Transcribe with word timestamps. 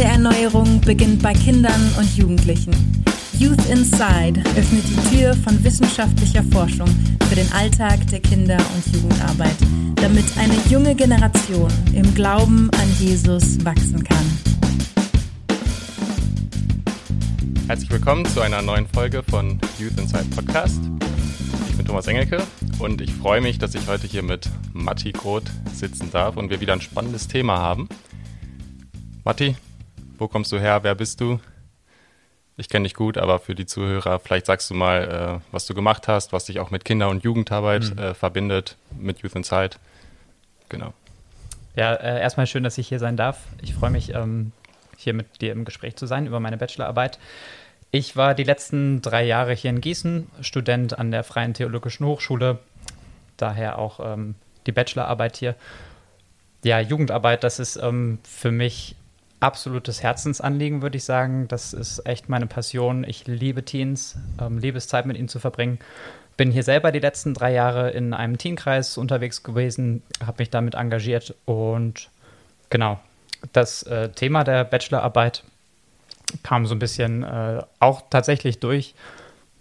der 0.00 0.12
Erneuerung 0.12 0.80
beginnt 0.80 1.22
bei 1.22 1.34
Kindern 1.34 1.92
und 1.98 2.16
Jugendlichen. 2.16 2.72
Youth 3.38 3.66
Inside 3.68 4.40
öffnet 4.56 4.82
die 4.88 5.16
Tür 5.16 5.34
von 5.34 5.62
wissenschaftlicher 5.62 6.42
Forschung 6.44 6.88
für 7.28 7.34
den 7.34 7.52
Alltag 7.52 8.06
der 8.06 8.20
Kinder- 8.20 8.56
und 8.74 8.94
Jugendarbeit, 8.94 9.56
damit 9.96 10.24
eine 10.38 10.54
junge 10.70 10.94
Generation 10.94 11.70
im 11.92 12.14
Glauben 12.14 12.70
an 12.80 12.90
Jesus 12.98 13.62
wachsen 13.62 14.02
kann. 14.02 14.24
Herzlich 17.66 17.90
willkommen 17.90 18.24
zu 18.24 18.40
einer 18.40 18.62
neuen 18.62 18.86
Folge 18.86 19.22
von 19.22 19.60
Youth 19.78 20.00
Inside 20.00 20.24
Podcast. 20.34 20.80
Ich 21.68 21.76
bin 21.76 21.84
Thomas 21.84 22.06
Engelke 22.06 22.42
und 22.78 23.02
ich 23.02 23.12
freue 23.12 23.42
mich, 23.42 23.58
dass 23.58 23.74
ich 23.74 23.86
heute 23.86 24.06
hier 24.06 24.22
mit 24.22 24.48
Matti 24.72 25.12
Groth 25.12 25.50
sitzen 25.74 26.10
darf 26.10 26.38
und 26.38 26.48
wir 26.48 26.62
wieder 26.62 26.72
ein 26.72 26.80
spannendes 26.80 27.28
Thema 27.28 27.58
haben. 27.58 27.86
Matti, 29.24 29.56
wo 30.20 30.28
kommst 30.28 30.52
du 30.52 30.60
her? 30.60 30.82
Wer 30.82 30.94
bist 30.94 31.20
du? 31.20 31.40
Ich 32.56 32.68
kenne 32.68 32.84
dich 32.84 32.94
gut, 32.94 33.16
aber 33.16 33.38
für 33.38 33.54
die 33.54 33.64
Zuhörer, 33.64 34.20
vielleicht 34.20 34.46
sagst 34.46 34.68
du 34.68 34.74
mal, 34.74 35.40
äh, 35.40 35.46
was 35.50 35.66
du 35.66 35.74
gemacht 35.74 36.08
hast, 36.08 36.32
was 36.34 36.44
dich 36.44 36.60
auch 36.60 36.70
mit 36.70 36.84
Kinder- 36.84 37.08
und 37.08 37.24
Jugendarbeit 37.24 37.94
mhm. 37.94 37.98
äh, 37.98 38.14
verbindet, 38.14 38.76
mit 38.98 39.20
Youth 39.20 39.34
Inside. 39.34 39.76
Genau. 40.68 40.92
Ja, 41.74 41.94
äh, 41.94 42.20
erstmal 42.20 42.46
schön, 42.46 42.62
dass 42.62 42.76
ich 42.76 42.88
hier 42.88 42.98
sein 42.98 43.16
darf. 43.16 43.38
Ich 43.62 43.74
freue 43.74 43.90
mich, 43.90 44.14
ähm, 44.14 44.52
hier 44.98 45.14
mit 45.14 45.40
dir 45.40 45.52
im 45.52 45.64
Gespräch 45.64 45.96
zu 45.96 46.06
sein 46.06 46.26
über 46.26 46.38
meine 46.38 46.58
Bachelorarbeit. 46.58 47.18
Ich 47.90 48.16
war 48.16 48.34
die 48.34 48.44
letzten 48.44 49.00
drei 49.00 49.24
Jahre 49.24 49.54
hier 49.54 49.70
in 49.70 49.80
Gießen, 49.80 50.30
Student 50.42 50.98
an 50.98 51.10
der 51.10 51.24
Freien 51.24 51.54
Theologischen 51.54 52.04
Hochschule, 52.04 52.58
daher 53.38 53.78
auch 53.78 54.00
ähm, 54.00 54.34
die 54.66 54.72
Bachelorarbeit 54.72 55.38
hier. 55.38 55.54
Ja, 56.62 56.78
Jugendarbeit, 56.78 57.42
das 57.42 57.58
ist 57.58 57.76
ähm, 57.76 58.18
für 58.22 58.50
mich 58.50 58.94
absolutes 59.40 60.02
Herzensanliegen, 60.02 60.82
würde 60.82 60.98
ich 60.98 61.04
sagen. 61.04 61.48
Das 61.48 61.72
ist 61.72 62.06
echt 62.06 62.28
meine 62.28 62.46
Passion. 62.46 63.04
Ich 63.04 63.26
liebe 63.26 63.64
Teens, 63.64 64.16
ähm, 64.40 64.58
liebe 64.58 64.78
es, 64.78 64.86
Zeit 64.86 65.06
mit 65.06 65.16
ihnen 65.16 65.28
zu 65.28 65.40
verbringen. 65.40 65.78
Bin 66.36 66.50
hier 66.50 66.62
selber 66.62 66.92
die 66.92 67.00
letzten 67.00 67.34
drei 67.34 67.52
Jahre 67.52 67.90
in 67.90 68.14
einem 68.14 68.38
Teenkreis 68.38 68.96
unterwegs 68.96 69.42
gewesen, 69.42 70.02
habe 70.24 70.42
mich 70.42 70.50
damit 70.50 70.74
engagiert 70.74 71.34
und 71.44 72.08
genau, 72.70 72.98
das 73.52 73.82
äh, 73.82 74.10
Thema 74.10 74.44
der 74.44 74.64
Bachelorarbeit 74.64 75.44
kam 76.42 76.64
so 76.64 76.74
ein 76.74 76.78
bisschen 76.78 77.24
äh, 77.24 77.62
auch 77.78 78.02
tatsächlich 78.08 78.58
durch 78.58 78.94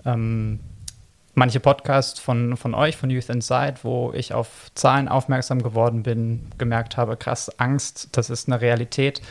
ähm, 0.05 0.59
manche 1.33 1.59
Podcasts 1.59 2.19
von, 2.19 2.55
von 2.55 2.73
euch, 2.73 2.95
von 2.95 3.09
Youth 3.09 3.29
Inside, 3.29 3.75
wo 3.83 4.13
ich 4.13 4.33
auf 4.33 4.71
Zahlen 4.75 5.07
aufmerksam 5.07 5.61
geworden 5.61 6.03
bin, 6.03 6.47
gemerkt 6.57 6.97
habe, 6.97 7.17
krass, 7.17 7.49
Angst, 7.59 8.09
das 8.13 8.29
ist 8.29 8.47
eine 8.47 8.61
Realität 8.61 9.21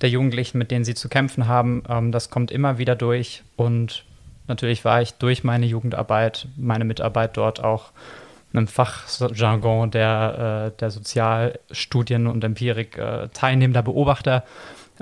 der 0.00 0.10
Jugendlichen, 0.10 0.58
mit 0.58 0.70
denen 0.70 0.84
sie 0.84 0.94
zu 0.94 1.08
kämpfen 1.08 1.46
haben. 1.46 1.82
Ähm, 1.88 2.12
das 2.12 2.30
kommt 2.30 2.50
immer 2.50 2.78
wieder 2.78 2.96
durch 2.96 3.42
und 3.56 4.04
natürlich 4.48 4.84
war 4.84 5.02
ich 5.02 5.14
durch 5.14 5.44
meine 5.44 5.66
Jugendarbeit, 5.66 6.48
meine 6.56 6.84
Mitarbeit 6.84 7.36
dort 7.36 7.62
auch 7.62 7.92
einem 8.52 8.66
Fachjargon 8.66 9.90
der, 9.90 10.72
äh, 10.74 10.78
der 10.78 10.90
Sozialstudien 10.90 12.26
und 12.26 12.42
Empirik 12.42 12.98
äh, 12.98 13.28
teilnehmender 13.32 13.82
Beobachter 13.82 14.44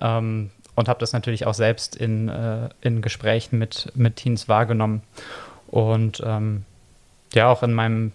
ähm, 0.00 0.50
und 0.74 0.88
habe 0.88 1.00
das 1.00 1.12
natürlich 1.12 1.46
auch 1.46 1.54
selbst 1.54 1.96
in, 1.96 2.28
äh, 2.28 2.69
in 2.80 3.00
Gesprächen 3.00 3.58
mit, 3.58 3.91
mit 3.94 4.16
Teens 4.16 4.48
wahrgenommen. 4.48 5.02
Und 5.66 6.22
ähm, 6.24 6.64
ja, 7.34 7.48
auch 7.48 7.62
in 7.62 7.72
meinem 7.72 8.12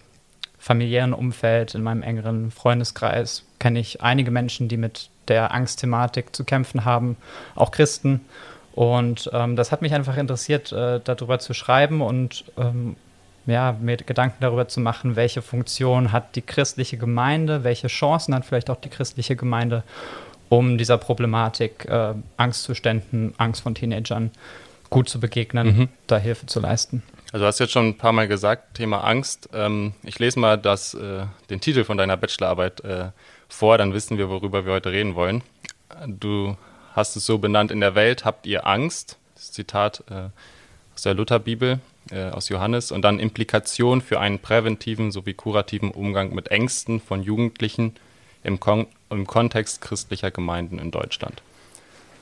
familiären 0.60 1.14
Umfeld, 1.14 1.76
in 1.76 1.84
meinem 1.84 2.04
engeren 2.04 2.52
Freundeskreis 2.52 3.44
kenne 3.60 3.80
ich 3.80 4.02
einige 4.02 4.32
Menschen, 4.32 4.70
die 4.70 4.78
mit 4.78 5.10
der 5.28 5.54
Angstthematik 5.54 6.36
zu 6.36 6.44
kämpfen 6.44 6.86
haben, 6.86 7.18
auch 7.56 7.72
Christen. 7.72 8.22
Und 8.74 9.30
ähm, 9.34 9.56
das 9.56 9.72
hat 9.72 9.82
mich 9.82 9.94
einfach 9.94 10.18
interessiert, 10.18 10.72
äh, 10.72 11.00
darüber 11.04 11.40
zu 11.40 11.54
schreiben 11.54 12.02
und 12.02 12.46
ähm, 12.58 12.96
ja, 13.46 13.76
mir 13.80 13.98
Gedanken 13.98 14.38
darüber 14.40 14.68
zu 14.68 14.80
machen, 14.80 15.16
welche 15.16 15.42
Funktion 15.42 16.12
hat 16.12 16.36
die 16.36 16.42
christliche 16.42 16.98
Gemeinde, 16.98 17.64
welche 17.64 17.88
Chancen 17.88 18.34
hat 18.34 18.46
vielleicht 18.46 18.70
auch 18.70 18.80
die 18.80 18.90
christliche 18.90 19.36
Gemeinde, 19.36 19.84
um 20.50 20.78
dieser 20.78 20.98
Problematik 20.98 21.86
äh, 21.86 22.14
Angstzuständen, 22.38 23.34
Angst 23.38 23.62
von 23.64 23.76
Teenagern 23.76 24.32
gut 24.90 25.10
zu 25.10 25.20
begegnen, 25.20 25.78
mhm. 25.78 25.90
da 26.08 26.18
Hilfe 26.18 26.46
zu 26.46 26.60
leisten. 26.60 27.04
Also 27.32 27.44
du 27.44 27.48
hast 27.48 27.60
jetzt 27.60 27.72
schon 27.72 27.88
ein 27.88 27.98
paar 27.98 28.12
Mal 28.12 28.28
gesagt, 28.28 28.76
Thema 28.76 29.04
Angst. 29.04 29.50
Ähm, 29.54 29.94
ich 30.04 30.20
lese 30.20 30.40
mal 30.40 30.58
das, 30.58 30.94
äh, 30.94 31.26
den 31.50 31.60
Titel 31.60 31.84
von 31.84 31.98
deiner 31.98 32.16
Bachelorarbeit 32.16 32.82
äh, 32.82 33.06
vor, 33.54 33.78
dann 33.78 33.94
wissen 33.94 34.18
wir, 34.18 34.30
worüber 34.30 34.66
wir 34.66 34.74
heute 34.74 34.92
reden 34.92 35.16
wollen. 35.16 35.44
Du 36.08 36.58
hast 36.94 37.16
es 37.16 37.26
so 37.26 37.38
benannt, 37.38 37.72
in 37.72 37.80
der 37.80 37.96
Welt 37.96 38.26
habt 38.26 38.46
ihr 38.46 38.66
Angst. 38.68 39.18
Das 39.36 39.52
Zitat 39.52 40.04
äh, 40.10 40.30
aus 40.96 41.02
der 41.04 41.14
Lutherbibel 41.14 41.80
äh, 42.12 42.30
aus 42.30 42.50
Johannes 42.50 42.92
und 42.92 43.04
dann 43.04 43.20
Implikation 43.20 44.02
für 44.02 44.20
einen 44.20 44.40
präventiven 44.40 45.12
sowie 45.12 45.34
kurativen 45.34 45.92
Umgang 45.92 46.34
mit 46.34 46.50
Ängsten 46.50 47.00
von 47.00 47.24
Jugendlichen 47.24 47.96
im, 48.44 48.60
Kon 48.60 48.88
im 49.10 49.28
Kontext 49.28 49.82
christlicher 49.82 50.32
Gemeinden 50.32 50.80
in 50.80 50.92
Deutschland. 50.92 51.42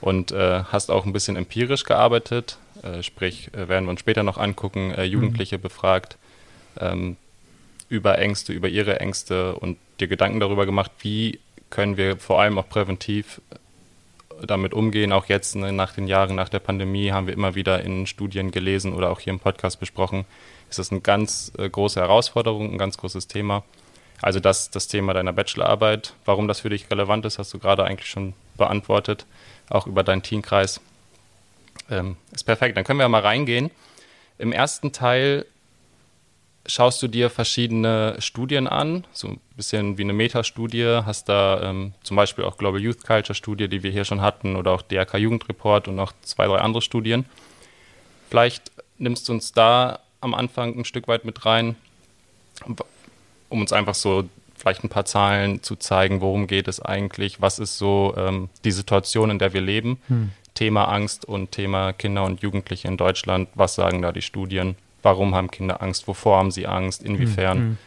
Und 0.01 0.31
äh, 0.31 0.63
hast 0.63 0.91
auch 0.91 1.05
ein 1.05 1.13
bisschen 1.13 1.35
empirisch 1.35 1.83
gearbeitet, 1.83 2.57
äh, 2.83 3.03
sprich, 3.03 3.53
äh, 3.53 3.67
werden 3.67 3.85
wir 3.85 3.91
uns 3.91 3.99
später 3.99 4.23
noch 4.23 4.37
angucken, 4.37 4.91
äh, 4.91 5.03
Jugendliche 5.03 5.57
mhm. 5.57 5.61
befragt 5.61 6.17
ähm, 6.79 7.17
über 7.89 8.17
Ängste, 8.17 8.53
über 8.53 8.67
ihre 8.67 8.99
Ängste 8.99 9.55
und 9.55 9.77
dir 10.01 10.07
Gedanken 10.07 10.39
darüber 10.39 10.65
gemacht, 10.65 10.91
wie 10.99 11.39
können 11.69 11.97
wir 11.97 12.17
vor 12.17 12.41
allem 12.41 12.57
auch 12.57 12.67
präventiv 12.67 13.41
damit 14.45 14.73
umgehen. 14.73 15.11
Auch 15.13 15.27
jetzt 15.27 15.55
ne, 15.55 15.71
nach 15.71 15.93
den 15.93 16.07
Jahren 16.07 16.35
nach 16.35 16.49
der 16.49 16.59
Pandemie 16.59 17.11
haben 17.11 17.27
wir 17.27 17.33
immer 17.33 17.55
wieder 17.55 17.83
in 17.83 18.07
Studien 18.07 18.51
gelesen 18.51 18.93
oder 18.93 19.11
auch 19.11 19.19
hier 19.19 19.31
im 19.31 19.39
Podcast 19.39 19.79
besprochen. 19.79 20.25
Ist 20.69 20.79
das 20.79 20.91
eine 20.91 21.01
ganz 21.01 21.51
äh, 21.57 21.69
große 21.69 21.99
Herausforderung, 21.99 22.71
ein 22.71 22.77
ganz 22.77 22.97
großes 22.97 23.27
Thema. 23.27 23.63
Also 24.21 24.39
das, 24.39 24.69
das 24.69 24.87
Thema 24.87 25.13
deiner 25.13 25.33
Bachelorarbeit, 25.33 26.13
warum 26.25 26.47
das 26.47 26.61
für 26.61 26.69
dich 26.69 26.89
relevant 26.91 27.25
ist, 27.25 27.39
hast 27.39 27.53
du 27.53 27.59
gerade 27.59 27.83
eigentlich 27.83 28.09
schon 28.09 28.33
beantwortet, 28.55 29.25
auch 29.69 29.87
über 29.87 30.03
deinen 30.03 30.21
Teamkreis. 30.21 30.79
Ähm, 31.89 32.17
ist 32.31 32.43
perfekt, 32.43 32.77
dann 32.77 32.83
können 32.83 32.99
wir 32.99 33.09
mal 33.09 33.21
reingehen. 33.21 33.71
Im 34.37 34.51
ersten 34.51 34.91
Teil 34.91 35.45
schaust 36.65 37.01
du 37.01 37.07
dir 37.07 37.29
verschiedene 37.29 38.15
Studien 38.19 38.67
an, 38.67 39.05
so 39.11 39.29
ein 39.29 39.39
bisschen 39.55 39.97
wie 39.97 40.03
eine 40.03 40.13
Metastudie, 40.13 41.01
hast 41.05 41.29
da 41.29 41.61
ähm, 41.63 41.93
zum 42.03 42.17
Beispiel 42.17 42.43
auch 42.43 42.57
Global 42.57 42.81
Youth 42.81 43.03
Culture 43.03 43.35
Studie, 43.35 43.67
die 43.67 43.83
wir 43.83 43.91
hier 43.91 44.05
schon 44.05 44.21
hatten, 44.21 44.55
oder 44.55 44.71
auch 44.71 44.81
DRK 44.81 45.17
Jugendreport 45.17 45.87
und 45.87 45.95
noch 45.95 46.13
zwei, 46.21 46.47
drei 46.47 46.57
andere 46.57 46.81
Studien. 46.81 47.25
Vielleicht 48.29 48.71
nimmst 48.97 49.27
du 49.27 49.33
uns 49.33 49.51
da 49.51 49.99
am 50.21 50.33
Anfang 50.33 50.77
ein 50.77 50.85
Stück 50.85 51.07
weit 51.07 51.25
mit 51.25 51.45
rein, 51.45 51.75
um 53.49 53.61
uns 53.61 53.73
einfach 53.73 53.95
so 53.95 54.29
vielleicht 54.55 54.83
ein 54.83 54.89
paar 54.89 55.05
Zahlen 55.05 55.63
zu 55.63 55.75
zeigen, 55.75 56.21
worum 56.21 56.45
geht 56.45 56.67
es 56.67 56.79
eigentlich, 56.79 57.41
was 57.41 57.57
ist 57.57 57.79
so 57.79 58.13
ähm, 58.15 58.49
die 58.63 58.71
Situation, 58.71 59.31
in 59.31 59.39
der 59.39 59.53
wir 59.53 59.61
leben, 59.61 59.99
hm. 60.07 60.31
Thema 60.53 60.85
Angst 60.85 61.25
und 61.25 61.51
Thema 61.51 61.93
Kinder 61.93 62.23
und 62.23 62.41
Jugendliche 62.41 62.87
in 62.87 62.97
Deutschland, 62.97 63.49
was 63.55 63.73
sagen 63.73 64.01
da 64.03 64.11
die 64.11 64.21
Studien? 64.21 64.75
Warum 65.01 65.35
haben 65.35 65.49
Kinder 65.49 65.81
Angst? 65.81 66.07
Wovor 66.07 66.37
haben 66.37 66.51
sie 66.51 66.67
Angst? 66.67 67.03
Inwiefern? 67.03 67.59
Mhm. 67.59 67.77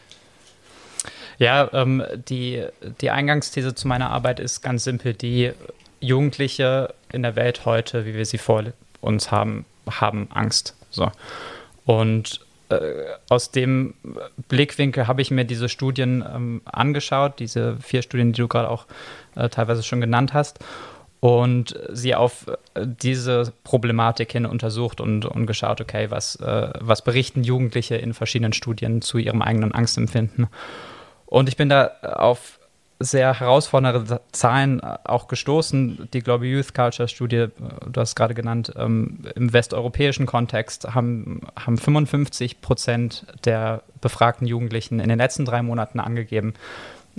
Ja, 1.37 1.69
ähm, 1.73 2.03
die, 2.29 2.65
die 3.01 3.09
Eingangsthese 3.11 3.75
zu 3.75 3.87
meiner 3.87 4.09
Arbeit 4.09 4.39
ist 4.39 4.61
ganz 4.61 4.83
simpel. 4.83 5.13
Die 5.13 5.51
Jugendliche 5.99 6.93
in 7.11 7.23
der 7.23 7.35
Welt 7.35 7.65
heute, 7.65 8.05
wie 8.05 8.15
wir 8.15 8.25
sie 8.25 8.37
vor 8.37 8.63
uns 9.01 9.31
haben, 9.31 9.65
haben 9.89 10.29
Angst. 10.33 10.75
So. 10.89 11.11
Und 11.85 12.39
äh, 12.69 12.77
aus 13.29 13.51
dem 13.51 13.93
Blickwinkel 14.47 15.07
habe 15.07 15.21
ich 15.21 15.29
mir 15.29 15.45
diese 15.45 15.69
Studien 15.69 16.23
ähm, 16.33 16.61
angeschaut, 16.65 17.39
diese 17.39 17.77
vier 17.77 18.01
Studien, 18.01 18.33
die 18.33 18.41
du 18.41 18.47
gerade 18.47 18.69
auch 18.69 18.85
äh, 19.35 19.49
teilweise 19.49 19.83
schon 19.83 20.01
genannt 20.01 20.33
hast 20.33 20.59
und 21.19 21.79
sie 21.91 22.15
auf 22.15 22.47
äh, 22.47 22.85
diese 22.85 23.53
Problematik 23.63 24.31
hin 24.31 24.45
untersucht 24.45 25.01
und, 25.01 25.25
und 25.25 25.45
geschaut, 25.45 25.81
okay, 25.81 26.11
was, 26.11 26.35
äh, 26.37 26.69
was 26.79 27.01
berichten 27.01 27.43
Jugendliche 27.43 27.95
in 27.95 28.13
verschiedenen 28.13 28.53
Studien 28.53 29.01
zu 29.01 29.17
ihrem 29.17 29.41
eigenen 29.41 29.71
Angstempfinden. 29.71 30.47
Und 31.25 31.49
ich 31.49 31.57
bin 31.57 31.69
da 31.69 31.91
auf 32.03 32.59
sehr 32.99 33.39
herausfordernde 33.39 34.21
Zahlen 34.31 34.79
äh, 34.79 34.97
auch 35.03 35.27
gestoßen. 35.27 36.09
Die 36.13 36.19
Global 36.21 36.47
Youth 36.47 36.73
Culture 36.73 37.07
Studie, 37.07 37.35
äh, 37.35 37.49
du 37.91 38.01
hast 38.01 38.09
es 38.09 38.15
gerade 38.15 38.33
genannt, 38.33 38.71
ähm, 38.77 39.19
im 39.35 39.51
westeuropäischen 39.51 40.25
Kontext 40.25 40.93
haben, 40.93 41.41
haben 41.57 41.77
55 41.77 42.61
Prozent 42.61 43.25
der 43.43 43.83
befragten 44.01 44.47
Jugendlichen 44.47 44.99
in 44.99 45.09
den 45.09 45.17
letzten 45.17 45.45
drei 45.45 45.61
Monaten 45.61 45.99
angegeben, 45.99 46.53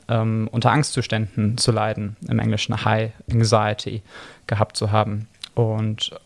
ähm, 0.08 0.48
unter 0.52 0.70
Angstzuständen 0.70 1.58
zu 1.58 1.72
leiden, 1.72 2.16
im 2.28 2.38
Englischen 2.38 2.84
High 2.84 3.12
Anxiety 3.31 4.02
gehabt 4.46 4.76
zu 4.76 4.93
haben. 4.93 5.28
Und 5.54 6.19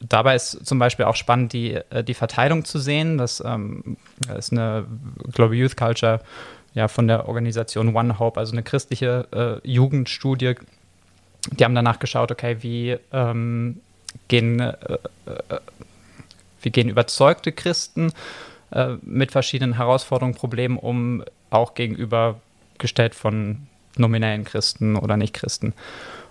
dabei 0.00 0.34
ist 0.34 0.64
zum 0.66 0.78
Beispiel 0.78 1.04
auch 1.04 1.16
spannend, 1.16 1.52
die, 1.52 1.74
äh, 1.74 2.02
die 2.04 2.14
Verteilung 2.14 2.64
zu 2.64 2.78
sehen. 2.78 3.18
Das 3.18 3.42
ähm, 3.44 3.96
ist 4.36 4.52
eine 4.52 4.86
Global 5.32 5.56
Youth 5.56 5.76
Culture 5.76 6.20
ja, 6.74 6.88
von 6.88 7.08
der 7.08 7.28
Organisation 7.28 7.94
One 7.94 8.18
Hope, 8.18 8.38
also 8.38 8.52
eine 8.52 8.62
christliche 8.62 9.60
äh, 9.64 9.68
Jugendstudie 9.68 10.54
die 11.50 11.64
haben 11.64 11.74
danach 11.74 11.98
geschaut, 11.98 12.30
okay, 12.30 12.58
wie 12.60 12.96
ähm, 13.12 13.80
gehen, 14.28 14.60
äh, 14.60 14.74
äh, 15.26 15.60
wie 16.62 16.70
gehen 16.70 16.88
überzeugte 16.88 17.52
Christen 17.52 18.12
äh, 18.70 18.96
mit 19.02 19.32
verschiedenen 19.32 19.74
Herausforderungen, 19.74 20.34
Problemen 20.34 20.76
um, 20.76 21.24
auch 21.50 21.74
gegenübergestellt 22.78 23.14
von 23.14 23.66
nominellen 23.96 24.44
Christen 24.44 24.96
oder 24.96 25.16
Nicht-Christen. 25.16 25.74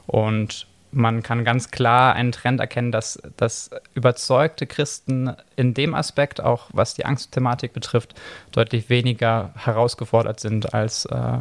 Und 0.07 0.67
man 0.91 1.21
kann 1.21 1.43
ganz 1.43 1.69
klar 1.69 2.13
einen 2.13 2.31
Trend 2.31 2.59
erkennen, 2.61 2.91
dass, 2.91 3.21
dass 3.35 3.69
überzeugte 3.93 4.65
Christen 4.65 5.35
in 5.57 5.73
dem 5.73 5.93
Aspekt, 5.93 6.39
auch 6.41 6.69
was 6.71 6.93
die 6.93 7.05
Angstthematik 7.05 7.73
betrifft, 7.73 8.15
deutlich 8.51 8.89
weniger 8.89 9.51
herausgefordert 9.55 10.39
sind 10.39 10.73
als, 10.73 11.05
äh, 11.05 11.39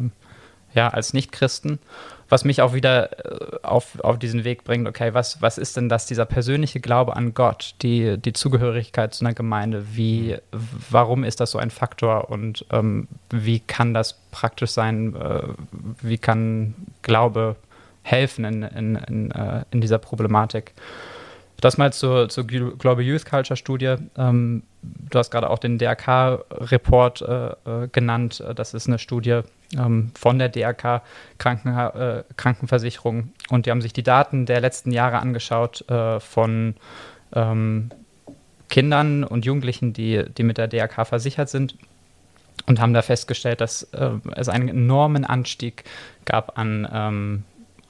ja, 0.73 0.89
als 0.89 1.13
Nicht-Christen. 1.13 1.79
Was 2.29 2.43
mich 2.43 2.61
auch 2.61 2.73
wieder 2.73 3.25
äh, 3.25 3.57
auf, 3.63 3.99
auf 4.01 4.19
diesen 4.19 4.43
Weg 4.43 4.63
bringt, 4.63 4.87
okay, 4.87 5.13
was, 5.13 5.41
was 5.41 5.57
ist 5.57 5.77
denn 5.77 5.89
das, 5.89 6.05
dieser 6.05 6.25
persönliche 6.25 6.79
Glaube 6.79 7.15
an 7.15 7.33
Gott, 7.33 7.75
die, 7.81 8.17
die 8.17 8.33
Zugehörigkeit 8.33 9.13
zu 9.13 9.25
einer 9.25 9.33
Gemeinde, 9.33 9.85
wie, 9.93 10.37
warum 10.89 11.23
ist 11.23 11.39
das 11.39 11.51
so 11.51 11.57
ein 11.57 11.71
Faktor 11.71 12.29
und 12.29 12.65
ähm, 12.71 13.07
wie 13.29 13.59
kann 13.59 13.93
das 13.93 14.19
praktisch 14.31 14.71
sein, 14.71 15.15
äh, 15.15 15.47
wie 16.01 16.17
kann 16.17 16.75
Glaube 17.01 17.55
helfen 18.03 18.45
in, 18.45 18.63
in, 18.63 18.95
in, 18.95 19.31
äh, 19.31 19.63
in 19.71 19.81
dieser 19.81 19.97
Problematik. 19.97 20.73
Das 21.59 21.77
mal 21.77 21.91
zur, 21.91 22.29
zur 22.29 22.45
Global 22.45 23.01
Youth 23.01 23.25
Culture 23.25 23.57
Studie. 23.57 23.95
Ähm, 24.15 24.63
du 24.81 25.19
hast 25.19 25.31
gerade 25.31 25.49
auch 25.49 25.59
den 25.59 25.77
DRK-Report 25.77 27.21
äh, 27.21 27.47
äh, 27.47 27.87
genannt. 27.91 28.43
Das 28.55 28.73
ist 28.73 28.87
eine 28.87 28.99
Studie 28.99 29.41
ähm, 29.77 30.11
von 30.17 30.39
der 30.39 30.49
DRK 30.49 31.01
Kranken, 31.37 31.77
äh, 31.77 32.23
Krankenversicherung. 32.35 33.31
Und 33.49 33.65
die 33.65 33.71
haben 33.71 33.81
sich 33.81 33.93
die 33.93 34.03
Daten 34.03 34.45
der 34.45 34.61
letzten 34.61 34.91
Jahre 34.91 35.19
angeschaut 35.19 35.89
äh, 35.89 36.19
von 36.19 36.75
ähm, 37.33 37.89
Kindern 38.69 39.23
und 39.23 39.45
Jugendlichen, 39.45 39.93
die, 39.93 40.23
die 40.37 40.43
mit 40.43 40.57
der 40.57 40.67
DRK 40.67 41.05
versichert 41.05 41.49
sind. 41.49 41.75
Und 42.65 42.81
haben 42.81 42.93
da 42.93 43.01
festgestellt, 43.01 43.61
dass 43.61 43.83
äh, 43.93 44.09
es 44.35 44.49
einen 44.49 44.67
enormen 44.67 45.23
Anstieg 45.25 45.83
gab 46.25 46.57
an 46.57 46.87
ähm, 46.91 47.43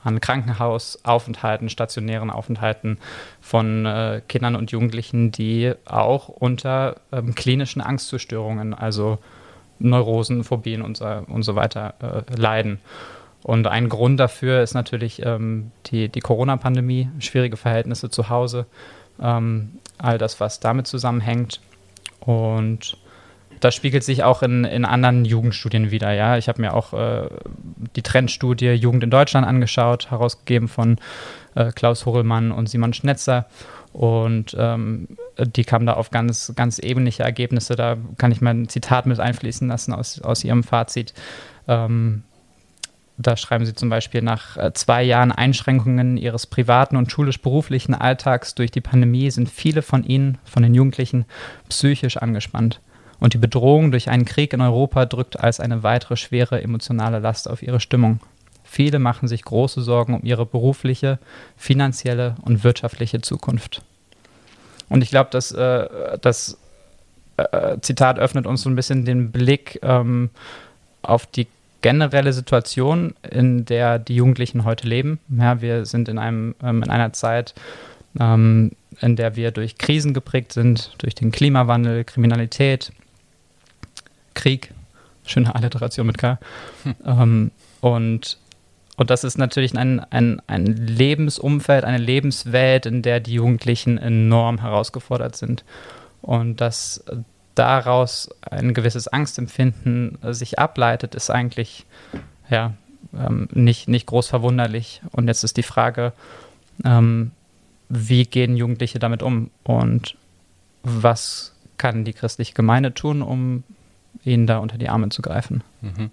an 0.08 0.22
Krankenhausaufenthalten, 0.22 1.70
stationären 1.70 2.30
Aufenthalten 2.30 2.98
von 3.42 3.86
äh, 3.86 4.22
Kindern 4.30 4.56
und 4.56 4.72
Jugendlichen, 4.72 5.34
die 5.34 5.74
auch 5.86 6.30
unter 6.30 7.02
ähm, 7.12 7.36
klinischen 7.36 7.82
Angstzustörungen, 7.82 8.74
also 8.74 9.18
Neurosen, 9.80 10.46
Phobien 10.46 10.82
und 10.82 10.96
so, 10.96 11.06
und 11.28 11.44
so 11.44 11.56
weiter 11.56 11.94
äh, 12.02 12.40
leiden. 12.40 12.80
Und 13.44 13.68
ein 13.68 13.90
Grund 13.90 14.18
dafür 14.18 14.62
ist 14.64 14.74
natürlich 14.74 15.26
ähm, 15.26 15.72
die, 15.88 16.08
die 16.08 16.22
Corona-Pandemie, 16.22 17.10
schwierige 17.20 17.58
Verhältnisse 17.58 18.10
zu 18.10 18.30
Hause, 18.30 18.66
ähm, 19.22 19.80
all 19.98 20.18
das, 20.18 20.40
was 20.40 20.62
damit 20.62 20.88
zusammenhängt. 20.88 21.60
Und 22.22 22.98
das 23.60 23.76
spiegelt 23.76 24.04
sich 24.04 24.24
auch 24.24 24.44
in, 24.44 24.64
in 24.64 24.86
anderen 24.86 25.26
Jugendstudien 25.26 25.92
wieder. 25.92 26.12
Ja, 26.14 26.38
ich 26.38 26.48
habe 26.48 26.62
mir 26.62 26.74
auch 26.74 26.94
äh, 26.94 27.28
die 27.96 28.02
Trendstudie 28.02 28.72
Jugend 28.72 29.04
in 29.04 29.10
Deutschland 29.10 29.48
angeschaut, 29.48 30.12
herausgegeben 30.12 30.68
von 30.68 30.98
äh, 31.56 31.72
Klaus 31.72 32.06
Horelmann 32.06 32.52
und 32.52 32.70
Simon 32.70 32.94
Schnetzer. 32.94 33.48
Und 33.94 34.56
ähm, 34.60 35.08
die 35.40 35.64
kamen 35.64 35.86
da 35.86 35.94
auf 35.94 36.12
ganz, 36.12 36.54
ganz 36.56 36.80
ähnliche 36.82 37.24
Ergebnisse. 37.24 37.76
Da 37.76 37.98
kann 38.18 38.32
ich 38.32 38.42
mal 38.42 38.54
ein 38.54 38.70
Zitat 38.70 39.06
mit 39.08 39.20
einfließen 39.20 39.68
lassen 39.68 39.94
aus, 39.94 40.22
aus 40.22 40.44
ihrem 40.44 40.64
Fazit. 40.64 41.14
Ähm, 41.68 42.24
da 43.20 43.36
schreiben 43.36 43.66
sie 43.66 43.74
zum 43.74 43.90
Beispiel, 43.90 44.22
nach 44.22 44.58
äh, 44.58 44.74
zwei 44.74 45.02
Jahren 45.02 45.32
Einschränkungen 45.32 46.18
ihres 46.18 46.46
privaten 46.46 46.96
und 46.96 47.12
schulisch-beruflichen 47.12 47.96
Alltags 47.96 48.54
durch 48.54 48.70
die 48.70 48.82
Pandemie 48.82 49.32
sind 49.32 49.50
viele 49.50 49.82
von 49.82 50.04
ihnen, 50.04 50.38
von 50.44 50.62
den 50.62 50.76
Jugendlichen, 50.76 51.26
psychisch 51.68 52.18
angespannt 52.18 52.80
und 53.20 53.34
die 53.34 53.38
Bedrohung 53.38 53.92
durch 53.92 54.10
einen 54.10 54.26
Krieg 54.26 54.54
in 54.54 54.62
Europa 54.62 55.06
drückt 55.06 55.40
als 55.40 55.60
eine 55.60 55.84
weitere 55.84 56.18
schwere 56.18 56.62
emotionale 56.62 57.20
Last 57.20 57.50
auf 57.50 57.62
ihre 57.62 57.80
Stimmung. 57.80 58.20
Viele 58.64 59.00
machen 59.00 59.28
sich 59.28 59.44
große 59.44 59.82
Sorgen 59.82 60.14
um 60.14 60.24
ihre 60.24 60.46
berufliche, 60.46 61.20
finanzielle 61.56 62.36
und 62.44 62.64
wirtschaftliche 62.64 63.22
Zukunft. 63.22 63.82
Und 64.90 65.02
ich 65.04 65.10
glaube, 65.10 65.30
dass 65.32 65.52
äh, 65.52 66.18
das 66.22 66.58
äh, 67.38 67.78
Zitat 67.82 68.20
öffnet 68.20 68.46
uns 68.46 68.62
so 68.62 68.70
ein 68.70 68.76
bisschen 68.76 69.06
den 69.06 69.32
Blick 69.32 69.80
ähm, 69.84 70.30
auf 71.02 71.26
die 71.26 71.48
generelle 71.82 72.34
Situation, 72.34 73.14
in 73.30 73.66
der 73.66 74.00
die 74.00 74.16
Jugendlichen 74.16 74.66
heute 74.66 74.88
leben. 74.88 75.20
Ja, 75.30 75.62
wir 75.62 75.86
sind 75.86 76.10
in, 76.10 76.18
einem, 76.18 76.56
ähm, 76.64 76.84
in 76.84 76.90
einer 76.90 77.14
Zeit, 77.14 77.54
ähm, 78.20 78.72
in 79.00 79.16
der 79.16 79.36
wir 79.36 79.52
durch 79.52 79.78
Krisen 79.78 80.14
geprägt 80.14 80.54
sind, 80.54 80.94
durch 80.98 81.16
den 81.16 81.32
Klimawandel, 81.32 82.04
Kriminalität, 82.04 82.92
Krieg. 84.38 84.72
Schöne 85.26 85.54
Alliteration 85.54 86.08
mit 86.08 86.18
K. 86.18 86.40
Hm. 86.84 86.96
Ähm, 87.06 87.52
und, 87.82 88.38
und 88.96 89.10
das 89.10 89.26
ist 89.26 89.38
natürlich 89.38 89.78
ein, 89.78 90.00
ein, 90.00 90.42
ein 90.48 90.66
Lebensumfeld, 90.66 91.84
eine 91.84 91.98
Lebenswelt, 91.98 92.86
in 92.86 93.02
der 93.02 93.20
die 93.20 93.34
Jugendlichen 93.34 93.98
enorm 93.98 94.62
herausgefordert 94.62 95.36
sind. 95.36 95.66
Und 96.22 96.62
dass 96.62 97.04
daraus 97.56 98.30
ein 98.42 98.74
gewisses 98.74 99.08
Angstempfinden 99.08 100.18
sich 100.22 100.60
ableitet, 100.60 101.16
ist 101.16 101.30
eigentlich 101.30 101.86
ja, 102.50 102.74
ähm, 103.14 103.50
nicht, 103.52 103.88
nicht 103.88 104.06
groß 104.06 104.28
verwunderlich. 104.28 105.02
Und 105.12 105.28
jetzt 105.28 105.44
ist 105.44 105.58
die 105.58 105.64
Frage, 105.64 106.14
ähm, 106.86 107.32
wie 107.90 108.26
gehen 108.26 108.56
Jugendliche 108.56 109.00
damit 109.00 109.24
um 109.24 109.50
und 109.64 110.16
was 110.84 111.54
kann 111.78 112.06
die 112.06 112.14
christliche 112.14 112.54
Gemeinde 112.54 112.94
tun, 112.94 113.22
um 113.22 113.64
ihnen 114.24 114.48
da 114.48 114.60
unter 114.60 114.78
die 114.78 114.90
Arme 114.90 115.10
zu 115.10 115.22
greifen. 115.22 115.64
Mhm. 115.82 116.10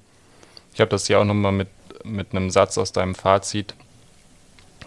Ich 0.72 0.80
habe 0.80 0.90
das 0.90 1.06
hier 1.06 1.20
auch 1.20 1.24
nochmal 1.24 1.52
mit, 1.52 1.68
mit 2.04 2.32
einem 2.32 2.50
Satz 2.50 2.78
aus 2.78 2.92
deinem 2.92 3.14
Fazit. 3.14 3.74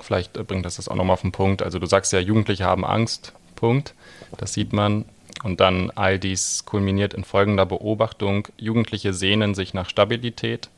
Vielleicht 0.01 0.33
bringt 0.33 0.65
das 0.65 0.75
das 0.75 0.87
auch 0.89 0.95
nochmal 0.95 1.15
auf 1.15 1.21
den 1.21 1.31
Punkt. 1.31 1.61
Also 1.61 1.79
du 1.79 1.85
sagst 1.85 2.13
ja, 2.13 2.19
Jugendliche 2.19 2.65
haben 2.65 2.85
Angst, 2.85 3.33
Punkt. 3.55 3.93
Das 4.37 4.53
sieht 4.53 4.73
man. 4.73 5.05
Und 5.43 5.59
dann 5.59 5.91
all 5.91 6.19
dies 6.19 6.65
kulminiert 6.65 7.13
in 7.13 7.23
folgender 7.23 7.65
Beobachtung. 7.65 8.47
Jugendliche 8.57 9.13
sehnen 9.13 9.53
sich 9.55 9.73
nach 9.73 9.89
Stabilität, 9.89 10.69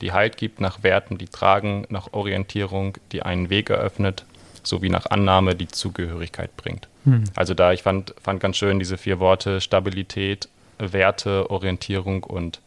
die 0.00 0.12
Halt 0.12 0.36
gibt, 0.36 0.60
nach 0.60 0.82
Werten, 0.82 1.18
die 1.18 1.26
tragen, 1.26 1.86
nach 1.88 2.12
Orientierung, 2.12 2.96
die 3.12 3.22
einen 3.22 3.50
Weg 3.50 3.70
eröffnet, 3.70 4.24
sowie 4.62 4.88
nach 4.88 5.06
Annahme, 5.06 5.54
die 5.54 5.68
Zugehörigkeit 5.68 6.56
bringt. 6.56 6.88
Hm. 7.04 7.24
Also 7.34 7.54
da, 7.54 7.72
ich 7.72 7.82
fand, 7.82 8.14
fand 8.22 8.40
ganz 8.40 8.56
schön 8.56 8.78
diese 8.78 8.96
vier 8.96 9.20
Worte 9.20 9.60
Stabilität, 9.60 10.48
Werte, 10.78 11.50
Orientierung 11.50 12.24
und 12.24 12.60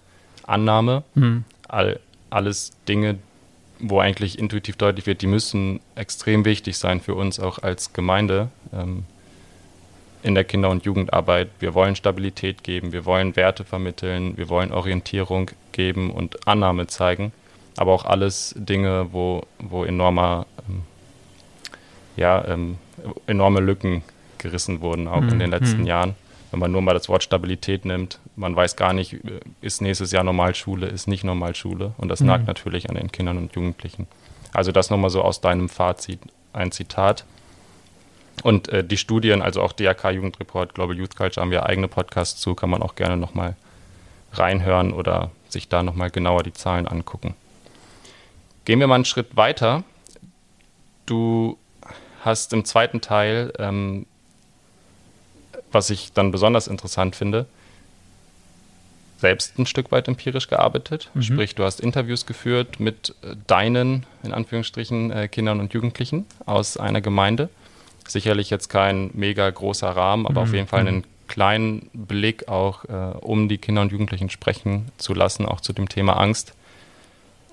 Annahme. 0.45 1.03
Mhm. 1.15 1.43
All, 1.67 1.99
alles 2.29 2.71
Dinge, 2.87 3.17
wo 3.79 3.99
eigentlich 3.99 4.37
intuitiv 4.37 4.77
deutlich 4.77 5.05
wird, 5.07 5.21
die 5.21 5.27
müssen 5.27 5.79
extrem 5.95 6.45
wichtig 6.45 6.77
sein 6.77 7.01
für 7.01 7.15
uns 7.15 7.39
auch 7.39 7.59
als 7.59 7.93
Gemeinde 7.93 8.49
ähm, 8.73 9.03
in 10.23 10.35
der 10.35 10.43
Kinder- 10.43 10.69
und 10.69 10.85
Jugendarbeit. 10.85 11.49
Wir 11.59 11.73
wollen 11.73 11.95
Stabilität 11.95 12.63
geben, 12.63 12.91
wir 12.91 13.05
wollen 13.05 13.35
Werte 13.35 13.63
vermitteln, 13.63 14.37
wir 14.37 14.49
wollen 14.49 14.71
Orientierung 14.71 15.49
geben 15.71 16.11
und 16.11 16.47
Annahme 16.47 16.87
zeigen, 16.87 17.31
aber 17.77 17.91
auch 17.91 18.05
alles 18.05 18.53
Dinge, 18.57 19.07
wo, 19.11 19.43
wo 19.57 19.83
enormer, 19.83 20.45
ähm, 20.69 20.83
ja, 22.17 22.45
ähm, 22.47 22.77
enorme 23.25 23.61
Lücken 23.61 24.03
gerissen 24.37 24.81
wurden, 24.81 25.07
auch 25.07 25.21
mhm. 25.21 25.29
in 25.29 25.39
den 25.39 25.49
letzten 25.49 25.81
mhm. 25.81 25.87
Jahren 25.87 26.15
wenn 26.51 26.59
man 26.59 26.71
nur 26.71 26.81
mal 26.81 26.93
das 26.93 27.07
Wort 27.09 27.23
Stabilität 27.23 27.85
nimmt, 27.85 28.19
man 28.35 28.55
weiß 28.55 28.75
gar 28.75 28.93
nicht, 28.93 29.17
ist 29.61 29.81
nächstes 29.81 30.11
Jahr 30.11 30.23
Normalschule, 30.23 30.87
ist 30.87 31.07
nicht 31.07 31.23
Normalschule. 31.23 31.93
Und 31.97 32.09
das 32.09 32.19
mhm. 32.19 32.27
nagt 32.27 32.47
natürlich 32.47 32.89
an 32.89 32.95
den 32.95 33.11
Kindern 33.11 33.37
und 33.37 33.55
Jugendlichen. 33.55 34.07
Also 34.51 34.71
das 34.71 34.89
nochmal 34.89 35.09
so 35.09 35.21
aus 35.21 35.39
deinem 35.39 35.69
Fazit 35.69 36.19
ein 36.51 36.71
Zitat. 36.71 37.23
Und 38.43 38.67
äh, 38.69 38.83
die 38.83 38.97
Studien, 38.97 39.41
also 39.41 39.61
auch 39.61 39.71
DRK 39.71 40.11
Jugendreport, 40.11 40.75
Global 40.75 40.97
Youth 40.97 41.15
Culture, 41.15 41.41
haben 41.41 41.51
wir 41.51 41.65
eigene 41.65 41.87
Podcasts 41.87 42.39
zu, 42.41 42.53
kann 42.53 42.69
man 42.69 42.81
auch 42.81 42.95
gerne 42.95 43.15
nochmal 43.15 43.55
reinhören 44.33 44.93
oder 44.93 45.31
sich 45.47 45.69
da 45.69 45.83
nochmal 45.83 46.09
genauer 46.09 46.43
die 46.43 46.53
Zahlen 46.53 46.87
angucken. 46.87 47.35
Gehen 48.65 48.79
wir 48.79 48.87
mal 48.87 48.95
einen 48.95 49.05
Schritt 49.05 49.35
weiter. 49.35 49.83
Du 51.05 51.57
hast 52.23 52.53
im 52.53 52.65
zweiten 52.65 53.01
Teil 53.01 53.53
ähm, 53.57 54.05
was 55.71 55.89
ich 55.89 56.13
dann 56.13 56.31
besonders 56.31 56.67
interessant 56.67 57.15
finde, 57.15 57.45
selbst 59.21 59.57
ein 59.57 59.65
Stück 59.65 59.91
weit 59.91 60.07
empirisch 60.07 60.47
gearbeitet. 60.47 61.09
Mhm. 61.13 61.21
Sprich, 61.21 61.55
du 61.55 61.63
hast 61.63 61.79
Interviews 61.79 62.25
geführt 62.25 62.79
mit 62.79 63.15
äh, 63.21 63.35
deinen, 63.47 64.05
in 64.23 64.33
Anführungsstrichen, 64.33 65.11
äh, 65.11 65.27
Kindern 65.27 65.59
und 65.59 65.73
Jugendlichen 65.73 66.25
aus 66.45 66.75
einer 66.75 67.01
Gemeinde. 67.01 67.49
Sicherlich 68.07 68.49
jetzt 68.49 68.69
kein 68.69 69.11
mega 69.13 69.49
großer 69.49 69.89
Rahmen, 69.89 70.25
aber 70.25 70.41
mhm. 70.41 70.47
auf 70.47 70.53
jeden 70.53 70.67
Fall 70.67 70.81
einen 70.81 71.03
kleinen 71.27 71.89
Blick 71.93 72.49
auch, 72.49 72.83
äh, 72.85 73.17
um 73.21 73.47
die 73.47 73.59
Kinder 73.59 73.83
und 73.83 73.91
Jugendlichen 73.91 74.29
sprechen 74.29 74.91
zu 74.97 75.13
lassen, 75.13 75.45
auch 75.45 75.61
zu 75.61 75.71
dem 75.71 75.87
Thema 75.87 76.17
Angst. 76.17 76.53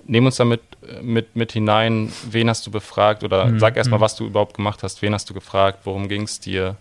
Nehm 0.06 0.24
uns 0.24 0.36
damit 0.36 0.62
mit, 1.02 1.36
mit 1.36 1.52
hinein, 1.52 2.10
wen 2.30 2.48
hast 2.48 2.66
du 2.66 2.70
befragt 2.70 3.24
oder 3.24 3.44
mhm. 3.44 3.60
sag 3.60 3.76
erstmal, 3.76 3.98
mhm. 3.98 4.04
was 4.04 4.16
du 4.16 4.24
überhaupt 4.26 4.54
gemacht 4.54 4.82
hast, 4.82 5.02
wen 5.02 5.12
hast 5.12 5.28
du 5.28 5.34
gefragt, 5.34 5.80
worum 5.84 6.08
ging 6.08 6.22
es 6.22 6.40
dir 6.40 6.76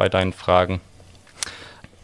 bei 0.00 0.08
deinen 0.08 0.32
Fragen? 0.32 0.80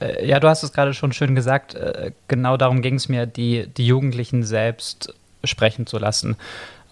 Äh, 0.01 0.29
ja, 0.29 0.39
du 0.39 0.49
hast 0.49 0.63
es 0.63 0.75
gerade 0.75 0.93
schon 0.93 1.15
schön 1.15 1.35
gesagt, 1.35 1.75
äh, 1.75 2.13
genau 2.29 2.59
darum 2.59 2.83
ging 2.83 2.97
es 2.97 3.09
mir, 3.09 3.25
die, 3.25 3.69
die 3.69 3.87
Jugendlichen 3.87 4.43
selbst 4.43 5.15
sprechen 5.45 5.87
zu 5.87 5.97
lassen. 5.97 6.37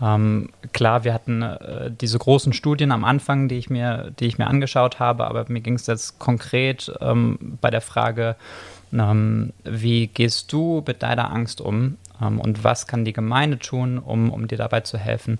Ähm, 0.00 0.48
klar, 0.72 1.04
wir 1.04 1.12
hatten 1.12 1.42
äh, 1.42 1.90
diese 1.90 2.18
großen 2.18 2.54
Studien 2.54 2.90
am 2.90 3.04
Anfang, 3.04 3.48
die 3.48 3.58
ich 3.58 3.68
mir, 3.68 4.12
die 4.18 4.24
ich 4.24 4.38
mir 4.38 4.46
angeschaut 4.46 4.98
habe, 4.98 5.26
aber 5.26 5.44
mir 5.48 5.60
ging 5.60 5.74
es 5.74 5.86
jetzt 5.86 6.18
konkret 6.18 6.90
ähm, 7.02 7.58
bei 7.60 7.70
der 7.70 7.82
Frage, 7.82 8.36
ähm, 8.94 9.52
wie 9.62 10.06
gehst 10.06 10.54
du 10.54 10.82
mit 10.86 11.02
deiner 11.02 11.30
Angst 11.30 11.60
um 11.60 11.98
ähm, 12.22 12.40
und 12.40 12.64
was 12.64 12.86
kann 12.86 13.04
die 13.04 13.12
Gemeinde 13.12 13.58
tun, 13.58 13.98
um, 13.98 14.30
um 14.30 14.48
dir 14.48 14.56
dabei 14.56 14.80
zu 14.80 14.96
helfen? 14.96 15.38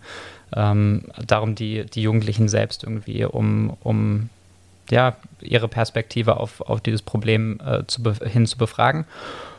Ähm, 0.55 1.05
darum 1.27 1.55
die, 1.55 1.87
die 1.87 2.03
Jugendlichen 2.03 2.49
selbst 2.51 2.85
irgendwie, 2.85 3.25
um, 3.25 3.79
um 3.83 4.29
ja, 4.91 5.17
ihre 5.41 5.69
Perspektive 5.69 6.39
auf, 6.39 6.61
auf 6.61 6.81
dieses 6.81 7.03
Problem 7.03 7.61
äh, 7.65 7.87
zu 7.87 8.03
hin 8.25 8.47
zu 8.47 8.59
befragen. 8.59 9.07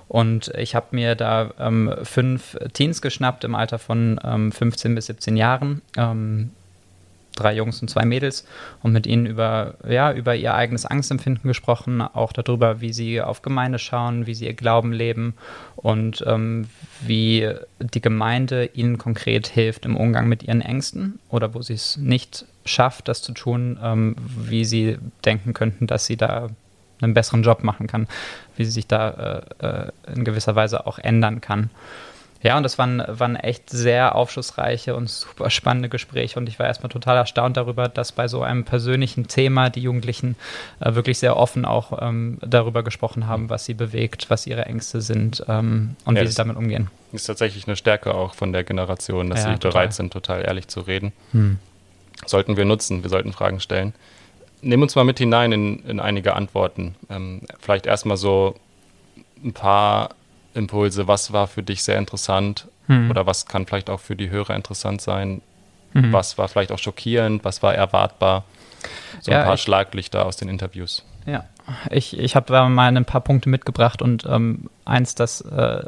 Und 0.07 0.49
ich 0.55 0.75
habe 0.75 0.87
mir 0.91 1.15
da 1.15 1.51
ähm, 1.59 1.91
fünf 2.03 2.57
Teens 2.73 3.01
geschnappt 3.01 3.43
im 3.43 3.55
Alter 3.55 3.79
von 3.79 4.19
ähm, 4.23 4.51
15 4.51 4.93
bis 4.93 5.07
17 5.07 5.35
Jahren. 5.35 5.81
Ähm, 5.97 6.51
drei 7.35 7.53
Jungs 7.53 7.81
und 7.81 7.89
zwei 7.89 8.05
Mädels 8.05 8.45
und 8.81 8.91
mit 8.91 9.07
ihnen 9.07 9.25
über, 9.25 9.75
ja, 9.87 10.11
über 10.11 10.35
ihr 10.35 10.53
eigenes 10.53 10.85
Angstempfinden 10.85 11.47
gesprochen, 11.47 12.01
auch 12.01 12.33
darüber, 12.33 12.81
wie 12.81 12.93
sie 12.93 13.21
auf 13.21 13.41
Gemeinde 13.41 13.79
schauen, 13.79 14.25
wie 14.27 14.33
sie 14.33 14.45
ihr 14.45 14.53
Glauben 14.53 14.91
leben 14.91 15.35
und 15.75 16.23
ähm, 16.27 16.67
wie 17.01 17.49
die 17.79 18.01
Gemeinde 18.01 18.65
ihnen 18.73 18.97
konkret 18.97 19.47
hilft 19.47 19.85
im 19.85 19.95
Umgang 19.95 20.27
mit 20.27 20.43
ihren 20.43 20.61
Ängsten 20.61 21.19
oder 21.29 21.53
wo 21.53 21.61
sie 21.61 21.73
es 21.73 21.97
nicht 21.97 22.45
schafft, 22.65 23.07
das 23.07 23.21
zu 23.21 23.33
tun, 23.33 23.77
ähm, 23.81 24.15
wie 24.37 24.65
sie 24.65 24.97
denken 25.23 25.53
könnten, 25.53 25.87
dass 25.87 26.05
sie 26.05 26.17
da 26.17 26.49
einen 27.01 27.13
besseren 27.13 27.43
Job 27.43 27.63
machen 27.63 27.87
kann, 27.87 28.07
wie 28.55 28.65
sie 28.65 28.71
sich 28.71 28.87
da 28.87 29.43
äh, 29.59 29.65
äh, 29.65 29.91
in 30.13 30.23
gewisser 30.23 30.55
Weise 30.55 30.87
auch 30.87 30.97
ändern 30.97 31.41
kann. 31.41 31.69
Ja, 32.45 32.57
und 32.57 32.61
das 32.61 32.77
waren, 32.77 33.03
waren 33.07 33.35
echt 33.35 33.71
sehr 33.71 34.13
aufschlussreiche 34.13 34.95
und 34.95 35.09
super 35.09 35.49
spannende 35.49 35.89
Gespräche. 35.89 36.37
Und 36.37 36.47
ich 36.47 36.59
war 36.59 36.67
erstmal 36.67 36.91
total 36.91 37.17
erstaunt 37.17 37.57
darüber, 37.57 37.89
dass 37.89 38.11
bei 38.11 38.27
so 38.27 38.43
einem 38.43 38.65
persönlichen 38.65 39.27
Thema 39.27 39.71
die 39.71 39.79
Jugendlichen 39.79 40.35
äh, 40.79 40.93
wirklich 40.93 41.17
sehr 41.17 41.37
offen 41.37 41.65
auch 41.65 41.99
ähm, 41.99 42.37
darüber 42.41 42.83
gesprochen 42.83 43.25
haben, 43.25 43.49
was 43.49 43.65
sie 43.65 43.73
bewegt, 43.73 44.29
was 44.29 44.45
ihre 44.45 44.65
Ängste 44.65 45.01
sind 45.01 45.43
ähm, 45.47 45.95
und 46.05 46.17
ja, 46.17 46.21
wie 46.21 46.27
sie 46.27 46.35
damit 46.35 46.55
umgehen. 46.55 46.91
Ist 47.13 47.25
tatsächlich 47.25 47.65
eine 47.67 47.77
Stärke 47.77 48.13
auch 48.13 48.35
von 48.35 48.53
der 48.53 48.63
Generation, 48.63 49.31
dass 49.31 49.39
ja, 49.43 49.49
sie 49.49 49.53
total. 49.55 49.71
bereit 49.71 49.93
sind, 49.95 50.13
total 50.13 50.45
ehrlich 50.45 50.67
zu 50.67 50.81
reden. 50.81 51.13
Hm. 51.31 51.57
Sollten 52.27 52.57
wir 52.57 52.65
nutzen, 52.65 53.01
wir 53.01 53.09
sollten 53.09 53.33
Fragen 53.33 53.59
stellen. 53.59 53.95
Nimm 54.61 54.83
uns 54.83 54.95
mal 54.95 55.03
mit 55.03 55.17
hinein 55.17 55.51
in, 55.51 55.79
in 55.85 55.99
einige 55.99 56.35
Antworten. 56.35 56.93
Ähm, 57.09 57.41
vielleicht 57.59 57.87
erstmal 57.87 58.17
so 58.17 58.53
ein 59.43 59.53
paar 59.53 60.09
Impulse. 60.55 61.07
Was 61.07 61.33
war 61.33 61.47
für 61.47 61.63
dich 61.63 61.83
sehr 61.83 61.97
interessant 61.97 62.67
hm. 62.87 63.09
oder 63.09 63.25
was 63.25 63.45
kann 63.45 63.65
vielleicht 63.65 63.89
auch 63.89 63.99
für 63.99 64.15
die 64.15 64.29
Hörer 64.29 64.55
interessant 64.55 65.01
sein? 65.01 65.41
Mhm. 65.93 66.11
Was 66.11 66.37
war 66.37 66.47
vielleicht 66.47 66.71
auch 66.71 66.79
schockierend? 66.79 67.43
Was 67.45 67.63
war 67.63 67.73
erwartbar? 67.73 68.43
So 69.21 69.31
ein 69.31 69.37
ja, 69.37 69.43
paar 69.43 69.55
ich, 69.55 69.61
Schlaglichter 69.61 70.25
aus 70.25 70.35
den 70.35 70.49
Interviews. 70.49 71.03
Ja, 71.25 71.45
ich, 71.89 72.17
ich 72.19 72.35
habe 72.35 72.47
da 72.47 72.69
mal 72.69 72.95
ein 72.95 73.05
paar 73.05 73.21
Punkte 73.21 73.49
mitgebracht 73.49 74.01
und 74.01 74.25
ähm, 74.29 74.69
eins, 74.83 75.15
das 75.15 75.41
äh, 75.41 75.83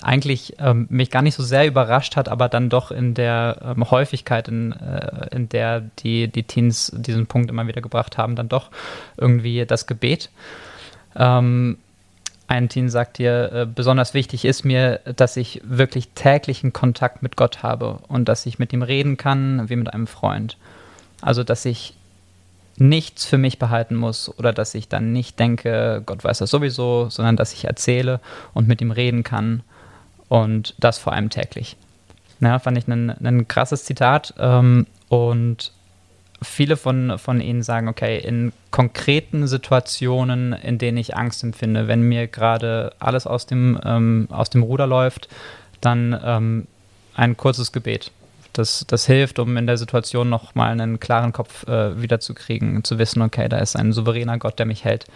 eigentlich 0.00 0.54
ähm, 0.58 0.86
mich 0.88 1.10
gar 1.10 1.22
nicht 1.22 1.34
so 1.34 1.42
sehr 1.42 1.66
überrascht 1.66 2.16
hat, 2.16 2.28
aber 2.28 2.48
dann 2.48 2.68
doch 2.68 2.90
in 2.90 3.14
der 3.14 3.74
ähm, 3.76 3.90
Häufigkeit, 3.90 4.48
in, 4.48 4.72
äh, 4.72 5.34
in 5.34 5.48
der 5.48 5.80
die, 5.80 6.28
die 6.28 6.44
Teens 6.44 6.92
diesen 6.94 7.26
Punkt 7.26 7.50
immer 7.50 7.66
wieder 7.66 7.82
gebracht 7.82 8.18
haben, 8.18 8.36
dann 8.36 8.48
doch 8.48 8.70
irgendwie 9.16 9.66
das 9.66 9.86
Gebet. 9.86 10.30
Ähm, 11.14 11.78
ein 12.52 12.68
Teen 12.68 12.90
sagt 12.90 13.18
dir, 13.18 13.52
äh, 13.52 13.66
besonders 13.66 14.12
wichtig 14.12 14.44
ist 14.44 14.64
mir, 14.64 15.00
dass 15.16 15.36
ich 15.36 15.62
wirklich 15.64 16.10
täglichen 16.14 16.72
Kontakt 16.72 17.22
mit 17.22 17.36
Gott 17.36 17.62
habe 17.62 17.98
und 18.08 18.28
dass 18.28 18.44
ich 18.44 18.58
mit 18.58 18.72
ihm 18.72 18.82
reden 18.82 19.16
kann, 19.16 19.68
wie 19.70 19.76
mit 19.76 19.92
einem 19.92 20.06
Freund. 20.06 20.58
Also, 21.22 21.44
dass 21.44 21.64
ich 21.64 21.94
nichts 22.76 23.24
für 23.24 23.38
mich 23.38 23.58
behalten 23.58 23.96
muss 23.96 24.28
oder 24.38 24.52
dass 24.52 24.74
ich 24.74 24.88
dann 24.88 25.12
nicht 25.12 25.38
denke, 25.38 26.02
Gott 26.04 26.24
weiß 26.24 26.38
das 26.38 26.50
sowieso, 26.50 27.08
sondern 27.08 27.36
dass 27.36 27.52
ich 27.52 27.64
erzähle 27.64 28.20
und 28.54 28.68
mit 28.68 28.80
ihm 28.80 28.90
reden 28.90 29.22
kann 29.22 29.62
und 30.28 30.74
das 30.78 30.98
vor 30.98 31.12
allem 31.12 31.30
täglich. 31.30 31.76
Ja, 32.40 32.58
fand 32.58 32.76
ich 32.76 32.86
ein, 32.88 33.46
krasses 33.48 33.84
Zitat. 33.84 34.34
Ähm, 34.38 34.86
und 35.08 35.72
viele 36.42 36.76
von, 36.76 37.18
von 37.18 37.40
Ihnen 37.40 37.62
sagen, 37.62 37.88
okay, 37.88 38.18
in 38.18 38.52
konkreten 38.70 39.46
Situationen, 39.46 40.52
in 40.52 40.78
denen 40.78 40.98
ich 40.98 41.16
Angst 41.16 41.42
empfinde, 41.42 41.88
wenn 41.88 42.02
mir 42.02 42.26
gerade 42.26 42.92
alles 42.98 43.26
aus 43.26 43.46
dem, 43.46 43.78
ähm, 43.84 44.28
aus 44.30 44.50
dem 44.50 44.62
Ruder 44.62 44.86
läuft, 44.86 45.28
dann 45.80 46.18
ähm, 46.24 46.66
ein 47.14 47.36
kurzes 47.36 47.72
Gebet. 47.72 48.10
Das, 48.52 48.84
das 48.86 49.06
hilft, 49.06 49.38
um 49.38 49.56
in 49.56 49.66
der 49.66 49.78
Situation 49.78 50.28
nochmal 50.28 50.72
einen 50.72 51.00
klaren 51.00 51.32
Kopf 51.32 51.66
äh, 51.66 52.00
wiederzukriegen, 52.00 52.84
zu 52.84 52.98
wissen, 52.98 53.22
okay, 53.22 53.48
da 53.48 53.58
ist 53.58 53.76
ein 53.76 53.92
souveräner 53.92 54.38
Gott, 54.38 54.58
der 54.58 54.66
mich 54.66 54.84
hält. 54.84 55.06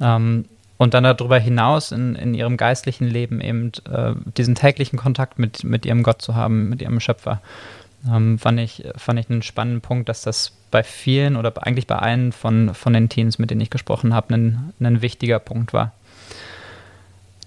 Ähm, 0.00 0.46
und 0.76 0.92
dann 0.92 1.04
darüber 1.04 1.38
hinaus 1.38 1.92
in, 1.92 2.16
in 2.16 2.34
ihrem 2.34 2.56
geistlichen 2.56 3.06
Leben 3.06 3.40
eben 3.40 3.70
äh, 3.90 4.14
diesen 4.36 4.56
täglichen 4.56 4.98
Kontakt 4.98 5.38
mit, 5.38 5.62
mit 5.62 5.86
ihrem 5.86 6.02
Gott 6.02 6.20
zu 6.20 6.34
haben, 6.34 6.68
mit 6.68 6.82
ihrem 6.82 6.98
Schöpfer. 6.98 7.40
Ähm, 8.10 8.38
fand, 8.38 8.60
ich, 8.60 8.84
fand 8.96 9.18
ich 9.18 9.30
einen 9.30 9.42
spannenden 9.42 9.80
Punkt, 9.80 10.08
dass 10.08 10.22
das 10.22 10.52
bei 10.70 10.82
vielen 10.82 11.36
oder 11.36 11.52
eigentlich 11.64 11.86
bei 11.86 11.96
allen 11.96 12.32
von, 12.32 12.74
von 12.74 12.92
den 12.92 13.08
Teens, 13.08 13.38
mit 13.38 13.50
denen 13.50 13.60
ich 13.60 13.70
gesprochen 13.70 14.14
habe, 14.14 14.34
ein, 14.34 14.72
ein 14.80 15.02
wichtiger 15.02 15.38
Punkt 15.38 15.72
war. 15.72 15.92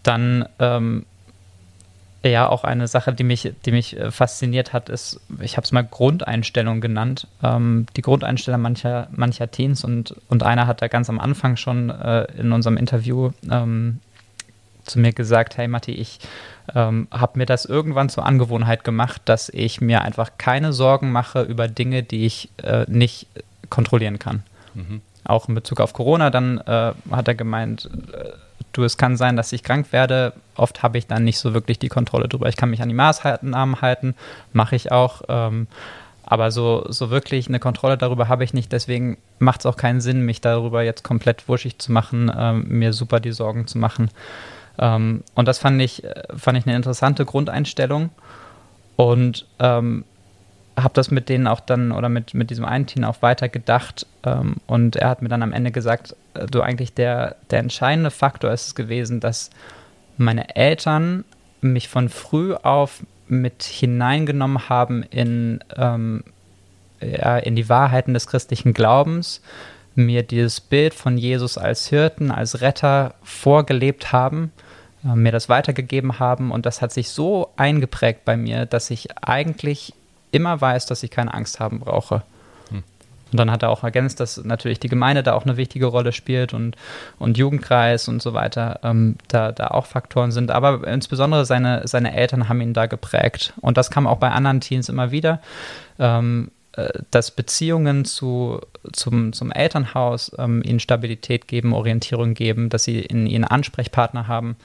Dann 0.04 0.48
ähm, 0.60 1.06
ja, 2.24 2.48
auch 2.50 2.64
eine 2.64 2.88
Sache, 2.88 3.14
die 3.14 3.24
mich, 3.24 3.54
die 3.66 3.72
mich 3.72 3.98
äh, 3.98 4.12
fasziniert 4.12 4.74
hat, 4.74 4.90
ist, 4.90 5.20
ich 5.40 5.58
habe 5.58 5.66
es 5.66 5.72
mal 5.72 5.84
Grundeinstellung 5.84 6.82
genannt. 6.82 7.28
Ähm, 7.44 7.86
die 7.96 8.02
Grundeinstellung 8.02 8.62
mancher, 8.62 9.08
mancher 9.12 9.52
Teens 9.52 9.84
und, 9.84 10.16
und 10.28 10.44
einer 10.44 10.68
hat 10.68 10.82
da 10.82 10.88
ganz 10.88 11.10
am 11.10 11.20
Anfang 11.20 11.58
schon 11.58 11.90
äh, 11.90 12.26
in 12.38 12.52
unserem 12.52 12.78
Interview 12.78 13.32
ähm, 13.50 14.00
zu 14.88 15.00
mir 15.00 15.14
gesagt, 15.14 15.58
hey 15.58 15.68
Matti, 15.68 15.92
ich 15.92 16.20
ähm, 16.74 17.08
habe 17.12 17.40
mir 17.40 17.46
das 17.46 17.66
irgendwann 17.66 18.10
zur 18.10 18.26
Angewohnheit 18.26 18.84
gemacht, 18.84 19.22
dass 19.26 19.50
ich 19.50 19.82
mir 19.82 20.02
einfach 20.02 20.32
keine 20.38 20.74
Sorgen 20.74 21.12
mache 21.12 21.44
über 21.44 21.68
Dinge, 21.68 22.04
die 22.04 22.26
ich 22.26 22.50
äh, 22.64 22.86
nicht 22.88 23.28
kontrollieren 23.70 24.20
kann. 24.20 24.44
Mhm. 24.74 25.02
Auch 25.24 25.50
in 25.50 25.56
Bezug 25.56 25.80
auf 25.80 25.94
Corona, 25.94 26.30
dann 26.30 26.60
äh, 26.60 26.94
hat 27.12 27.28
er 27.28 27.36
gemeint, 27.36 27.90
äh, 28.14 28.30
du, 28.74 28.84
es 28.84 28.98
kann 28.98 29.18
sein, 29.18 29.36
dass 29.36 29.52
ich 29.52 29.64
krank 29.64 29.92
werde. 29.92 30.34
Oft 30.56 30.84
habe 30.84 30.98
ich 30.98 31.08
dann 31.08 31.24
nicht 31.24 31.40
so 31.40 31.54
wirklich 31.54 31.80
die 31.80 31.90
Kontrolle 31.90 32.28
drüber. 32.28 32.48
Ich 32.48 32.56
kann 32.56 32.70
mich 32.70 32.82
an 32.82 32.90
die 32.90 32.96
Maßnahmen 32.96 33.82
halten, 33.82 34.16
mache 34.54 34.76
ich 34.76 34.92
auch. 34.92 35.24
Ähm, 35.28 35.68
aber 36.30 36.52
so, 36.52 36.86
so 36.90 37.10
wirklich 37.10 37.48
eine 37.48 37.60
Kontrolle 37.60 37.98
darüber 37.98 38.28
habe 38.28 38.44
ich 38.44 38.54
nicht. 38.54 38.72
Deswegen 38.74 39.18
macht 39.40 39.62
es 39.62 39.66
auch 39.66 39.78
keinen 39.78 40.02
Sinn, 40.02 40.26
mich 40.26 40.42
darüber 40.42 40.84
jetzt 40.84 41.04
komplett 41.04 41.48
wuschig 41.48 41.80
zu 41.80 41.94
machen, 41.94 42.30
ähm, 42.38 42.66
mir 42.68 42.92
super 42.92 43.22
die 43.22 43.32
Sorgen 43.32 43.66
zu 43.66 43.78
machen. 43.78 44.12
Ähm, 44.80 45.24
und 45.36 45.48
das 45.48 45.60
fand 45.60 45.82
ich, 45.82 46.04
äh, 46.04 46.24
fand 46.36 46.58
ich 46.58 46.66
eine 46.66 46.76
interessante 46.76 47.26
Grundeinstellung. 47.26 48.10
Und 48.96 49.46
ähm, 49.60 50.06
habe 50.78 50.94
das 50.94 51.10
mit 51.10 51.30
denen 51.30 51.48
auch 51.48 51.60
dann 51.60 51.92
oder 51.92 52.08
mit, 52.08 52.34
mit 52.34 52.50
diesem 52.50 52.66
einen 52.66 52.86
Team 52.86 53.04
auch 53.04 53.22
weiter 53.22 53.50
gedacht. 53.50 54.06
Ähm, 54.24 54.58
und 54.68 54.96
er 54.96 55.10
hat 55.10 55.22
mir 55.22 55.30
dann 55.30 55.44
am 55.44 55.54
Ende 55.54 55.72
gesagt, 55.72 56.16
äh, 56.36 56.46
du 56.46 56.62
eigentlich 56.62 56.94
der, 56.94 57.36
der 57.50 57.60
entscheidende 57.60 58.12
Faktor 58.12 58.52
ist 58.52 58.68
es 58.68 58.76
gewesen, 58.76 59.20
dass 59.20 59.50
meine 60.18 60.56
Eltern 60.56 61.26
mich 61.62 61.90
von 61.90 62.10
früh 62.10 62.54
auf 62.54 63.04
mit 63.28 63.64
hineingenommen 63.64 64.70
haben 64.70 65.04
in, 65.04 65.64
ähm, 65.76 66.24
ja, 67.02 67.38
in 67.38 67.56
die 67.56 67.70
Wahrheiten 67.70 68.14
des 68.14 68.28
christlichen 68.28 68.74
Glaubens, 68.74 69.42
mir 69.96 70.24
dieses 70.24 70.62
Bild 70.62 70.94
von 70.94 71.18
Jesus 71.18 71.58
als 71.58 71.88
Hirten, 71.88 72.32
als 72.32 72.62
Retter 72.62 73.16
vorgelebt 73.24 74.12
haben, 74.12 74.52
mir 75.04 75.32
das 75.32 75.50
weitergegeben 75.50 76.20
haben 76.20 76.52
und 76.52 76.66
das 76.66 76.82
hat 76.82 76.92
sich 76.92 77.10
so 77.10 77.50
eingeprägt 77.56 78.26
bei 78.26 78.36
mir, 78.36 78.66
dass 78.66 78.90
ich 78.90 79.10
eigentlich 79.18 79.94
immer 80.32 80.60
weiß, 80.60 80.86
dass 80.86 81.04
ich 81.04 81.12
keine 81.12 81.34
Angst 81.34 81.60
haben 81.60 81.80
brauche. 81.80 82.24
Hm. 82.70 82.84
Und 83.32 83.40
dann 83.40 83.52
hat 83.52 83.64
er 83.64 83.70
auch 83.70 83.84
ergänzt, 83.84 84.20
dass 84.20 84.44
natürlich 84.44 84.80
die 84.80 84.90
Gemeinde 84.90 85.24
da 85.24 85.34
auch 85.34 85.46
eine 85.46 85.58
wichtige 85.58 85.86
Rolle 85.86 86.12
spielt 86.12 86.54
und, 86.54 86.76
und 87.20 87.38
Jugendkreis 87.38 88.08
und 88.08 88.22
so 88.22 88.34
weiter, 88.34 88.80
ähm, 88.84 89.16
da, 89.28 89.52
da 89.52 89.68
auch 89.68 89.86
Faktoren 89.86 90.32
sind. 90.32 90.52
Aber 90.52 90.88
insbesondere 90.88 91.46
seine, 91.46 91.88
seine 91.88 92.16
Eltern 92.16 92.50
haben 92.50 92.62
ihn 92.62 92.74
da 92.74 92.86
geprägt. 92.86 93.54
Und 93.62 93.78
das 93.78 93.92
kam 93.92 94.08
auch 94.08 94.18
bei 94.18 94.32
anderen 94.32 94.62
Teens 94.62 94.90
immer 94.90 95.12
wieder, 95.12 95.42
ähm, 96.00 96.50
äh, 96.50 96.57
dass 97.12 97.32
Beziehungen 97.32 98.06
zu, 98.06 98.62
zum, 98.94 99.34
zum 99.34 99.52
Elternhaus 99.52 100.32
ähm, 100.38 100.62
ihnen 100.64 100.80
Stabilität 100.80 101.48
geben, 101.48 101.74
Orientierung 101.74 102.34
geben, 102.36 102.70
dass 102.70 102.84
sie 102.84 103.00
in 103.00 103.26
ihnen 103.26 103.46
Ansprechpartner 103.46 104.28
haben. 104.28 104.56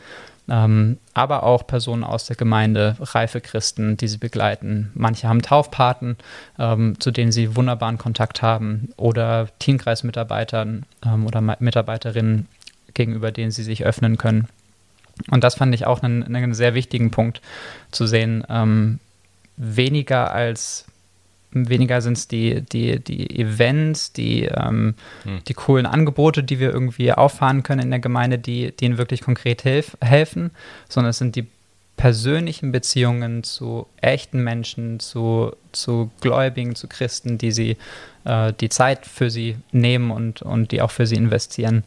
ähm, 0.49 0.99
aber 1.15 1.45
auch 1.45 1.67
Personen 1.67 2.05
aus 2.05 2.27
der 2.27 2.37
Gemeinde, 2.37 2.97
reife 3.01 3.41
Christen, 3.41 3.97
die 3.97 4.09
sie 4.09 4.19
begleiten. 4.19 4.91
Manche 4.95 5.29
haben 5.29 5.41
Taufpaten, 5.41 6.17
ähm, 6.59 6.99
zu 6.99 7.11
denen 7.11 7.33
sie 7.33 7.57
wunderbaren 7.57 7.99
Kontakt 7.99 8.43
haben, 8.43 8.93
oder 8.97 9.49
Teamkreismitarbeitern 9.61 10.85
ähm, 11.07 11.27
oder 11.27 11.41
Mitarbeiterinnen, 11.41 12.49
gegenüber 12.95 13.31
denen 13.31 13.53
sie 13.53 13.63
sich 13.63 13.85
öffnen 13.85 14.19
können. 14.19 14.49
Und 15.31 15.45
das 15.45 15.55
fand 15.55 15.75
ich 15.75 15.87
auch 15.87 16.03
einen, 16.03 16.35
einen 16.35 16.55
sehr 16.55 16.75
wichtigen 16.75 17.11
Punkt 17.11 17.41
zu 17.91 18.07
sehen. 18.07 18.45
Ähm, 18.49 18.99
weniger 19.57 20.33
als 20.33 20.87
weniger 21.53 22.01
sind 22.01 22.17
es 22.17 22.29
die, 22.29 22.63
die, 22.63 22.99
die 22.99 23.39
Events, 23.39 24.13
die, 24.13 24.45
ähm, 24.45 24.95
hm. 25.25 25.41
die 25.47 25.55
coolen 25.55 25.87
Angebote, 25.87 26.43
die 26.43 26.59
wir 26.59 26.73
irgendwie 26.73 27.13
auffahren 27.13 27.63
können 27.63 27.83
in 27.83 27.91
der 27.91 28.01
Gemeinde, 28.01 28.39
die, 28.39 28.73
ihnen 28.81 28.99
wirklich 28.99 29.21
konkret 29.21 29.63
hilf, 29.63 29.97
helfen, 30.01 30.51
sondern 30.89 31.11
es 31.11 31.19
sind 31.19 31.37
die 31.37 31.47
persönlichen 31.97 32.73
Beziehungen 32.73 33.45
zu 33.45 33.87
echten 34.01 34.43
Menschen, 34.43 34.99
zu, 34.99 35.53
zu 35.73 36.11
Gläubigen, 36.21 36.75
zu 36.75 36.89
Christen, 36.89 37.39
die 37.39 37.53
sie 37.53 37.77
äh, 38.25 38.53
die 38.61 38.69
Zeit 38.71 39.07
für 39.07 39.31
sie 39.31 39.57
nehmen 39.71 40.11
und, 40.11 40.43
und 40.43 40.73
die 40.73 40.83
auch 40.83 40.91
für 40.91 41.07
sie 41.07 41.17
investieren. 41.17 41.85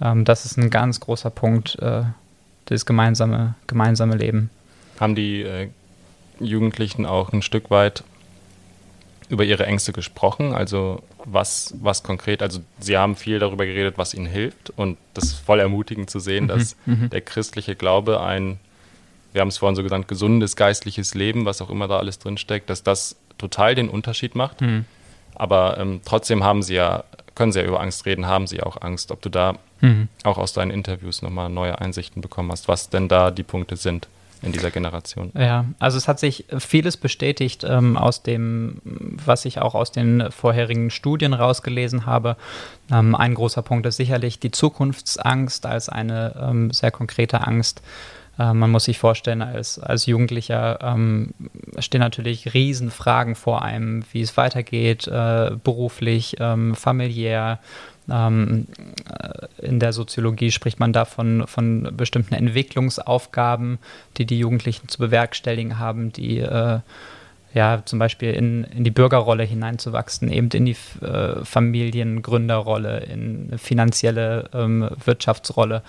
Ähm, 0.00 0.24
das 0.24 0.44
ist 0.44 0.56
ein 0.56 0.70
ganz 0.70 1.00
großer 1.00 1.30
Punkt, 1.30 1.78
äh, 1.80 2.02
das 2.66 2.86
gemeinsame, 2.86 3.54
gemeinsame 3.66 4.16
Leben. 4.16 4.50
Haben 5.00 5.14
die 5.14 5.42
äh, 5.42 5.68
Jugendlichen 6.38 7.06
auch 7.06 7.32
ein 7.32 7.42
Stück 7.42 7.70
weit 7.70 8.04
über 9.28 9.44
ihre 9.44 9.66
Ängste 9.66 9.92
gesprochen? 9.92 10.54
Also 10.54 11.02
was, 11.24 11.74
was 11.80 12.02
konkret, 12.02 12.42
also 12.42 12.60
sie 12.78 12.96
haben 12.96 13.16
viel 13.16 13.38
darüber 13.38 13.66
geredet, 13.66 13.98
was 13.98 14.14
ihnen 14.14 14.26
hilft 14.26 14.70
und 14.70 14.98
das 15.14 15.24
ist 15.24 15.34
voll 15.34 15.60
ermutigend 15.60 16.10
zu 16.10 16.20
sehen, 16.20 16.44
mhm, 16.44 16.48
dass 16.48 16.76
mhm. 16.86 17.10
der 17.10 17.20
christliche 17.20 17.74
Glaube 17.74 18.20
ein, 18.20 18.58
wir 19.32 19.40
haben 19.40 19.48
es 19.48 19.58
vorhin 19.58 19.76
so 19.76 19.82
gesagt, 19.82 20.08
gesundes 20.08 20.56
geistliches 20.56 21.14
Leben, 21.14 21.44
was 21.44 21.60
auch 21.60 21.70
immer 21.70 21.88
da 21.88 21.98
alles 21.98 22.18
drinsteckt, 22.18 22.70
dass 22.70 22.82
das 22.82 23.16
total 23.38 23.74
den 23.74 23.88
Unterschied 23.88 24.34
macht. 24.34 24.60
Mhm. 24.60 24.84
Aber 25.34 25.76
ähm, 25.78 26.00
trotzdem 26.04 26.42
haben 26.44 26.62
sie 26.62 26.74
ja, 26.74 27.04
können 27.34 27.52
sie 27.52 27.60
ja 27.60 27.66
über 27.66 27.80
Angst 27.80 28.06
reden, 28.06 28.26
haben 28.26 28.46
sie 28.46 28.62
auch 28.62 28.80
Angst, 28.80 29.10
ob 29.10 29.20
du 29.20 29.28
da 29.28 29.56
mhm. 29.80 30.08
auch 30.24 30.38
aus 30.38 30.54
deinen 30.54 30.70
Interviews 30.70 31.20
nochmal 31.20 31.50
neue 31.50 31.78
Einsichten 31.78 32.22
bekommen 32.22 32.50
hast, 32.50 32.68
was 32.68 32.88
denn 32.88 33.08
da 33.08 33.30
die 33.30 33.42
Punkte 33.42 33.76
sind 33.76 34.08
in 34.42 34.52
dieser 34.52 34.70
Generation. 34.70 35.32
Ja, 35.34 35.64
also 35.78 35.98
es 35.98 36.08
hat 36.08 36.18
sich 36.18 36.44
vieles 36.58 36.96
bestätigt 36.96 37.64
ähm, 37.64 37.96
aus 37.96 38.22
dem, 38.22 38.80
was 38.84 39.44
ich 39.44 39.60
auch 39.60 39.74
aus 39.74 39.92
den 39.92 40.30
vorherigen 40.30 40.90
Studien 40.90 41.32
rausgelesen 41.32 42.06
habe. 42.06 42.36
Ähm, 42.90 43.14
ein 43.14 43.34
großer 43.34 43.62
Punkt 43.62 43.86
ist 43.86 43.96
sicherlich 43.96 44.38
die 44.38 44.50
Zukunftsangst 44.50 45.66
als 45.66 45.88
eine 45.88 46.34
ähm, 46.40 46.70
sehr 46.70 46.90
konkrete 46.90 47.46
Angst. 47.46 47.82
Äh, 48.38 48.52
man 48.52 48.70
muss 48.70 48.84
sich 48.84 48.98
vorstellen, 48.98 49.42
als, 49.42 49.78
als 49.78 50.06
Jugendlicher 50.06 50.78
ähm, 50.82 51.34
stehen 51.78 52.00
natürlich 52.00 52.54
Riesenfragen 52.54 53.34
vor 53.34 53.62
einem, 53.62 54.04
wie 54.12 54.20
es 54.20 54.36
weitergeht, 54.36 55.06
äh, 55.08 55.52
beruflich, 55.62 56.36
ähm, 56.40 56.74
familiär, 56.74 57.58
ähm, 58.10 58.66
äh, 59.08 59.66
in 59.66 59.80
der 59.80 59.92
Soziologie 59.92 60.50
spricht 60.50 60.78
man 60.78 60.92
da 60.92 61.04
von, 61.04 61.46
von 61.46 61.92
bestimmten 61.96 62.34
Entwicklungsaufgaben, 62.34 63.78
die 64.16 64.26
die 64.26 64.38
Jugendlichen 64.38 64.88
zu 64.88 64.98
bewerkstelligen 64.98 65.78
haben, 65.78 66.12
die 66.12 66.38
äh, 66.38 66.80
ja 67.54 67.82
zum 67.84 67.98
Beispiel 67.98 68.32
in, 68.32 68.64
in 68.64 68.84
die 68.84 68.90
Bürgerrolle 68.90 69.42
hineinzuwachsen, 69.42 70.30
eben 70.30 70.50
in 70.50 70.66
die 70.66 70.76
äh, 71.00 71.42
Familiengründerrolle, 71.42 73.00
in 73.00 73.46
eine 73.48 73.58
finanzielle 73.58 74.50
ähm, 74.52 74.90
Wirtschaftsrolle. 75.04 75.82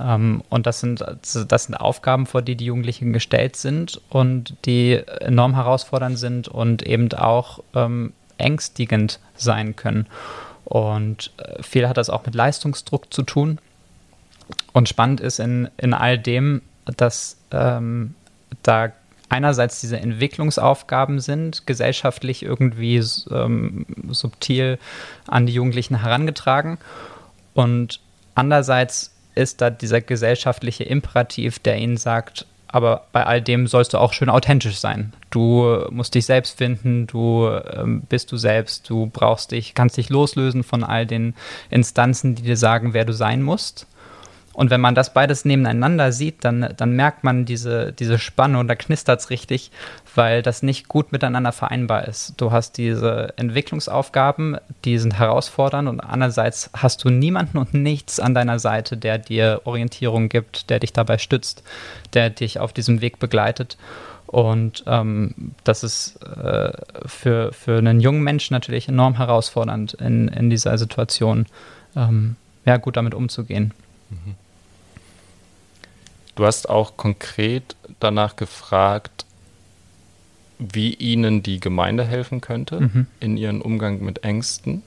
Ähm, 0.00 0.42
und 0.48 0.66
das 0.66 0.80
sind, 0.80 1.04
das 1.48 1.64
sind 1.64 1.74
Aufgaben, 1.74 2.26
vor 2.26 2.40
die 2.40 2.56
die 2.56 2.64
Jugendlichen 2.64 3.12
gestellt 3.12 3.56
sind 3.56 4.00
und 4.08 4.54
die 4.64 4.94
enorm 5.20 5.54
herausfordernd 5.54 6.18
sind 6.18 6.48
und 6.48 6.82
eben 6.82 7.12
auch 7.12 7.62
ähm, 7.74 8.14
ängstigend 8.38 9.20
sein 9.36 9.76
können. 9.76 10.06
Und 10.70 11.32
äh, 11.36 11.62
viel 11.64 11.88
hat 11.88 11.96
das 11.96 12.10
auch 12.10 12.24
mit 12.24 12.34
Leistungsdruck 12.34 13.12
zu 13.12 13.24
tun. 13.24 13.58
Und 14.72 14.88
spannend 14.88 15.20
ist 15.20 15.40
in, 15.40 15.68
in 15.76 15.92
all 15.92 16.16
dem, 16.16 16.62
dass 16.96 17.36
ähm, 17.50 18.14
da 18.62 18.92
einerseits 19.28 19.80
diese 19.80 19.98
Entwicklungsaufgaben 19.98 21.18
sind, 21.18 21.66
gesellschaftlich 21.66 22.44
irgendwie 22.44 23.02
ähm, 23.32 23.84
subtil 24.10 24.78
an 25.26 25.46
die 25.46 25.54
Jugendlichen 25.54 26.02
herangetragen. 26.02 26.78
Und 27.52 27.98
andererseits 28.36 29.12
ist 29.34 29.60
da 29.60 29.70
dieser 29.70 30.00
gesellschaftliche 30.00 30.84
Imperativ, 30.84 31.58
der 31.58 31.78
ihnen 31.78 31.96
sagt, 31.96 32.46
aber 32.72 33.06
bei 33.12 33.26
all 33.26 33.42
dem 33.42 33.66
sollst 33.66 33.94
du 33.94 33.98
auch 33.98 34.12
schön 34.12 34.28
authentisch 34.28 34.78
sein. 34.78 35.12
Du 35.30 35.86
musst 35.90 36.14
dich 36.14 36.26
selbst 36.26 36.56
finden, 36.56 37.06
du 37.06 37.48
ähm, 37.48 38.02
bist 38.08 38.30
du 38.32 38.36
selbst, 38.36 38.88
du 38.88 39.06
brauchst 39.12 39.50
dich, 39.50 39.74
kannst 39.74 39.96
dich 39.96 40.08
loslösen 40.08 40.62
von 40.62 40.84
all 40.84 41.06
den 41.06 41.34
Instanzen, 41.68 42.34
die 42.34 42.42
dir 42.42 42.56
sagen, 42.56 42.94
wer 42.94 43.04
du 43.04 43.12
sein 43.12 43.42
musst. 43.42 43.86
Und 44.60 44.68
wenn 44.68 44.82
man 44.82 44.94
das 44.94 45.14
beides 45.14 45.46
nebeneinander 45.46 46.12
sieht, 46.12 46.44
dann, 46.44 46.74
dann 46.76 46.92
merkt 46.92 47.24
man 47.24 47.46
diese, 47.46 47.94
diese 47.94 48.18
Spanne 48.18 48.58
und 48.58 48.68
da 48.68 48.74
knistert 48.74 49.18
es 49.18 49.30
richtig, 49.30 49.70
weil 50.14 50.42
das 50.42 50.62
nicht 50.62 50.86
gut 50.86 51.12
miteinander 51.12 51.52
vereinbar 51.52 52.06
ist. 52.06 52.34
Du 52.36 52.52
hast 52.52 52.76
diese 52.76 53.32
Entwicklungsaufgaben, 53.38 54.58
die 54.84 54.98
sind 54.98 55.18
herausfordernd 55.18 55.88
und 55.88 56.00
andererseits 56.00 56.68
hast 56.76 57.02
du 57.02 57.08
niemanden 57.08 57.56
und 57.56 57.72
nichts 57.72 58.20
an 58.20 58.34
deiner 58.34 58.58
Seite, 58.58 58.98
der 58.98 59.16
dir 59.16 59.62
Orientierung 59.64 60.28
gibt, 60.28 60.68
der 60.68 60.78
dich 60.78 60.92
dabei 60.92 61.16
stützt, 61.16 61.62
der 62.12 62.28
dich 62.28 62.60
auf 62.60 62.74
diesem 62.74 63.00
Weg 63.00 63.18
begleitet. 63.18 63.78
Und 64.26 64.84
ähm, 64.86 65.52
das 65.64 65.82
ist 65.82 66.22
äh, 66.22 66.72
für, 67.06 67.54
für 67.54 67.78
einen 67.78 68.00
jungen 68.00 68.22
Menschen 68.22 68.52
natürlich 68.52 68.88
enorm 68.88 69.16
herausfordernd, 69.16 69.94
in, 69.94 70.28
in 70.28 70.50
dieser 70.50 70.76
Situation 70.76 71.46
ähm, 71.96 72.36
ja, 72.66 72.76
gut 72.76 72.98
damit 72.98 73.14
umzugehen. 73.14 73.72
Mhm. 74.10 74.34
Du 76.34 76.46
hast 76.46 76.68
auch 76.68 76.96
konkret 76.96 77.76
danach 77.98 78.36
gefragt, 78.36 79.24
wie 80.58 80.94
ihnen 80.94 81.42
die 81.42 81.58
Gemeinde 81.58 82.04
helfen 82.04 82.40
könnte 82.40 82.80
mhm. 82.80 83.06
in 83.18 83.36
ihrem 83.36 83.62
Umgang 83.62 84.02
mit 84.02 84.24
Ängsten, 84.24 84.82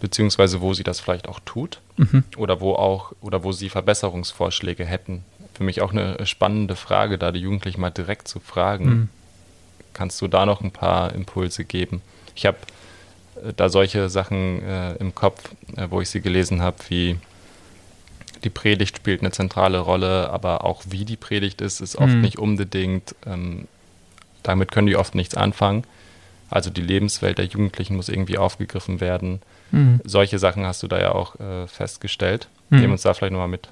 beziehungsweise 0.00 0.60
wo 0.60 0.74
sie 0.74 0.82
das 0.82 1.00
vielleicht 1.00 1.28
auch 1.28 1.40
tut 1.44 1.80
mhm. 1.96 2.24
oder 2.36 2.60
wo 2.60 2.74
auch 2.74 3.12
oder 3.20 3.44
wo 3.44 3.52
sie 3.52 3.68
Verbesserungsvorschläge 3.68 4.84
hätten. 4.84 5.24
Für 5.54 5.64
mich 5.64 5.80
auch 5.80 5.92
eine 5.92 6.26
spannende 6.26 6.76
Frage, 6.76 7.18
da 7.18 7.32
die 7.32 7.40
Jugendlichen 7.40 7.80
mal 7.80 7.90
direkt 7.90 8.28
zu 8.28 8.40
fragen. 8.40 8.84
Mhm. 8.84 9.08
Kannst 9.94 10.20
du 10.20 10.28
da 10.28 10.44
noch 10.44 10.60
ein 10.60 10.72
paar 10.72 11.14
Impulse 11.14 11.64
geben? 11.64 12.02
Ich 12.34 12.44
habe 12.44 12.58
äh, 13.42 13.52
da 13.56 13.68
solche 13.68 14.08
Sachen 14.08 14.62
äh, 14.62 14.94
im 14.96 15.14
Kopf, 15.14 15.50
äh, 15.76 15.86
wo 15.88 16.00
ich 16.00 16.10
sie 16.10 16.20
gelesen 16.20 16.60
habe, 16.60 16.76
wie 16.88 17.16
die 18.46 18.50
Predigt 18.50 18.98
spielt 18.98 19.22
eine 19.22 19.32
zentrale 19.32 19.80
Rolle, 19.80 20.30
aber 20.30 20.64
auch 20.64 20.84
wie 20.88 21.04
die 21.04 21.16
Predigt 21.16 21.60
ist, 21.60 21.80
ist 21.80 21.96
oft 21.96 22.14
mhm. 22.14 22.20
nicht 22.20 22.38
unbedingt, 22.38 23.16
ähm, 23.26 23.66
damit 24.44 24.70
können 24.70 24.86
die 24.86 24.94
oft 24.94 25.16
nichts 25.16 25.34
anfangen. 25.34 25.82
Also 26.48 26.70
die 26.70 26.80
Lebenswelt 26.80 27.38
der 27.38 27.46
Jugendlichen 27.46 27.96
muss 27.96 28.08
irgendwie 28.08 28.38
aufgegriffen 28.38 29.00
werden. 29.00 29.42
Mhm. 29.72 30.00
Solche 30.04 30.38
Sachen 30.38 30.64
hast 30.64 30.80
du 30.84 30.86
da 30.86 31.00
ja 31.00 31.10
auch 31.10 31.40
äh, 31.40 31.66
festgestellt. 31.66 32.46
Mhm. 32.70 32.78
Nehmen 32.78 32.92
uns 32.92 33.02
da 33.02 33.14
vielleicht 33.14 33.32
nochmal 33.32 33.48
mit. 33.48 33.68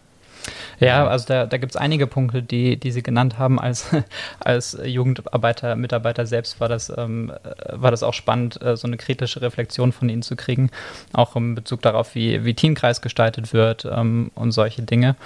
Ja, 0.80 1.06
also 1.06 1.26
da, 1.26 1.46
da 1.46 1.56
gibt 1.56 1.72
es 1.72 1.76
einige 1.76 2.06
Punkte, 2.06 2.42
die, 2.42 2.76
die 2.76 2.90
Sie 2.90 3.02
genannt 3.02 3.38
haben. 3.38 3.58
Als, 3.58 3.90
als 4.40 4.78
Jugendarbeiter, 4.84 5.76
Mitarbeiter 5.76 6.26
selbst 6.26 6.60
war 6.60 6.68
das, 6.68 6.92
ähm, 6.96 7.32
war 7.70 7.90
das 7.90 8.02
auch 8.02 8.14
spannend, 8.14 8.60
äh, 8.62 8.76
so 8.76 8.86
eine 8.86 8.96
kritische 8.96 9.40
Reflexion 9.40 9.92
von 9.92 10.08
Ihnen 10.08 10.22
zu 10.22 10.36
kriegen, 10.36 10.70
auch 11.12 11.36
in 11.36 11.54
Bezug 11.54 11.82
darauf, 11.82 12.14
wie, 12.14 12.44
wie 12.44 12.54
Teamkreis 12.54 13.00
gestaltet 13.02 13.52
wird 13.52 13.84
ähm, 13.84 14.30
und 14.34 14.52
solche 14.52 14.82
Dinge. 14.82 15.16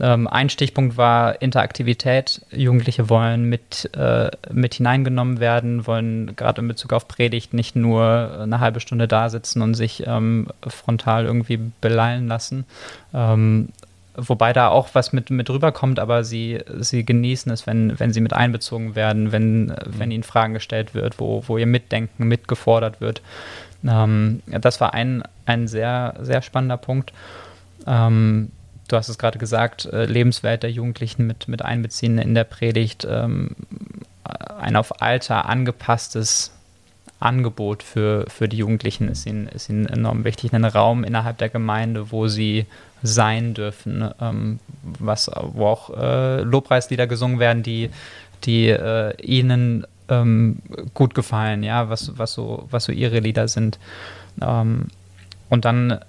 Ähm, 0.00 0.28
ein 0.28 0.48
Stichpunkt 0.48 0.96
war 0.96 1.42
Interaktivität. 1.42 2.42
Jugendliche 2.50 3.10
wollen 3.10 3.44
mit, 3.44 3.90
äh, 3.96 4.30
mit 4.50 4.74
hineingenommen 4.74 5.40
werden, 5.40 5.86
wollen 5.86 6.34
gerade 6.36 6.62
in 6.62 6.68
Bezug 6.68 6.92
auf 6.92 7.06
Predigt 7.08 7.52
nicht 7.52 7.76
nur 7.76 8.38
eine 8.40 8.60
halbe 8.60 8.80
Stunde 8.80 9.08
da 9.08 9.28
sitzen 9.28 9.62
und 9.62 9.74
sich 9.74 10.04
ähm, 10.06 10.48
frontal 10.66 11.26
irgendwie 11.26 11.58
belallen 11.80 12.28
lassen, 12.28 12.64
ähm, 13.12 13.68
wobei 14.14 14.52
da 14.52 14.68
auch 14.68 14.88
was 14.92 15.12
mit, 15.12 15.30
mit 15.30 15.48
rüberkommt, 15.50 15.98
aber 15.98 16.24
sie, 16.24 16.60
sie 16.78 17.04
genießen 17.04 17.50
es, 17.52 17.66
wenn, 17.66 17.98
wenn 17.98 18.12
sie 18.12 18.20
mit 18.20 18.32
einbezogen 18.32 18.94
werden, 18.94 19.32
wenn, 19.32 19.66
mhm. 19.66 19.76
wenn 19.86 20.10
ihnen 20.10 20.22
Fragen 20.22 20.54
gestellt 20.54 20.94
wird, 20.94 21.18
wo, 21.18 21.44
wo 21.46 21.58
ihr 21.58 21.66
Mitdenken 21.66 22.26
mitgefordert 22.28 23.00
wird. 23.00 23.22
Ähm, 23.86 24.42
das 24.46 24.80
war 24.80 24.94
ein, 24.94 25.22
ein 25.46 25.68
sehr, 25.68 26.14
sehr 26.20 26.42
spannender 26.42 26.76
Punkt. 26.76 27.12
Ähm, 27.86 28.50
du 28.88 28.96
hast 28.96 29.08
es 29.08 29.18
gerade 29.18 29.38
gesagt, 29.38 29.86
äh, 29.86 30.04
Lebenswelt 30.04 30.62
der 30.62 30.70
Jugendlichen 30.70 31.26
mit, 31.26 31.48
mit 31.48 31.62
einbeziehen 31.62 32.18
in 32.18 32.34
der 32.34 32.44
Predigt, 32.44 33.06
ähm, 33.08 33.56
ein 34.60 34.76
auf 34.76 35.00
Alter 35.00 35.46
angepasstes 35.46 36.52
Angebot 37.18 37.82
für, 37.82 38.24
für 38.28 38.48
die 38.48 38.58
Jugendlichen 38.58 39.08
ist 39.08 39.26
ihnen, 39.26 39.46
ist 39.48 39.68
ihnen 39.68 39.86
enorm 39.86 40.24
wichtig. 40.24 40.54
Einen 40.54 40.64
Raum 40.64 41.04
innerhalb 41.04 41.38
der 41.38 41.50
Gemeinde, 41.50 42.10
wo 42.10 42.28
sie 42.28 42.66
sein 43.02 43.54
dürfen, 43.54 44.10
ähm, 44.20 44.58
was, 44.82 45.30
wo 45.52 45.66
auch 45.66 45.90
äh, 45.96 46.42
Lobpreislieder 46.42 47.06
gesungen 47.06 47.38
werden, 47.38 47.62
die, 47.62 47.90
die 48.44 48.68
äh, 48.68 49.14
ihnen 49.22 49.86
ähm, 50.08 50.58
gut 50.94 51.14
gefallen, 51.14 51.62
ja, 51.62 51.88
was, 51.88 52.18
was, 52.18 52.32
so, 52.32 52.66
was 52.70 52.84
so 52.84 52.92
ihre 52.92 53.20
Lieder 53.20 53.48
sind. 53.48 53.78
Ähm, 54.42 54.88
und 55.48 55.64
dann 55.64 56.00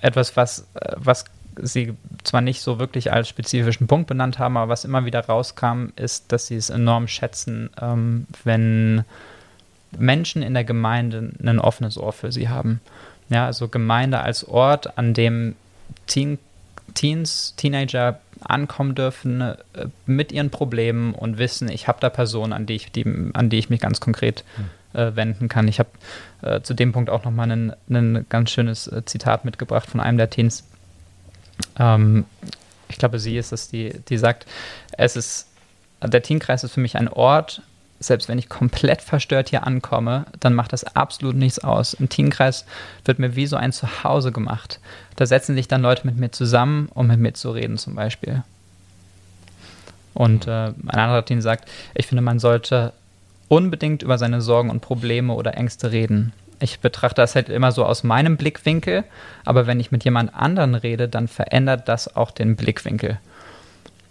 etwas, 0.00 0.36
was, 0.36 0.66
was 0.96 1.24
sie 1.56 1.94
zwar 2.24 2.40
nicht 2.40 2.60
so 2.60 2.78
wirklich 2.78 3.12
als 3.12 3.28
spezifischen 3.28 3.86
Punkt 3.86 4.06
benannt 4.06 4.38
haben, 4.38 4.56
aber 4.56 4.70
was 4.70 4.84
immer 4.84 5.04
wieder 5.04 5.20
rauskam, 5.20 5.86
ist, 5.96 6.32
dass 6.32 6.46
sie 6.46 6.56
es 6.56 6.70
enorm 6.70 7.08
schätzen, 7.08 7.70
ähm, 7.80 8.26
wenn 8.44 9.04
Menschen 9.98 10.42
in 10.42 10.54
der 10.54 10.64
Gemeinde 10.64 11.32
ein 11.42 11.58
offenes 11.58 11.98
Ohr 11.98 12.12
für 12.12 12.32
sie 12.32 12.48
haben. 12.48 12.80
Ja, 13.28 13.46
also 13.46 13.68
Gemeinde 13.68 14.20
als 14.20 14.46
Ort, 14.46 14.98
an 14.98 15.14
dem 15.14 15.54
Teen, 16.06 16.38
Teens, 16.94 17.54
Teenager 17.56 18.20
ankommen 18.40 18.94
dürfen 18.94 19.40
äh, 19.40 19.56
mit 20.06 20.32
ihren 20.32 20.50
Problemen 20.50 21.14
und 21.14 21.38
wissen, 21.38 21.68
ich 21.68 21.88
habe 21.88 21.98
da 22.00 22.10
Personen, 22.10 22.52
an 22.52 22.66
die 22.66 22.74
ich, 22.74 22.92
die, 22.92 23.04
an 23.34 23.50
die 23.50 23.58
ich 23.58 23.70
mich 23.70 23.80
ganz 23.80 24.00
konkret 24.00 24.44
äh, 24.92 25.14
wenden 25.14 25.48
kann. 25.48 25.68
Ich 25.68 25.78
habe 25.78 25.90
äh, 26.42 26.60
zu 26.62 26.74
dem 26.74 26.92
Punkt 26.92 27.10
auch 27.10 27.24
nochmal 27.24 27.50
ein, 27.50 27.72
ein 27.88 28.26
ganz 28.28 28.50
schönes 28.50 28.86
äh, 28.86 29.04
Zitat 29.04 29.44
mitgebracht 29.44 29.88
von 29.88 30.00
einem 30.00 30.18
der 30.18 30.30
Teens. 30.30 30.64
Ähm, 31.78 32.24
ich 32.88 32.98
glaube, 32.98 33.18
sie 33.18 33.36
ist 33.36 33.52
es, 33.52 33.68
die, 33.68 33.92
die 34.08 34.18
sagt, 34.18 34.46
es 34.92 35.16
ist, 35.16 35.46
der 36.02 36.22
Teenkreis 36.22 36.64
ist 36.64 36.72
für 36.72 36.80
mich 36.80 36.96
ein 36.96 37.08
Ort, 37.08 37.62
selbst 38.00 38.28
wenn 38.28 38.38
ich 38.38 38.48
komplett 38.48 39.02
verstört 39.02 39.50
hier 39.50 39.66
ankomme, 39.66 40.24
dann 40.40 40.54
macht 40.54 40.72
das 40.72 40.84
absolut 40.84 41.36
nichts 41.36 41.58
aus. 41.58 41.92
Im 41.92 42.08
Teenkreis 42.08 42.64
wird 43.04 43.18
mir 43.18 43.36
wie 43.36 43.46
so 43.46 43.56
ein 43.56 43.72
Zuhause 43.72 44.32
gemacht. 44.32 44.80
Da 45.16 45.26
setzen 45.26 45.54
sich 45.54 45.68
dann 45.68 45.82
Leute 45.82 46.06
mit 46.06 46.16
mir 46.16 46.30
zusammen, 46.30 46.88
um 46.94 47.06
mit 47.06 47.20
mir 47.20 47.34
zu 47.34 47.50
reden 47.50 47.76
zum 47.76 47.94
Beispiel. 47.94 48.42
Und 50.14 50.46
äh, 50.46 50.68
ein 50.68 50.90
anderer 50.90 51.24
Teen 51.24 51.42
sagt, 51.42 51.68
ich 51.94 52.06
finde, 52.06 52.22
man 52.22 52.38
sollte 52.38 52.94
unbedingt 53.48 54.02
über 54.02 54.16
seine 54.16 54.40
Sorgen 54.40 54.70
und 54.70 54.80
Probleme 54.80 55.34
oder 55.34 55.56
Ängste 55.56 55.92
reden. 55.92 56.32
Ich 56.58 56.80
betrachte 56.80 57.20
das 57.22 57.34
halt 57.34 57.48
immer 57.48 57.72
so 57.72 57.84
aus 57.84 58.02
meinem 58.02 58.36
Blickwinkel, 58.36 59.04
aber 59.44 59.66
wenn 59.66 59.80
ich 59.80 59.92
mit 59.92 60.04
jemand 60.04 60.34
anderen 60.34 60.74
rede, 60.74 61.08
dann 61.08 61.28
verändert 61.28 61.88
das 61.88 62.16
auch 62.16 62.30
den 62.30 62.56
Blickwinkel. 62.56 63.18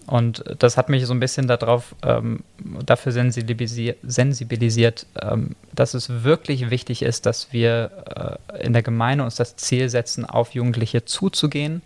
Und 0.09 0.43
das 0.57 0.75
hat 0.75 0.89
mich 0.89 1.05
so 1.05 1.13
ein 1.13 1.19
bisschen 1.19 1.47
darauf, 1.47 1.93
ähm, 2.01 2.39
dafür 2.83 3.11
sensibilisiert, 3.11 5.05
ähm, 5.21 5.55
dass 5.71 5.93
es 5.93 6.23
wirklich 6.23 6.71
wichtig 6.71 7.03
ist, 7.03 7.27
dass 7.27 7.53
wir 7.53 8.39
äh, 8.51 8.65
in 8.65 8.73
der 8.73 8.81
Gemeinde 8.81 9.23
uns 9.23 9.35
das 9.35 9.55
Ziel 9.55 9.87
setzen, 9.87 10.25
auf 10.25 10.55
Jugendliche 10.55 11.05
zuzugehen 11.05 11.83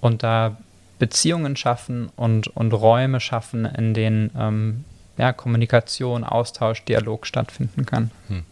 und 0.00 0.22
da 0.22 0.58
Beziehungen 1.00 1.56
schaffen 1.56 2.12
und, 2.14 2.46
und 2.46 2.72
Räume 2.72 3.18
schaffen, 3.18 3.64
in 3.64 3.94
denen 3.94 4.30
ähm, 4.38 4.84
ja, 5.18 5.32
Kommunikation, 5.32 6.22
Austausch, 6.22 6.84
Dialog 6.84 7.26
stattfinden 7.26 7.84
kann. 7.84 8.12
Hm. 8.28 8.44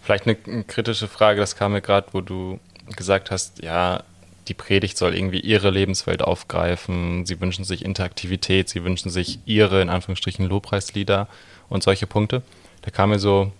Vielleicht 0.00 0.26
eine 0.26 0.64
kritische 0.64 1.08
Frage, 1.08 1.40
das 1.40 1.56
kam 1.56 1.72
mir 1.72 1.82
gerade, 1.82 2.06
wo 2.12 2.22
du 2.22 2.58
gesagt 2.96 3.30
hast, 3.30 3.62
ja, 3.62 4.02
die 4.48 4.54
Predigt 4.54 4.98
soll 4.98 5.14
irgendwie 5.14 5.40
ihre 5.40 5.70
Lebenswelt 5.70 6.22
aufgreifen, 6.22 7.26
sie 7.26 7.40
wünschen 7.40 7.64
sich 7.64 7.84
Interaktivität, 7.84 8.68
sie 8.68 8.84
wünschen 8.84 9.10
sich 9.10 9.38
ihre, 9.46 9.80
in 9.80 9.88
Anführungsstrichen, 9.88 10.46
Lobpreislieder 10.46 11.28
und 11.68 11.82
solche 11.82 12.06
Punkte. 12.06 12.42
Da 12.82 12.90
kam 12.90 13.10
mir 13.10 13.18
so 13.18 13.52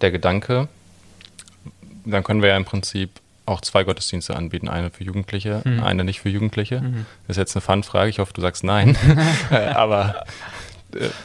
der 0.00 0.10
Gedanke, 0.10 0.68
dann 2.04 2.22
können 2.22 2.42
wir 2.42 2.50
ja 2.50 2.56
im 2.56 2.64
Prinzip 2.64 3.10
auch 3.46 3.60
zwei 3.62 3.82
Gottesdienste 3.84 4.36
anbieten, 4.36 4.68
eine 4.68 4.90
für 4.90 5.04
Jugendliche, 5.04 5.62
mhm. 5.64 5.82
eine 5.82 6.04
nicht 6.04 6.20
für 6.20 6.28
Jugendliche. 6.28 6.80
Mhm. 6.80 7.06
Das 7.26 7.36
ist 7.36 7.38
jetzt 7.38 7.56
eine 7.56 7.62
Fun-Frage, 7.62 8.10
ich 8.10 8.18
hoffe, 8.18 8.32
du 8.34 8.42
sagst 8.42 8.62
nein. 8.62 8.96
Aber 9.50 10.26
äh, 10.26 10.30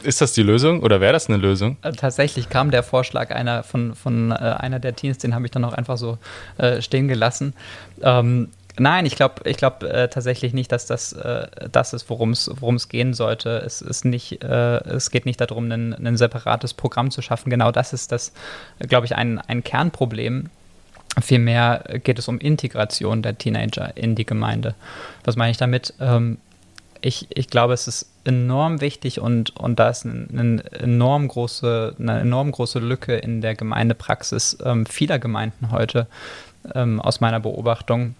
ist 0.02 0.20
das 0.20 0.32
die 0.32 0.42
Lösung 0.42 0.80
oder 0.82 1.00
wäre 1.00 1.12
das 1.12 1.28
eine 1.28 1.38
Lösung? 1.38 1.76
Äh, 1.82 1.92
tatsächlich 1.92 2.48
kam 2.48 2.70
der 2.70 2.82
Vorschlag 2.82 3.30
einer 3.30 3.62
von, 3.62 3.94
von 3.94 4.30
äh, 4.30 4.34
einer 4.34 4.78
der 4.78 4.96
Teams, 4.96 5.18
den 5.18 5.34
habe 5.34 5.44
ich 5.44 5.50
dann 5.50 5.64
auch 5.64 5.72
einfach 5.72 5.96
so 5.96 6.18
äh, 6.58 6.80
stehen 6.80 7.08
gelassen. 7.08 7.54
Ähm, 8.02 8.48
nein, 8.78 9.06
ich 9.06 9.16
glaube 9.16 9.48
ich 9.48 9.56
glaub, 9.56 9.82
äh, 9.82 10.08
tatsächlich 10.08 10.52
nicht, 10.52 10.72
dass 10.72 10.86
das 10.86 11.12
äh, 11.12 11.46
das 11.70 11.92
ist, 11.92 12.08
worum 12.10 12.32
es 12.32 12.88
gehen 12.88 13.14
sollte. 13.14 13.58
Es, 13.58 13.80
ist 13.82 14.04
nicht, 14.04 14.42
es 14.42 15.10
geht 15.10 15.26
nicht 15.26 15.40
darum, 15.40 15.70
ein, 15.70 15.94
ein 15.94 16.16
separates 16.16 16.74
Programm 16.74 17.10
zu 17.10 17.22
schaffen. 17.22 17.50
Genau 17.50 17.70
das 17.70 17.92
ist 17.92 18.12
das, 18.12 18.32
glaube 18.78 19.06
ich, 19.06 19.14
ein, 19.16 19.38
ein 19.38 19.64
Kernproblem. 19.64 20.50
Vielmehr 21.20 21.84
geht 22.02 22.18
es 22.18 22.26
um 22.26 22.38
Integration 22.38 23.22
der 23.22 23.38
Teenager 23.38 23.96
in 23.96 24.16
die 24.16 24.26
Gemeinde. 24.26 24.74
Was 25.24 25.36
meine 25.36 25.52
ich 25.52 25.58
damit? 25.58 25.94
Ähm, 26.00 26.38
ich, 27.04 27.26
ich 27.28 27.48
glaube, 27.48 27.74
es 27.74 27.86
ist 27.86 28.08
enorm 28.24 28.80
wichtig 28.80 29.20
und, 29.20 29.54
und 29.56 29.78
da 29.78 29.90
ist 29.90 30.06
eine, 30.06 30.26
eine, 30.32 30.64
enorm 30.72 31.28
große, 31.28 31.96
eine 31.98 32.20
enorm 32.20 32.50
große 32.50 32.78
Lücke 32.78 33.16
in 33.16 33.42
der 33.42 33.54
Gemeindepraxis 33.54 34.56
ähm, 34.64 34.86
vieler 34.86 35.18
Gemeinden 35.18 35.70
heute 35.70 36.06
ähm, 36.74 37.00
aus 37.00 37.20
meiner 37.20 37.40
Beobachtung. 37.40 38.14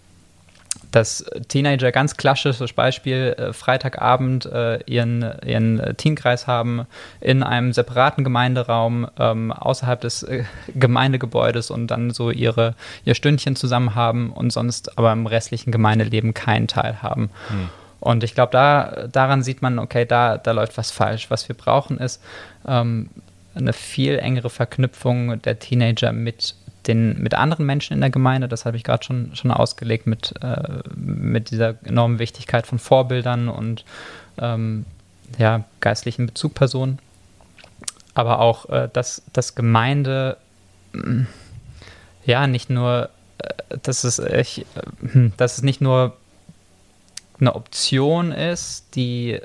Dass 0.91 1.25
Teenager, 1.49 1.93
ganz 1.93 2.17
klassisches 2.17 2.75
Beispiel, 2.75 3.35
äh, 3.39 3.53
Freitagabend 3.55 4.45
äh, 4.47 4.81
ihren, 4.85 5.25
ihren 5.47 5.97
Teenkreis 5.97 6.47
haben 6.47 6.87
in 7.21 7.43
einem 7.43 7.73
separaten 7.73 8.23
Gemeinderaum 8.23 9.09
ähm, 9.19 9.51
außerhalb 9.51 10.01
des 10.03 10.25
äh, 10.25 10.45
Gemeindegebäudes 10.75 11.71
und 11.71 11.87
dann 11.87 12.11
so 12.11 12.31
ihre, 12.31 12.75
ihr 13.07 13.15
Stündchen 13.15 13.57
zusammen 13.57 13.95
haben 13.95 14.31
und 14.31 14.53
sonst 14.53 14.99
aber 14.99 15.13
im 15.13 15.27
restlichen 15.27 15.73
Gemeindeleben 15.73 16.35
keinen 16.35 16.69
Teil 16.69 17.03
haben. 17.03 17.31
Hm. 17.49 17.71
Und 18.05 18.23
ich 18.23 18.35
glaube, 18.35 18.53
da, 18.53 19.09
daran 19.11 19.43
sieht 19.43 19.63
man, 19.63 19.79
okay, 19.79 20.05
da, 20.05 20.37
da 20.37 20.53
läuft 20.53 20.77
was 20.77 20.91
falsch. 20.91 21.31
Was 21.31 21.49
wir 21.49 21.57
brauchen, 21.57 21.97
ist 21.97 22.23
ähm, 22.69 23.09
eine 23.55 23.73
viel 23.73 24.19
engere 24.19 24.51
Verknüpfung 24.51 25.41
der 25.41 25.59
Teenager 25.59 26.13
mit 26.13 26.55
den, 26.87 27.19
mit 27.23 27.33
anderen 27.33 27.65
Menschen 27.65 27.95
in 27.95 28.03
der 28.03 28.11
Gemeinde, 28.11 28.47
das 28.47 28.67
habe 28.67 28.77
ich 28.77 28.85
gerade 28.85 29.03
schon, 29.03 29.35
schon 29.35 29.51
ausgelegt, 29.51 30.07
mit, 30.07 30.35
äh, 30.43 30.81
mit 30.95 31.51
dieser 31.51 31.77
enormen 31.85 32.19
Wichtigkeit 32.19 32.67
von 32.67 32.79
Vorbildern 32.79 33.49
und 33.49 33.87
ähm, 34.37 34.85
ja, 35.39 35.65
geistlichen 35.81 36.27
Bezugpersonen. 36.27 36.99
Aber 38.13 38.41
auch, 38.41 38.69
äh, 38.69 38.91
dass, 38.93 39.23
dass 39.33 39.55
Gemeinde 39.55 40.37
mm, 40.93 41.23
ja 42.27 42.47
nicht 42.47 42.69
nur, 42.69 43.09
äh, 43.39 43.79
dass, 43.83 44.05
es, 44.05 44.19
ich, 44.19 44.67
äh, 44.77 45.11
hm, 45.11 45.33
dass 45.39 45.57
es 45.57 45.63
nicht 45.63 45.81
nur 45.81 46.15
eine 47.41 47.55
Option 47.55 48.33
ist, 48.33 48.95
die 48.95 49.33
äh, 49.33 49.41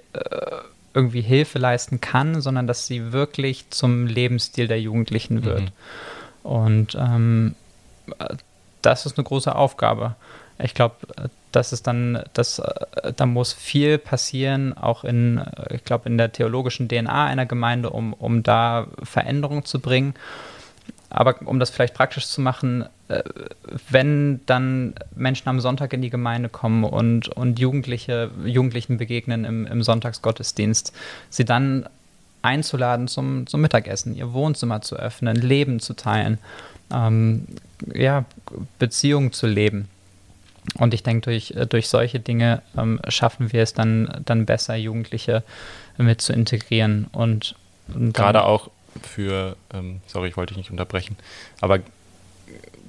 irgendwie 0.94 1.22
Hilfe 1.22 1.60
leisten 1.60 2.02
kann, 2.02 2.42
sondern 2.42 2.68
dass 2.68 2.88
sie 2.88 3.12
wirklich 3.12 3.70
zum 3.70 4.08
Lebensstil 4.08 4.68
der 4.68 4.82
Jugendlichen 4.82 5.36
mhm. 5.36 5.46
wird. 5.46 5.62
Mhm. 5.62 5.70
Und 6.44 6.96
ähm, 6.96 7.56
das 8.82 9.06
ist 9.06 9.18
eine 9.18 9.26
große 9.26 9.56
Aufgabe. 9.56 10.16
Ich 10.62 10.74
glaube, 10.74 10.96
das 11.52 11.74
ist 11.74 11.88
dann, 11.88 12.24
das, 12.34 12.60
äh, 12.60 13.14
da 13.16 13.26
muss 13.26 13.54
viel 13.54 13.98
passieren, 13.98 14.78
auch 14.78 15.04
in, 15.04 15.44
ich 15.70 15.84
glaube, 15.84 16.10
in 16.10 16.18
der 16.18 16.32
theologischen 16.32 16.88
DNA 16.88 17.26
einer 17.26 17.46
Gemeinde, 17.46 17.90
um, 17.90 18.14
um 18.14 18.44
da 18.44 18.88
Veränderungen 19.04 19.66
zu 19.66 19.80
bringen. 19.80 20.14
Aber 21.10 21.36
um 21.46 21.60
das 21.60 21.70
vielleicht 21.70 21.94
praktisch 21.96 22.28
zu 22.28 22.42
machen, 22.42 22.86
äh, 23.08 23.24
wenn 23.90 24.42
dann 24.46 24.94
Menschen 25.16 25.50
am 25.50 25.60
Sonntag 25.60 25.94
in 25.94 26.02
die 26.02 26.10
Gemeinde 26.10 26.50
kommen 26.50 26.84
und, 26.84 27.30
und 27.30 27.60
Jugendliche, 27.60 28.30
Jugendlichen 28.46 28.98
begegnen 28.98 29.44
im, 29.46 29.66
im 29.66 29.82
Sonntagsgottesdienst, 29.82 30.94
sie 31.30 31.46
dann 31.46 31.88
einzuladen 32.42 33.08
zum, 33.08 33.48
zum 33.48 33.62
Mittagessen, 33.62 34.16
ihr 34.16 34.34
Wohnzimmer 34.34 34.82
zu 34.82 34.96
öffnen, 34.96 35.36
Leben 35.36 35.80
zu 35.80 35.94
teilen, 35.94 36.38
ähm, 36.94 37.48
ja, 37.94 38.26
Beziehungen 38.78 39.34
zu 39.34 39.48
leben. 39.48 39.90
Und 40.76 40.94
ich 40.94 41.04
denke, 41.04 41.22
durch, 41.22 41.54
durch 41.70 41.90
solche 41.90 42.20
Dinge 42.20 42.62
ähm, 42.78 43.00
schaffen 43.08 43.52
wir 43.52 43.64
es 43.64 43.74
dann, 43.74 44.22
dann 44.26 44.46
besser, 44.46 44.76
Jugendliche 44.76 45.44
mit 45.98 46.22
zu 46.22 46.34
integrieren. 46.34 47.08
Und, 47.12 47.56
und 47.94 48.14
gerade 48.14 48.44
auch 48.44 48.70
für, 49.04 49.56
ähm, 49.74 50.02
sorry, 50.08 50.30
ich 50.30 50.38
wollte 50.38 50.54
dich 50.54 50.58
nicht 50.58 50.72
unterbrechen, 50.72 51.18
aber 51.62 51.80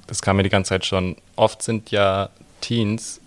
das 0.07 0.21
kam 0.21 0.37
mir 0.37 0.43
die 0.43 0.49
ganze 0.49 0.69
Zeit 0.69 0.85
schon, 0.85 1.15
oft 1.35 1.61
sind 1.61 1.91
ja 1.91 2.29
Teens 2.59 3.21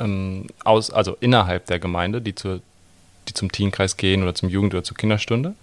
ähm, 0.00 0.46
aus, 0.64 0.90
also 0.90 1.16
innerhalb 1.20 1.66
der 1.66 1.78
Gemeinde, 1.78 2.20
die, 2.20 2.34
zur, 2.34 2.60
die 3.28 3.34
zum 3.34 3.52
Teenkreis 3.52 3.96
gehen 3.96 4.22
oder 4.22 4.34
zum 4.34 4.48
Jugend- 4.48 4.74
oder 4.74 4.84
zur 4.84 4.96
Kinderstunde. 4.96 5.54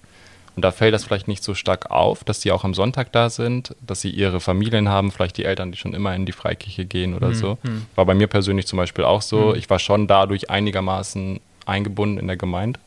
Und 0.55 0.63
da 0.63 0.71
fällt 0.71 0.93
das 0.93 1.03
vielleicht 1.03 1.27
nicht 1.27 1.43
so 1.43 1.55
stark 1.55 1.89
auf, 1.89 2.23
dass 2.23 2.39
die 2.39 2.51
auch 2.51 2.63
am 2.63 2.75
Sonntag 2.75 3.11
da 3.11 3.31
sind, 3.31 3.75
dass 3.81 4.01
sie 4.01 4.11
ihre 4.11 4.39
Familien 4.39 4.87
haben, 4.87 5.11
vielleicht 5.11 5.37
die 5.37 5.45
Eltern, 5.45 5.71
die 5.71 5.77
schon 5.79 5.95
immer 5.95 6.13
in 6.13 6.27
die 6.27 6.31
Freikirche 6.31 6.85
gehen 6.85 7.15
oder 7.15 7.29
mhm. 7.29 7.33
so. 7.33 7.57
Hm. 7.63 7.87
War 7.95 8.05
bei 8.05 8.13
mir 8.13 8.27
persönlich 8.27 8.67
zum 8.67 8.77
Beispiel 8.77 9.03
auch 9.03 9.23
so. 9.23 9.47
Mhm. 9.47 9.55
Ich 9.55 9.71
war 9.71 9.79
schon 9.79 10.05
dadurch 10.05 10.51
einigermaßen 10.51 11.39
eingebunden 11.65 12.19
in 12.19 12.27
der 12.27 12.37
Gemeinde 12.37 12.79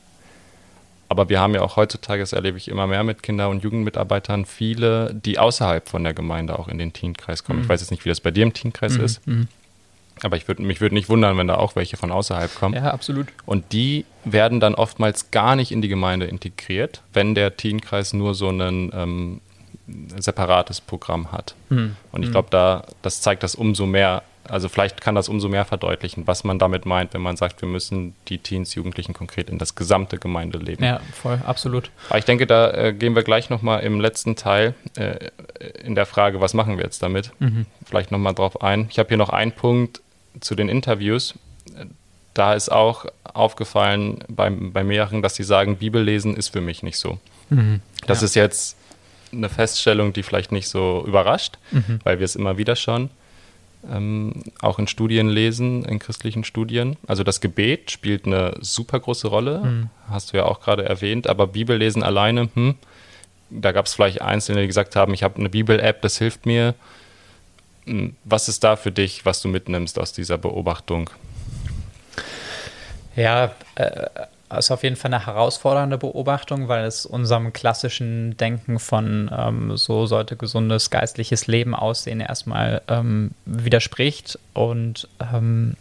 Aber 1.09 1.29
wir 1.29 1.40
haben 1.40 1.55
ja 1.55 1.62
auch 1.62 1.77
heutzutage, 1.77 2.21
das 2.21 2.33
erlebe 2.33 2.59
ich 2.59 2.69
immer 2.69 2.87
mehr 2.87 3.05
mit 3.05 3.23
Kinder- 3.23 3.49
und 3.49 3.62
Jugendmitarbeitern, 3.62 4.45
viele, 4.45 5.14
die 5.14 5.38
außerhalb 5.38 5.88
von 5.88 6.03
der 6.03 6.14
Gemeinde 6.14 6.59
auch 6.59 6.69
in 6.69 6.79
den 6.79 6.92
Teenkreis 6.92 7.45
kommen. 7.45 7.61
Mhm. 7.61 7.64
Ich 7.64 7.69
weiß 7.69 7.81
jetzt 7.81 7.90
nicht, 7.90 8.05
wie 8.05 8.09
das 8.09 8.21
bei 8.21 8.31
dir 8.31 8.42
im 8.42 8.53
Teenkreis 8.53 8.99
mhm. 8.99 9.05
ist. 9.05 9.27
Mhm. 9.27 9.49
Aber 10.23 10.37
ich 10.37 10.49
würd, 10.49 10.61
mich 10.61 10.81
würde 10.81 10.95
nicht 10.95 11.09
wundern, 11.09 11.37
wenn 11.37 11.47
da 11.47 11.57
auch 11.57 11.77
welche 11.77 11.97
von 11.97 12.11
außerhalb 12.11 12.55
kommen. 12.55 12.75
Ja, 12.75 12.90
absolut. 12.90 13.27
Und 13.45 13.73
die 13.73 14.07
werden 14.25 14.61
dann 14.61 14.75
oftmals 14.75 15.31
gar 15.31 15.57
nicht 15.57 15.73
in 15.73 15.83
die 15.83 15.88
Gemeinde 15.88 16.27
integriert, 16.27 17.03
wenn 17.12 17.35
der 17.35 17.57
Teenkreis 17.57 18.14
nur 18.14 18.35
so 18.35 18.49
ein 18.49 18.90
ähm, 18.95 19.40
separates 20.19 20.81
Programm 20.81 21.33
hat. 21.33 21.55
Mhm. 21.69 21.97
Und 22.12 22.23
ich 22.25 22.31
glaube, 22.31 22.49
da 22.51 22.85
das 23.03 23.21
zeigt 23.21 23.42
das 23.42 23.55
umso 23.55 23.87
mehr. 23.87 24.23
Also 24.49 24.69
vielleicht 24.69 25.01
kann 25.01 25.15
das 25.15 25.29
umso 25.29 25.49
mehr 25.49 25.65
verdeutlichen, 25.65 26.27
was 26.27 26.45
man 26.45 26.59
damit 26.59 26.87
meint, 26.87 27.15
wenn 27.15 27.23
man 27.23 27.37
sagt, 27.37 27.61
wir 27.63 27.69
müssen 27.69 28.15
die 28.29 28.39
Teens, 28.39 28.75
Jugendlichen 28.75 29.13
konkret 29.13 29.51
in 29.51 29.59
das 29.59 29.75
gesamte 29.75 30.19
Gemeindeleben. 30.19 30.85
Ja, 30.85 31.01
voll, 31.13 31.41
absolut. 31.45 31.91
Aber 32.09 32.19
ich 32.19 32.25
denke, 32.25 32.47
da 32.47 32.71
äh, 32.71 32.93
gehen 32.93 33.15
wir 33.15 33.23
gleich 33.23 33.51
nochmal 33.51 33.83
im 33.83 34.01
letzten 34.01 34.37
Teil 34.37 34.75
äh, 34.97 35.31
in 35.83 35.95
der 35.95 36.07
Frage, 36.07 36.41
was 36.41 36.55
machen 36.55 36.77
wir 36.77 36.85
jetzt 36.85 37.03
damit, 37.03 37.33
mhm. 37.39 37.67
vielleicht 37.85 38.11
nochmal 38.11 38.35
drauf 38.35 38.63
ein. 38.63 38.87
Ich 38.91 38.99
habe 38.99 39.09
hier 39.09 39.19
noch 39.19 39.31
einen 39.31 39.53
Punkt, 39.53 40.01
zu 40.41 40.55
den 40.55 40.69
Interviews, 40.69 41.35
da 42.35 42.55
ist 42.55 42.71
auch 42.71 43.07
aufgefallen 43.25 44.19
bei, 44.29 44.51
bei 44.51 44.85
mehreren, 44.85 45.23
dass 45.23 45.35
sie 45.35 45.45
sagen, 45.45 45.77
Bibellesen 45.77 46.37
ist 46.37 46.49
für 46.49 46.61
mich 46.61 46.83
nicht 46.83 46.99
so. 46.99 47.19
Mhm, 47.49 47.81
das 48.07 48.21
ja. 48.21 48.25
ist 48.27 48.35
jetzt 48.35 48.77
eine 49.33 49.49
Feststellung, 49.49 50.13
die 50.13 50.23
vielleicht 50.23 50.53
nicht 50.53 50.69
so 50.69 51.05
überrascht, 51.07 51.59
mhm. 51.71 52.01
weil 52.05 52.19
wir 52.19 52.25
es 52.25 52.37
immer 52.37 52.59
wieder 52.59 52.77
schon 52.77 53.11
ähm, 53.92 54.44
auch 54.61 54.79
in 54.79 54.87
Studien 54.87 55.29
lesen, 55.29 55.85
in 55.85 55.99
christlichen 55.99 56.44
Studien. 56.44 56.96
Also 57.07 57.25
das 57.25 57.40
Gebet 57.40 57.90
spielt 57.90 58.27
eine 58.27 58.55
super 58.61 59.01
große 59.01 59.29
Rolle, 59.29 59.61
mhm. 59.61 59.90
hast 60.09 60.33
du 60.33 60.38
ja 60.38 60.44
auch 60.44 60.61
gerade 60.61 60.85
erwähnt, 60.85 61.27
aber 61.27 61.46
Bibellesen 61.46 62.03
alleine, 62.03 62.49
hm, 62.55 62.75
da 63.51 63.72
gab 63.72 63.87
es 63.87 63.94
vielleicht 63.94 64.22
Einzelne, 64.22 64.62
die 64.62 64.66
gesagt 64.66 64.96
haben, 64.96 65.14
ich 65.14 65.22
habe 65.22 65.38
eine 65.38 65.49
Bibel-App, 65.49 66.03
das 66.03 66.18
hilft 66.18 66.46
mir. 66.46 66.75
Hm, 67.87 68.16
was 68.25 68.49
ist 68.49 68.64
da 68.64 68.77
für 68.77 68.92
dich, 68.92 69.25
was 69.25 69.40
du 69.40 69.49
mitnimmst 69.49 69.99
aus 69.99 70.12
dieser 70.12 70.38
Beobachtung? 70.38 71.11
Ja, 73.14 73.53
äh, 73.77 74.07
ist 74.55 74.71
auf 74.71 74.83
jeden 74.83 74.97
Fall 74.97 75.13
eine 75.13 75.27
herausfordernde 75.27 75.99
Beobachtung, 75.99 76.69
weil 76.69 76.85
es 76.85 77.05
unserem 77.05 77.53
klassischen 77.53 78.37
Denken 78.37 78.79
von 78.79 79.31
ähm, 79.37 79.77
so 79.77 80.07
sollte 80.07 80.37
gesundes 80.37 80.91
geistliches 80.91 81.47
Leben 81.47 81.75
aussehen 81.75 82.21
erstmal 82.21 82.83
ähm, 82.89 83.33
widerspricht. 83.45 84.39
Und 84.55 85.09
ähm, 85.21 85.75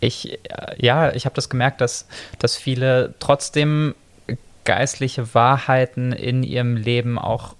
ich, 0.00 0.32
äh, 0.32 0.38
ja, 0.78 1.12
ich 1.12 1.26
habe 1.26 1.34
das 1.34 1.48
gemerkt, 1.48 1.80
dass, 1.80 2.08
dass 2.38 2.56
viele 2.56 3.14
trotzdem 3.18 3.94
geistliche 4.64 5.34
Wahrheiten 5.34 6.12
in 6.12 6.42
ihrem 6.42 6.76
Leben 6.76 7.18
auch 7.18 7.54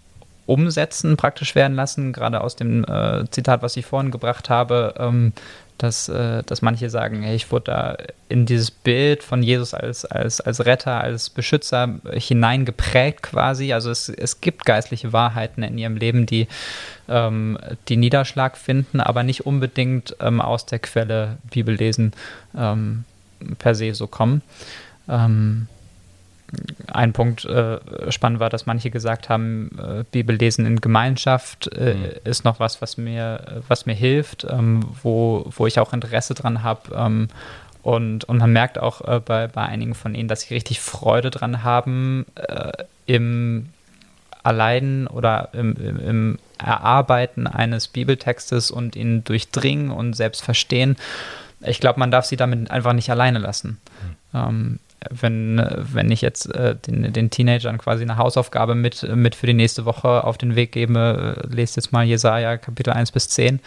umsetzen, 0.47 1.17
praktisch 1.17 1.55
werden 1.55 1.75
lassen. 1.77 2.12
Gerade 2.12 2.41
aus 2.41 2.57
dem 2.57 2.85
äh, 2.85 3.25
Zitat, 3.31 3.62
was 3.62 3.77
ich 3.77 3.87
vorhin 3.87 4.11
gebracht 4.11 4.51
habe, 4.51 4.95
ähm, 4.99 5.33
dass, 5.79 6.09
äh, 6.09 6.43
dass 6.45 6.62
manche 6.62 6.91
sagen, 6.91 7.23
hey, 7.23 7.37
ich 7.37 7.51
wurde 7.53 7.65
da 7.65 7.97
in 8.29 8.47
dieses 8.47 8.71
Bild 8.71 9.23
von 9.23 9.43
Jesus 9.43 9.75
als, 9.75 10.05
als, 10.05 10.41
als 10.41 10.65
Retter, 10.65 11.01
als 11.01 11.31
Beschützer 11.31 12.01
hineingeprägt 12.12 13.23
quasi. 13.23 13.73
Also 13.73 13.91
es, 13.91 14.09
es 14.09 14.41
gibt 14.41 14.65
geistliche 14.65 15.12
Wahrheiten 15.12 15.62
in 15.62 15.79
ihrem 15.79 15.97
Leben, 15.97 16.27
die, 16.27 16.49
ähm, 17.09 17.59
die 17.89 17.97
Niederschlag 17.97 18.57
finden, 18.57 19.01
aber 19.01 19.23
nicht 19.23 19.47
unbedingt 19.47 20.17
ähm, 20.21 20.41
aus 20.41 20.67
der 20.67 20.79
Quelle 20.79 21.39
Bibellesen 21.51 22.12
ähm, 22.57 23.05
per 23.59 23.75
se 23.75 23.95
so 23.95 24.07
kommen. 24.07 24.43
Ähm, 25.09 25.69
ein 26.87 27.12
Punkt 27.12 27.45
äh, 27.45 27.79
spannend 28.11 28.40
war, 28.40 28.51
dass 28.51 28.66
manche 28.66 28.90
gesagt 28.90 29.29
haben, 29.29 29.71
äh, 29.79 30.05
Bibellesen 30.11 30.66
in 30.66 30.81
Gemeinschaft 30.81 31.69
äh, 31.75 31.95
mhm. 31.95 32.05
ist 32.25 32.45
noch 32.45 32.61
was, 32.61 32.81
was 32.83 32.97
mir, 32.97 33.62
was 33.69 33.87
mir 33.87 33.95
hilft, 33.95 34.47
ähm, 34.49 34.85
wo, 35.03 35.47
wo 35.57 35.66
ich 35.66 35.79
auch 35.79 35.92
Interesse 35.92 36.35
dran 36.35 36.62
habe. 36.62 36.95
Ähm, 36.95 37.29
und, 37.83 38.25
und 38.25 38.38
man 38.38 38.53
merkt 38.53 38.79
auch 38.79 39.01
äh, 39.07 39.21
bei, 39.21 39.47
bei 39.47 39.62
einigen 39.62 39.95
von 39.95 40.14
ihnen, 40.14 40.29
dass 40.29 40.40
sie 40.40 40.55
richtig 40.55 40.81
Freude 40.81 41.31
dran 41.31 41.62
haben, 41.62 42.27
äh, 42.35 42.73
im 43.07 43.69
Allein 44.42 45.07
oder 45.09 45.51
im, 45.53 45.75
im, 45.77 46.01
im, 46.01 46.38
Erarbeiten 46.59 47.47
eines 47.47 47.88
Bibeltextes 47.88 48.71
und 48.71 48.97
ihn 48.97 49.23
durchdringen 49.25 49.90
und 49.90 50.14
selbst 50.14 50.42
verstehen. 50.42 50.97
Ich 51.61 51.81
glaube, 51.81 52.01
man 52.01 52.11
darf 52.11 52.25
sie 52.25 52.37
damit 52.37 52.71
einfach 52.71 52.92
nicht 52.92 53.11
alleine 53.11 53.38
lassen. 53.38 53.79
Mhm. 54.33 54.38
Ähm, 54.38 54.79
wenn, 55.11 55.65
wenn 55.77 56.11
ich 56.11 56.21
jetzt 56.21 56.55
äh, 56.55 56.75
den, 56.75 57.13
den 57.13 57.31
Teenagern 57.31 57.79
quasi 57.79 58.03
eine 58.03 58.17
Hausaufgabe 58.17 58.75
mit, 58.75 59.03
mit 59.15 59.35
für 59.35 59.47
die 59.47 59.55
nächste 59.55 59.85
Woche 59.85 60.25
auf 60.25 60.39
den 60.39 60.57
Weg 60.57 60.73
gebe, 60.73 61.45
äh, 61.45 61.55
lest 61.55 61.77
jetzt 61.77 61.93
mal 61.93 62.05
Jesaja 62.05 62.57
Kapitel 62.57 62.93
1 62.93 63.13
bis 63.13 63.29
10, 63.29 63.61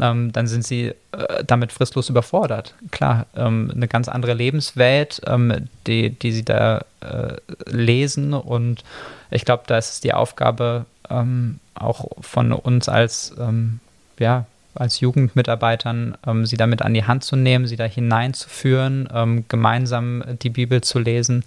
ähm, 0.00 0.32
dann 0.32 0.46
sind 0.46 0.64
sie 0.64 0.94
äh, 1.12 1.44
damit 1.44 1.72
fristlos 1.72 2.08
überfordert. 2.08 2.74
Klar, 2.90 3.26
ähm, 3.36 3.72
eine 3.74 3.88
ganz 3.88 4.08
andere 4.08 4.34
Lebenswelt, 4.34 5.20
ähm, 5.26 5.68
die, 5.86 6.10
die 6.10 6.32
sie 6.32 6.44
da 6.44 6.84
äh, 7.00 7.36
lesen 7.66 8.32
und 8.32 8.84
ich 9.30 9.44
glaube, 9.44 9.64
da 9.66 9.78
ist 9.78 9.90
es 9.90 10.00
die 10.00 10.14
Aufgabe 10.14 10.86
ähm, 11.10 11.58
auch 11.74 12.08
von 12.20 12.52
uns 12.52 12.88
als 12.88 13.34
ähm, 13.38 13.80
ja, 14.18 14.46
als 14.80 15.00
Jugendmitarbeitern, 15.00 16.16
ähm, 16.26 16.46
sie 16.46 16.56
damit 16.56 16.82
an 16.82 16.94
die 16.94 17.04
Hand 17.04 17.24
zu 17.24 17.36
nehmen, 17.36 17.66
sie 17.66 17.76
da 17.76 17.84
hineinzuführen, 17.84 19.08
ähm, 19.12 19.44
gemeinsam 19.48 20.22
die 20.42 20.50
Bibel 20.50 20.80
zu 20.80 20.98
lesen 20.98 21.44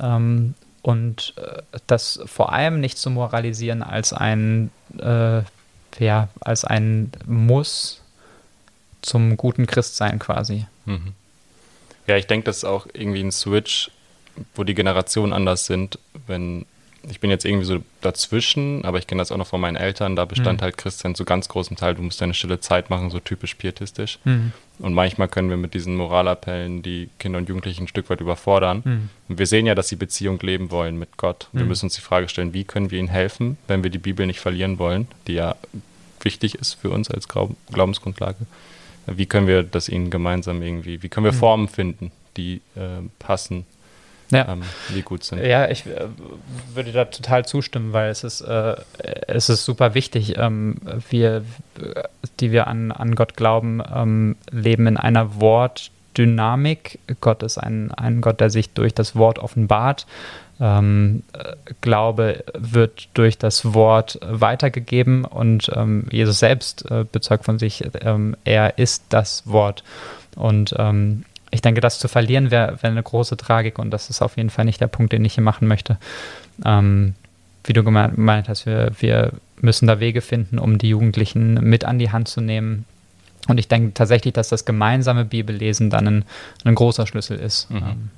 ähm, 0.00 0.54
und 0.82 1.34
äh, 1.36 1.62
das 1.86 2.20
vor 2.26 2.52
allem 2.52 2.80
nicht 2.80 2.98
zu 2.98 3.10
moralisieren 3.10 3.82
als 3.82 4.12
ein, 4.12 4.70
äh, 4.98 5.42
ja, 5.98 6.28
als 6.40 6.64
ein 6.64 7.12
Muss 7.26 8.02
zum 9.02 9.36
guten 9.36 9.66
Christsein 9.66 10.18
quasi. 10.18 10.66
Mhm. 10.84 11.12
Ja, 12.06 12.16
ich 12.16 12.26
denke, 12.26 12.44
das 12.44 12.58
ist 12.58 12.64
auch 12.64 12.86
irgendwie 12.92 13.22
ein 13.22 13.32
Switch, 13.32 13.90
wo 14.54 14.64
die 14.64 14.74
Generationen 14.74 15.32
anders 15.32 15.66
sind, 15.66 15.98
wenn 16.26 16.66
ich 17.08 17.20
bin 17.20 17.30
jetzt 17.30 17.44
irgendwie 17.44 17.64
so 17.64 17.78
dazwischen, 18.00 18.84
aber 18.84 18.98
ich 18.98 19.06
kenne 19.06 19.20
das 19.20 19.32
auch 19.32 19.36
noch 19.36 19.46
von 19.46 19.60
meinen 19.60 19.76
Eltern. 19.76 20.16
Da 20.16 20.24
bestand 20.24 20.60
mhm. 20.60 20.64
halt 20.64 20.76
Christian 20.76 21.14
zu 21.14 21.24
ganz 21.24 21.48
großem 21.48 21.76
Teil, 21.76 21.94
du 21.94 22.02
musst 22.02 22.20
deine 22.20 22.34
stille 22.34 22.60
Zeit 22.60 22.90
machen, 22.90 23.10
so 23.10 23.20
typisch 23.20 23.54
pietistisch. 23.54 24.18
Mhm. 24.24 24.52
Und 24.78 24.94
manchmal 24.94 25.28
können 25.28 25.50
wir 25.50 25.56
mit 25.56 25.74
diesen 25.74 25.96
Moralappellen 25.96 26.82
die 26.82 27.08
Kinder 27.18 27.38
und 27.38 27.48
Jugendlichen 27.48 27.84
ein 27.84 27.88
Stück 27.88 28.10
weit 28.10 28.20
überfordern. 28.20 28.82
Mhm. 28.84 29.08
Und 29.28 29.38
wir 29.38 29.46
sehen 29.46 29.66
ja, 29.66 29.74
dass 29.74 29.88
sie 29.88 29.96
Beziehung 29.96 30.38
leben 30.40 30.70
wollen 30.70 30.98
mit 30.98 31.16
Gott. 31.16 31.48
Wir 31.52 31.62
mhm. 31.62 31.68
müssen 31.68 31.86
uns 31.86 31.94
die 31.94 32.02
Frage 32.02 32.28
stellen, 32.28 32.52
wie 32.52 32.64
können 32.64 32.90
wir 32.90 32.98
ihnen 32.98 33.08
helfen, 33.08 33.56
wenn 33.66 33.82
wir 33.82 33.90
die 33.90 33.98
Bibel 33.98 34.26
nicht 34.26 34.40
verlieren 34.40 34.78
wollen, 34.78 35.08
die 35.26 35.34
ja 35.34 35.56
wichtig 36.20 36.54
ist 36.56 36.74
für 36.74 36.90
uns 36.90 37.10
als 37.10 37.28
Glaub 37.28 37.56
Glaubensgrundlage. 37.72 38.46
Wie 39.06 39.26
können 39.26 39.46
wir 39.46 39.62
das 39.62 39.88
ihnen 39.88 40.10
gemeinsam 40.10 40.62
irgendwie, 40.62 41.02
wie 41.02 41.08
können 41.08 41.24
wir 41.24 41.32
mhm. 41.32 41.38
Formen 41.38 41.68
finden, 41.68 42.12
die 42.36 42.60
äh, 42.76 43.02
passen 43.18 43.64
ja. 44.30 44.52
ähm, 44.52 44.62
wie 44.88 45.02
gut 45.02 45.24
sind. 45.24 45.44
Ja, 45.44 45.68
ich 45.68 45.86
äh, 45.86 46.06
würde 46.74 46.92
da 46.92 47.04
total 47.06 47.44
zustimmen, 47.44 47.92
weil 47.92 48.10
es 48.10 48.24
ist, 48.24 48.40
äh, 48.40 48.76
es 49.26 49.48
ist 49.48 49.64
super 49.64 49.94
wichtig. 49.94 50.36
Ähm, 50.36 50.76
wir, 51.08 51.44
die 52.40 52.52
wir 52.52 52.66
an, 52.66 52.92
an 52.92 53.14
Gott 53.14 53.36
glauben, 53.36 53.82
ähm, 53.94 54.36
leben 54.50 54.86
in 54.86 54.96
einer 54.96 55.40
Wortdynamik. 55.40 56.98
Gott 57.20 57.42
ist 57.42 57.58
ein, 57.58 57.92
ein 57.92 58.20
Gott, 58.20 58.40
der 58.40 58.50
sich 58.50 58.70
durch 58.70 58.94
das 58.94 59.16
Wort 59.16 59.38
offenbart. 59.38 60.06
Ähm, 60.60 61.22
Glaube 61.80 62.44
wird 62.52 63.08
durch 63.14 63.38
das 63.38 63.72
Wort 63.72 64.18
weitergegeben 64.22 65.24
und 65.24 65.70
ähm, 65.74 66.06
Jesus 66.10 66.38
selbst 66.38 66.90
äh, 66.90 67.06
bezeugt 67.10 67.46
von 67.46 67.58
sich, 67.58 67.82
ähm, 68.02 68.36
er 68.44 68.78
ist 68.78 69.04
das 69.08 69.42
Wort. 69.46 69.82
Und 70.36 70.74
ähm, 70.78 71.24
ich 71.50 71.62
denke, 71.62 71.80
das 71.80 71.98
zu 71.98 72.08
verlieren 72.08 72.50
wäre 72.50 72.82
wär 72.82 72.90
eine 72.90 73.02
große 73.02 73.36
Tragik 73.36 73.78
und 73.78 73.90
das 73.90 74.10
ist 74.10 74.22
auf 74.22 74.36
jeden 74.36 74.50
Fall 74.50 74.64
nicht 74.64 74.80
der 74.80 74.86
Punkt, 74.86 75.12
den 75.12 75.24
ich 75.24 75.34
hier 75.34 75.44
machen 75.44 75.66
möchte. 75.66 75.98
Ähm, 76.64 77.14
wie 77.64 77.72
du 77.72 77.84
gemeint 77.84 78.48
hast, 78.48 78.66
wir, 78.66 78.92
wir 78.98 79.32
müssen 79.60 79.86
da 79.86 80.00
Wege 80.00 80.20
finden, 80.20 80.58
um 80.58 80.78
die 80.78 80.88
Jugendlichen 80.88 81.54
mit 81.54 81.84
an 81.84 81.98
die 81.98 82.10
Hand 82.10 82.28
zu 82.28 82.40
nehmen. 82.40 82.86
Und 83.48 83.58
ich 83.58 83.68
denke 83.68 83.94
tatsächlich, 83.94 84.32
dass 84.32 84.48
das 84.48 84.64
gemeinsame 84.64 85.24
Bibellesen 85.24 85.90
dann 85.90 86.06
ein, 86.06 86.24
ein 86.64 86.74
großer 86.74 87.06
Schlüssel 87.06 87.38
ist. 87.38 87.70
Mhm. 87.70 87.76
Ähm, 87.76 88.10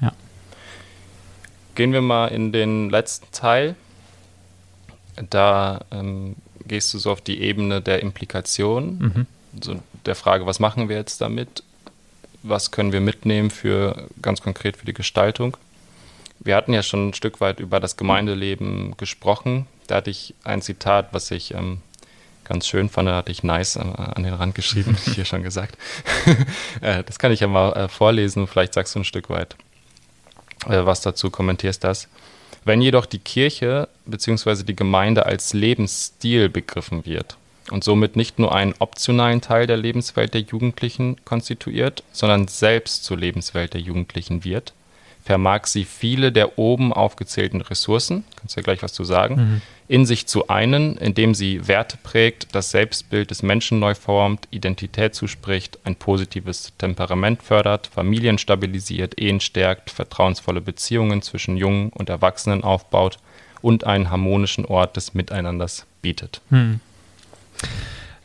ja. 0.00 0.12
Gehen 1.74 1.92
wir 1.92 2.02
mal 2.02 2.28
in 2.28 2.52
den 2.52 2.90
letzten 2.90 3.30
Teil. 3.32 3.74
Da 5.28 5.80
ähm, 5.90 6.36
gehst 6.66 6.94
du 6.94 6.98
so 6.98 7.12
auf 7.12 7.20
die 7.20 7.42
Ebene 7.42 7.80
der 7.80 8.00
Implikation, 8.00 8.98
mhm. 8.98 9.26
so 9.60 9.76
der 10.06 10.14
Frage, 10.14 10.46
was 10.46 10.60
machen 10.60 10.88
wir 10.88 10.96
jetzt 10.96 11.20
damit? 11.20 11.62
Was 12.42 12.70
können 12.70 12.92
wir 12.92 13.00
mitnehmen 13.00 13.50
für 13.50 14.08
ganz 14.22 14.40
konkret 14.40 14.76
für 14.76 14.86
die 14.86 14.94
Gestaltung. 14.94 15.56
Wir 16.38 16.56
hatten 16.56 16.72
ja 16.72 16.82
schon 16.82 17.08
ein 17.08 17.14
Stück 17.14 17.40
weit 17.40 17.60
über 17.60 17.80
das 17.80 17.96
Gemeindeleben 17.96 18.96
gesprochen. 18.96 19.66
Da 19.86 19.96
hatte 19.96 20.10
ich 20.10 20.34
ein 20.42 20.62
Zitat, 20.62 21.08
was 21.12 21.30
ich 21.30 21.52
ähm, 21.52 21.82
ganz 22.44 22.66
schön 22.66 22.88
fand, 22.88 23.08
da 23.08 23.16
hatte 23.16 23.30
ich 23.30 23.42
nice 23.42 23.76
äh, 23.76 23.80
an 23.80 24.22
den 24.22 24.34
Rand 24.34 24.54
geschrieben, 24.54 24.96
hier 25.14 25.24
schon 25.24 25.42
gesagt. 25.42 25.76
äh, 26.80 27.04
das 27.04 27.18
kann 27.18 27.32
ich 27.32 27.40
ja 27.40 27.46
mal 27.46 27.72
äh, 27.72 27.88
vorlesen, 27.88 28.46
vielleicht 28.46 28.74
sagst 28.74 28.94
du 28.94 29.00
ein 29.00 29.04
Stück 29.04 29.28
weit, 29.28 29.54
äh, 30.66 30.84
was 30.84 31.02
dazu, 31.02 31.30
kommentierst 31.30 31.84
das. 31.84 32.08
Wenn 32.64 32.82
jedoch 32.82 33.06
die 33.06 33.18
Kirche 33.18 33.88
bzw. 34.06 34.64
die 34.64 34.76
Gemeinde 34.76 35.26
als 35.26 35.52
Lebensstil 35.52 36.48
begriffen 36.48 37.06
wird 37.06 37.36
und 37.70 37.84
somit 37.84 38.16
nicht 38.16 38.38
nur 38.38 38.54
einen 38.54 38.74
optionalen 38.78 39.40
Teil 39.40 39.66
der 39.66 39.76
Lebenswelt 39.76 40.34
der 40.34 40.42
Jugendlichen 40.42 41.16
konstituiert, 41.24 42.02
sondern 42.12 42.48
selbst 42.48 43.04
zur 43.04 43.18
Lebenswelt 43.18 43.74
der 43.74 43.80
Jugendlichen 43.80 44.44
wird, 44.44 44.72
vermag 45.24 45.66
sie 45.66 45.84
viele 45.84 46.32
der 46.32 46.58
oben 46.58 46.92
aufgezählten 46.92 47.60
Ressourcen, 47.60 48.24
kannst 48.36 48.56
du 48.56 48.60
ja 48.60 48.64
gleich 48.64 48.82
was 48.82 48.92
zu 48.92 49.04
sagen, 49.04 49.34
mhm. 49.36 49.62
in 49.86 50.06
sich 50.06 50.26
zu 50.26 50.48
einen, 50.48 50.96
indem 50.96 51.34
sie 51.34 51.68
Werte 51.68 51.98
prägt, 52.02 52.54
das 52.54 52.70
Selbstbild 52.70 53.30
des 53.30 53.42
Menschen 53.42 53.78
neu 53.78 53.94
formt, 53.94 54.48
Identität 54.50 55.14
zuspricht, 55.14 55.78
ein 55.84 55.96
positives 55.96 56.72
Temperament 56.78 57.42
fördert, 57.42 57.86
Familien 57.86 58.38
stabilisiert, 58.38 59.20
Ehen 59.20 59.40
stärkt, 59.40 59.90
vertrauensvolle 59.90 60.60
Beziehungen 60.60 61.22
zwischen 61.22 61.56
Jungen 61.56 61.90
und 61.90 62.08
Erwachsenen 62.08 62.64
aufbaut 62.64 63.18
und 63.62 63.84
einen 63.84 64.10
harmonischen 64.10 64.64
Ort 64.64 64.96
des 64.96 65.14
Miteinanders 65.14 65.86
bietet. 66.02 66.40
Mhm. 66.50 66.80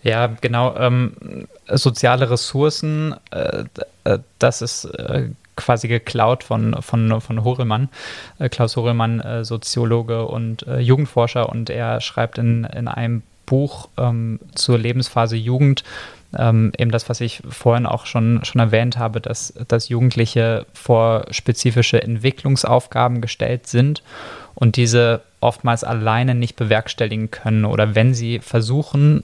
Ja, 0.03 0.27
genau. 0.27 0.75
Ähm, 0.77 1.47
soziale 1.67 2.29
Ressourcen, 2.29 3.15
äh, 3.31 3.63
äh, 4.03 4.19
das 4.37 4.61
ist 4.61 4.85
äh, 4.85 5.29
quasi 5.55 5.87
geklaut 5.87 6.43
von, 6.43 6.81
von, 6.81 7.21
von 7.21 7.43
Horelmann, 7.43 7.89
äh, 8.39 8.49
Klaus 8.49 8.75
Horelmann, 8.75 9.19
äh, 9.19 9.43
Soziologe 9.43 10.25
und 10.25 10.67
äh, 10.67 10.79
Jugendforscher. 10.79 11.49
Und 11.49 11.69
er 11.69 12.01
schreibt 12.01 12.37
in, 12.37 12.65
in 12.65 12.87
einem 12.87 13.23
Buch 13.45 13.89
ähm, 13.97 14.39
zur 14.53 14.77
Lebensphase 14.77 15.37
Jugend, 15.37 15.83
ähm, 16.37 16.71
eben 16.77 16.91
das, 16.91 17.09
was 17.09 17.21
ich 17.21 17.41
vorhin 17.49 17.85
auch 17.85 18.05
schon, 18.05 18.43
schon 18.43 18.59
erwähnt 18.59 18.97
habe, 18.97 19.21
dass, 19.21 19.53
dass 19.67 19.89
Jugendliche 19.89 20.65
vor 20.73 21.25
spezifische 21.31 22.01
Entwicklungsaufgaben 22.01 23.21
gestellt 23.21 23.67
sind 23.67 24.03
und 24.53 24.75
diese 24.75 25.21
oftmals 25.45 25.83
alleine 25.83 26.35
nicht 26.35 26.55
bewerkstelligen 26.55 27.31
können 27.31 27.65
oder 27.65 27.95
wenn 27.95 28.13
sie 28.13 28.39
versuchen, 28.39 29.23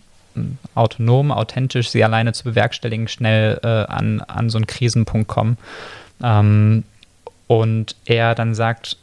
autonom, 0.76 1.32
authentisch 1.32 1.90
sie 1.90 2.04
alleine 2.04 2.32
zu 2.34 2.44
bewerkstelligen, 2.46 3.08
schnell 3.08 3.60
äh, 3.64 3.68
an, 3.68 4.22
an 4.22 4.50
so 4.50 4.58
einen 4.58 4.68
Krisenpunkt 4.68 5.28
kommen. 5.28 5.58
Ähm, 6.24 6.84
und 7.48 7.96
er 8.06 8.36
dann 8.36 8.56
sagt, 8.56 8.98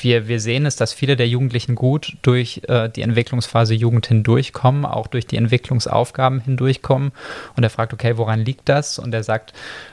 wir, 0.00 0.28
wir 0.28 0.40
sehen 0.40 0.66
es, 0.66 0.76
dass 0.76 0.92
viele 0.92 1.16
der 1.16 1.28
Jugendlichen 1.28 1.74
gut 1.74 2.16
durch 2.22 2.62
äh, 2.68 2.88
die 2.88 3.02
Entwicklungsphase 3.02 3.74
Jugend 3.74 4.06
hindurchkommen, 4.06 4.84
auch 4.84 5.06
durch 5.06 5.26
die 5.26 5.36
Entwicklungsaufgaben 5.36 6.40
hindurchkommen. 6.40 7.12
Und 7.56 7.62
er 7.62 7.70
fragt, 7.70 7.92
okay, 7.92 8.16
woran 8.16 8.40
liegt 8.40 8.68
das? 8.68 8.98
Und 8.98 9.14
er 9.14 9.22
sagt, 9.22 9.52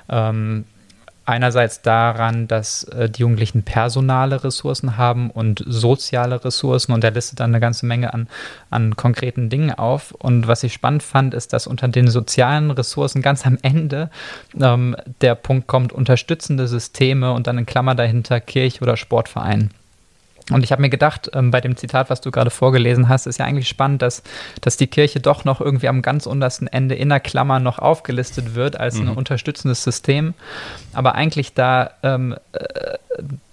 ähm, 0.10 0.66
einerseits 1.26 1.82
daran, 1.82 2.48
dass 2.48 2.84
äh, 2.86 3.10
die 3.10 3.22
Jugendlichen 3.22 3.64
personale 3.64 4.44
Ressourcen 4.44 4.98
haben 4.98 5.30
und 5.30 5.64
soziale 5.66 6.44
Ressourcen 6.46 6.92
und 6.92 7.04
er 7.04 7.12
listet 7.12 7.40
dann 7.40 7.52
eine 7.52 7.60
ganze 7.60 7.86
Menge 7.86 8.14
an, 8.14 8.28
an 8.70 8.96
konkreten 8.96 9.50
Dingen 9.50 9.72
auf. 9.72 10.12
Und 10.12 10.48
was 10.48 10.64
ich 10.64 10.74
spannend 10.74 11.04
fand, 11.04 11.34
ist, 11.34 11.54
dass 11.54 11.68
unter 11.68 11.88
den 11.88 12.08
sozialen 12.08 12.72
Ressourcen 12.72 13.22
ganz 13.22 13.46
am 13.46 13.58
Ende 13.62 14.10
ähm, 14.60 14.96
der 15.22 15.36
Punkt 15.36 15.68
kommt, 15.68 15.94
unterstützende 15.94 16.68
Systeme 16.68 17.34
und 17.34 17.48
dann 17.48 17.58
in 17.58 17.66
Klammer 17.66 17.96
dahinter 17.96 18.40
Kirche 18.40 18.82
oder 18.82 18.98
Sportverein. 18.98 19.72
Und 20.52 20.64
ich 20.64 20.72
habe 20.72 20.82
mir 20.82 20.90
gedacht, 20.90 21.32
ähm, 21.34 21.50
bei 21.50 21.60
dem 21.60 21.76
Zitat, 21.76 22.10
was 22.10 22.22
du 22.22 22.30
gerade 22.30 22.52
vorgelesen 22.52 23.10
hast, 23.10 23.26
ist 23.26 23.40
ja 23.40 23.46
eigentlich 23.46 23.68
spannend, 23.68 24.02
dass, 24.02 24.22
dass 24.62 24.78
die 24.78 24.88
Kirche 24.88 25.20
doch 25.20 25.44
noch 25.44 25.60
irgendwie 25.60 25.88
am 25.88 26.02
ganz 26.02 26.28
untersten 26.28 26.68
Ende 26.68 26.96
in 26.96 27.10
der 27.10 27.20
Klammer 27.20 27.60
noch 27.60 27.80
aufgelistet 27.80 28.54
wird 28.54 28.80
als 28.80 28.96
mhm. 28.96 29.10
ein 29.10 29.16
unterstützendes 29.16 29.84
System, 29.84 30.34
aber 30.94 31.16
eigentlich 31.16 31.54
da 31.54 31.92
ähm, 32.04 32.36
äh, 32.54 32.98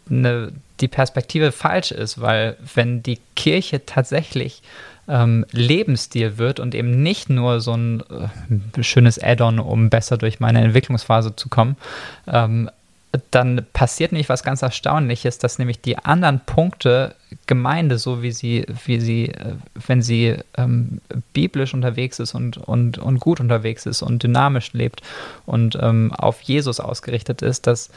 ne, 0.09 0.53
die 0.81 0.89
Perspektive 0.89 1.53
falsch 1.53 1.93
ist, 1.93 2.21
weil 2.21 2.57
wenn 2.75 3.03
die 3.03 3.19
Kirche 3.37 3.87
tatsächlich 3.87 4.63
ähm, 5.09 5.47
Lebensstil 5.51 6.39
wird 6.39 6.61
und 6.61 6.75
eben 6.75 7.03
nicht 7.03 7.31
nur 7.31 7.61
so 7.61 7.75
ein 7.75 8.03
äh, 8.77 8.83
schönes 8.83 9.23
Add-on, 9.23 9.59
um 9.59 9.91
besser 9.91 10.19
durch 10.19 10.41
meine 10.41 10.61
Entwicklungsphase 10.63 11.35
zu 11.37 11.49
kommen, 11.49 11.77
ähm, 12.27 12.71
dann 13.31 13.67
passiert 13.75 14.13
nämlich 14.13 14.29
was 14.29 14.43
ganz 14.43 14.63
Erstaunliches, 14.63 15.39
dass 15.39 15.59
nämlich 15.59 15.81
die 15.81 15.99
anderen 15.99 16.41
Punkte 16.41 17.15
Gemeinde, 17.47 17.99
so 17.99 18.23
wie 18.23 18.33
sie, 18.33 18.67
wie 18.87 19.01
sie, 19.01 19.29
äh, 19.29 19.55
wenn 19.87 20.03
sie 20.03 20.37
ähm, 20.57 21.01
biblisch 21.33 21.75
unterwegs 21.75 22.19
ist 22.19 22.35
und, 22.35 22.57
und, 22.57 22.99
und 22.99 23.21
gut 23.21 23.41
unterwegs 23.41 23.87
ist 23.87 24.03
und 24.03 24.23
dynamisch 24.23 24.73
lebt 24.73 25.03
und 25.45 25.79
ähm, 25.81 26.13
auf 26.13 26.41
Jesus 26.43 26.81
ausgerichtet 26.81 27.43
ist, 27.43 27.67
dass 27.67 27.91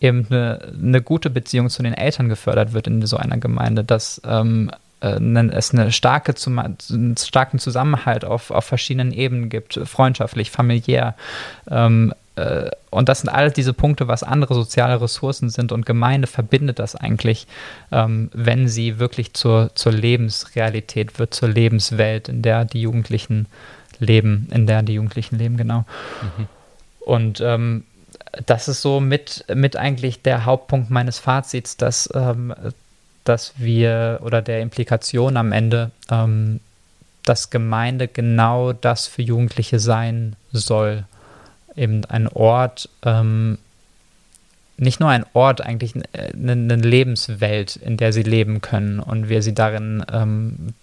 eben 0.00 0.26
eine, 0.30 0.72
eine, 0.82 1.02
gute 1.02 1.30
Beziehung 1.30 1.68
zu 1.68 1.82
den 1.82 1.94
Eltern 1.94 2.28
gefördert 2.28 2.72
wird 2.72 2.86
in 2.86 3.04
so 3.06 3.16
einer 3.16 3.38
Gemeinde, 3.38 3.84
dass 3.84 4.20
ähm, 4.24 4.70
äh, 5.00 5.18
es 5.50 5.72
eine 5.72 5.92
starke, 5.92 6.34
einen 6.46 7.16
starken 7.16 7.58
Zusammenhalt 7.58 8.24
auf, 8.24 8.50
auf 8.50 8.64
verschiedenen 8.64 9.12
Ebenen 9.12 9.48
gibt, 9.48 9.80
freundschaftlich, 9.84 10.50
familiär, 10.50 11.14
ähm, 11.70 12.12
äh, 12.12 12.16
und 12.90 13.08
das 13.08 13.20
sind 13.20 13.28
all 13.28 13.50
diese 13.50 13.72
Punkte, 13.72 14.08
was 14.08 14.22
andere 14.22 14.54
soziale 14.54 15.00
Ressourcen 15.00 15.48
sind 15.50 15.72
und 15.72 15.86
Gemeinde 15.86 16.26
verbindet 16.26 16.78
das 16.78 16.96
eigentlich, 16.96 17.46
ähm, 17.92 18.30
wenn 18.32 18.68
sie 18.68 18.98
wirklich 18.98 19.32
zur, 19.34 19.70
zur 19.74 19.92
Lebensrealität 19.92 21.18
wird, 21.18 21.34
zur 21.34 21.48
Lebenswelt, 21.48 22.28
in 22.28 22.42
der 22.42 22.64
die 22.64 22.82
Jugendlichen 22.82 23.46
leben, 24.00 24.48
in 24.52 24.66
der 24.66 24.82
die 24.82 24.94
Jugendlichen 24.94 25.38
leben, 25.38 25.56
genau. 25.56 25.84
Mhm. 26.22 26.46
Und 27.00 27.40
ähm, 27.40 27.84
das 28.46 28.68
ist 28.68 28.82
so 28.82 29.00
mit, 29.00 29.44
mit 29.54 29.76
eigentlich 29.76 30.22
der 30.22 30.44
Hauptpunkt 30.44 30.90
meines 30.90 31.18
Fazits, 31.18 31.76
dass, 31.76 32.08
ähm, 32.14 32.54
dass 33.24 33.54
wir 33.56 34.20
oder 34.22 34.42
der 34.42 34.60
Implikation 34.60 35.36
am 35.36 35.52
Ende, 35.52 35.90
ähm, 36.10 36.60
dass 37.24 37.50
Gemeinde 37.50 38.08
genau 38.08 38.72
das 38.72 39.06
für 39.06 39.22
Jugendliche 39.22 39.78
sein 39.78 40.36
soll 40.52 41.04
eben 41.76 42.04
ein 42.06 42.28
Ort, 42.28 42.88
ähm, 43.02 43.58
nicht 44.76 45.00
nur 45.00 45.10
ein 45.10 45.26
Ort, 45.34 45.60
eigentlich 45.60 45.94
eine, 45.94 46.52
eine, 46.52 46.76
Lebenswelt, 46.76 47.76
in 47.76 47.96
der 47.96 48.12
sie 48.12 48.22
leben 48.22 48.60
können 48.60 48.98
und 48.98 49.28
wir 49.28 49.42
sie 49.42 49.54
darin 49.54 50.04
ähm, 50.10 50.74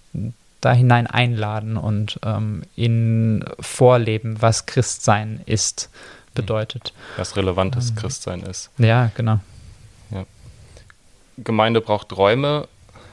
da 0.62 0.74
hinein 0.74 1.08
einladen 1.08 1.78
und 1.78 2.20
ähm, 2.24 2.64
ihnen 2.76 3.46
vorleben, 3.60 4.42
was 4.42 4.66
Christsein 4.66 5.42
ist, 5.46 5.90
bedeutet. 6.34 6.94
Was 7.18 7.36
relevantes 7.36 7.90
ähm, 7.90 7.96
Christsein 7.96 8.42
ist. 8.42 8.70
Ja, 8.78 9.12
genau. 9.16 9.40
Ja. 10.12 10.26
Gemeinde 11.38 11.82
braucht 11.82 12.16
Räume, 12.16 12.68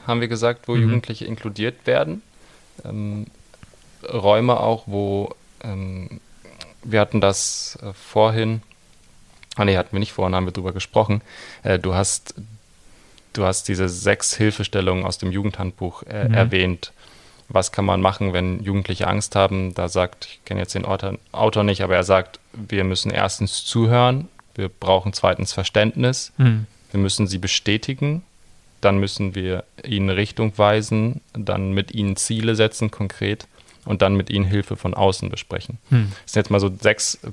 haben 0.06 0.20
wir 0.20 0.28
gesagt, 0.28 0.68
wo 0.68 0.74
mhm. 0.74 0.82
Jugendliche 0.82 1.24
inkludiert 1.24 1.86
werden. 1.86 2.22
Ähm, 2.84 3.26
Räume 4.12 4.60
auch, 4.60 4.84
wo 4.86 5.34
ähm, 5.62 6.20
wir 6.84 7.00
hatten 7.00 7.20
das 7.20 7.78
äh, 7.82 7.92
vorhin, 7.92 8.62
ah 9.56 9.64
nee, 9.64 9.76
hatten 9.76 9.92
wir 9.92 10.00
nicht 10.00 10.12
vorhin, 10.12 10.34
haben 10.34 10.46
wir 10.46 10.52
drüber 10.52 10.72
gesprochen. 10.72 11.22
Äh, 11.62 11.78
du 11.78 11.94
hast, 11.94 12.34
du 13.32 13.44
hast 13.44 13.68
diese 13.68 13.88
sechs 13.88 14.34
Hilfestellungen 14.34 15.04
aus 15.04 15.18
dem 15.18 15.32
Jugendhandbuch 15.32 16.02
äh, 16.04 16.28
mhm. 16.28 16.34
erwähnt. 16.34 16.92
Was 17.48 17.72
kann 17.72 17.84
man 17.84 18.00
machen, 18.00 18.32
wenn 18.32 18.62
Jugendliche 18.62 19.06
Angst 19.06 19.36
haben? 19.36 19.74
Da 19.74 19.88
sagt, 19.88 20.26
ich 20.26 20.44
kenne 20.44 20.60
jetzt 20.60 20.74
den 20.74 20.86
Autor, 20.86 21.62
nicht, 21.62 21.82
aber 21.82 21.94
er 21.94 22.04
sagt, 22.04 22.40
wir 22.52 22.84
müssen 22.84 23.10
erstens 23.10 23.64
zuhören, 23.64 24.28
wir 24.54 24.68
brauchen 24.68 25.12
zweitens 25.12 25.52
Verständnis, 25.52 26.32
mhm. 26.38 26.66
wir 26.90 27.00
müssen 27.00 27.26
sie 27.26 27.38
bestätigen, 27.38 28.22
dann 28.80 28.98
müssen 28.98 29.34
wir 29.34 29.64
ihnen 29.84 30.10
Richtung 30.10 30.56
weisen, 30.56 31.20
dann 31.32 31.72
mit 31.72 31.92
ihnen 31.92 32.16
Ziele 32.16 32.54
setzen, 32.54 32.90
konkret 32.90 33.46
und 33.84 34.02
dann 34.02 34.14
mit 34.14 34.30
ihnen 34.30 34.44
Hilfe 34.44 34.76
von 34.76 34.94
außen 34.94 35.30
besprechen. 35.30 35.78
Hm. 35.90 36.12
Das 36.24 36.32
sind 36.32 36.40
jetzt 36.40 36.50
mal 36.50 36.60
so 36.60 36.70
sechs 36.80 37.16
äh, 37.22 37.30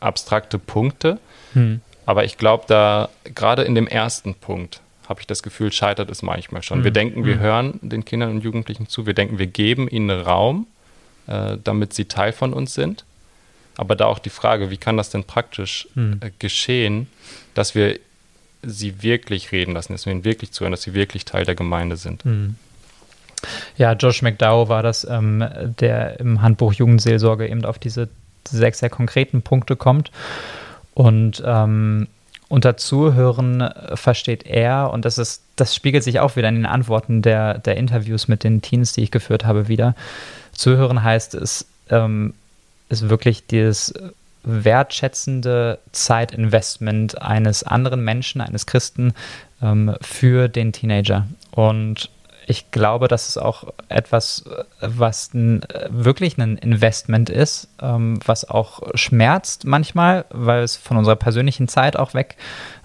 abstrakte 0.00 0.58
Punkte, 0.58 1.18
hm. 1.52 1.80
aber 2.06 2.24
ich 2.24 2.38
glaube, 2.38 2.64
da 2.66 3.08
gerade 3.34 3.62
in 3.62 3.74
dem 3.74 3.86
ersten 3.86 4.34
Punkt 4.34 4.80
habe 5.08 5.20
ich 5.20 5.26
das 5.26 5.42
Gefühl, 5.42 5.72
scheitert 5.72 6.08
es 6.08 6.22
manchmal 6.22 6.62
schon. 6.62 6.78
Hm. 6.78 6.84
Wir 6.84 6.90
denken, 6.92 7.24
wir 7.24 7.34
hm. 7.34 7.40
hören 7.40 7.78
den 7.82 8.04
Kindern 8.04 8.30
und 8.30 8.44
Jugendlichen 8.44 8.88
zu, 8.88 9.06
wir 9.06 9.14
denken, 9.14 9.38
wir 9.38 9.48
geben 9.48 9.88
ihnen 9.88 10.10
Raum, 10.10 10.66
äh, 11.26 11.56
damit 11.62 11.92
sie 11.94 12.04
Teil 12.04 12.32
von 12.32 12.52
uns 12.52 12.74
sind. 12.74 13.04
Aber 13.76 13.96
da 13.96 14.06
auch 14.06 14.18
die 14.18 14.30
Frage, 14.30 14.70
wie 14.70 14.76
kann 14.76 14.96
das 14.96 15.10
denn 15.10 15.24
praktisch 15.24 15.88
hm. 15.94 16.20
äh, 16.22 16.30
geschehen, 16.38 17.08
dass 17.54 17.74
wir 17.74 17.98
sie 18.62 19.02
wirklich 19.02 19.52
reden 19.52 19.72
lassen, 19.72 19.92
dass 19.92 20.06
wir 20.06 20.12
ihnen 20.12 20.24
wirklich 20.24 20.52
zuhören, 20.52 20.72
dass 20.72 20.82
sie 20.82 20.94
wirklich 20.94 21.24
Teil 21.24 21.44
der 21.44 21.54
Gemeinde 21.54 21.96
sind. 21.96 22.24
Ja, 23.76 23.92
Josh 23.92 24.22
McDowell 24.22 24.68
war 24.68 24.82
das, 24.82 25.04
ähm, 25.04 25.44
der 25.78 26.20
im 26.20 26.42
Handbuch 26.42 26.72
Jugendseelsorge 26.72 27.48
eben 27.48 27.64
auf 27.64 27.78
diese 27.78 28.08
sechs 28.48 28.80
sehr 28.80 28.90
konkreten 28.90 29.42
Punkte 29.42 29.76
kommt. 29.76 30.10
Und 30.94 31.42
ähm, 31.46 32.08
unter 32.48 32.76
Zuhören 32.76 33.70
versteht 33.94 34.44
er, 34.44 34.90
und 34.92 35.04
das 35.04 35.18
ist, 35.18 35.44
das 35.56 35.74
spiegelt 35.74 36.02
sich 36.02 36.18
auch 36.18 36.34
wieder 36.34 36.48
in 36.48 36.56
den 36.56 36.66
Antworten 36.66 37.22
der, 37.22 37.58
der 37.58 37.76
Interviews 37.76 38.26
mit 38.26 38.42
den 38.42 38.60
Teens, 38.60 38.92
die 38.92 39.02
ich 39.02 39.12
geführt 39.12 39.44
habe, 39.44 39.68
wieder. 39.68 39.94
Zuhören 40.52 41.04
heißt 41.04 41.34
es, 41.34 41.66
ähm, 41.90 42.34
ist 42.88 43.08
wirklich 43.08 43.46
dieses 43.46 43.94
wertschätzende 44.42 45.78
Zeitinvestment 45.92 47.22
eines 47.22 47.62
anderen 47.62 48.02
Menschen, 48.02 48.40
eines 48.40 48.66
Christen 48.66 49.12
ähm, 49.62 49.94
für 50.00 50.48
den 50.48 50.72
Teenager. 50.72 51.26
Und 51.52 52.10
ich 52.46 52.70
glaube, 52.70 53.08
das 53.08 53.28
ist 53.28 53.38
auch 53.38 53.64
etwas, 53.88 54.44
was 54.80 55.30
wirklich 55.32 56.38
ein 56.38 56.56
Investment 56.58 57.30
ist, 57.30 57.68
ähm, 57.80 58.18
was 58.24 58.48
auch 58.48 58.82
schmerzt 58.94 59.64
manchmal, 59.64 60.24
weil 60.30 60.62
es 60.62 60.76
von 60.76 60.96
unserer 60.96 61.16
persönlichen 61.16 61.68
Zeit 61.68 61.96
auch 61.96 62.14
weg 62.14 62.36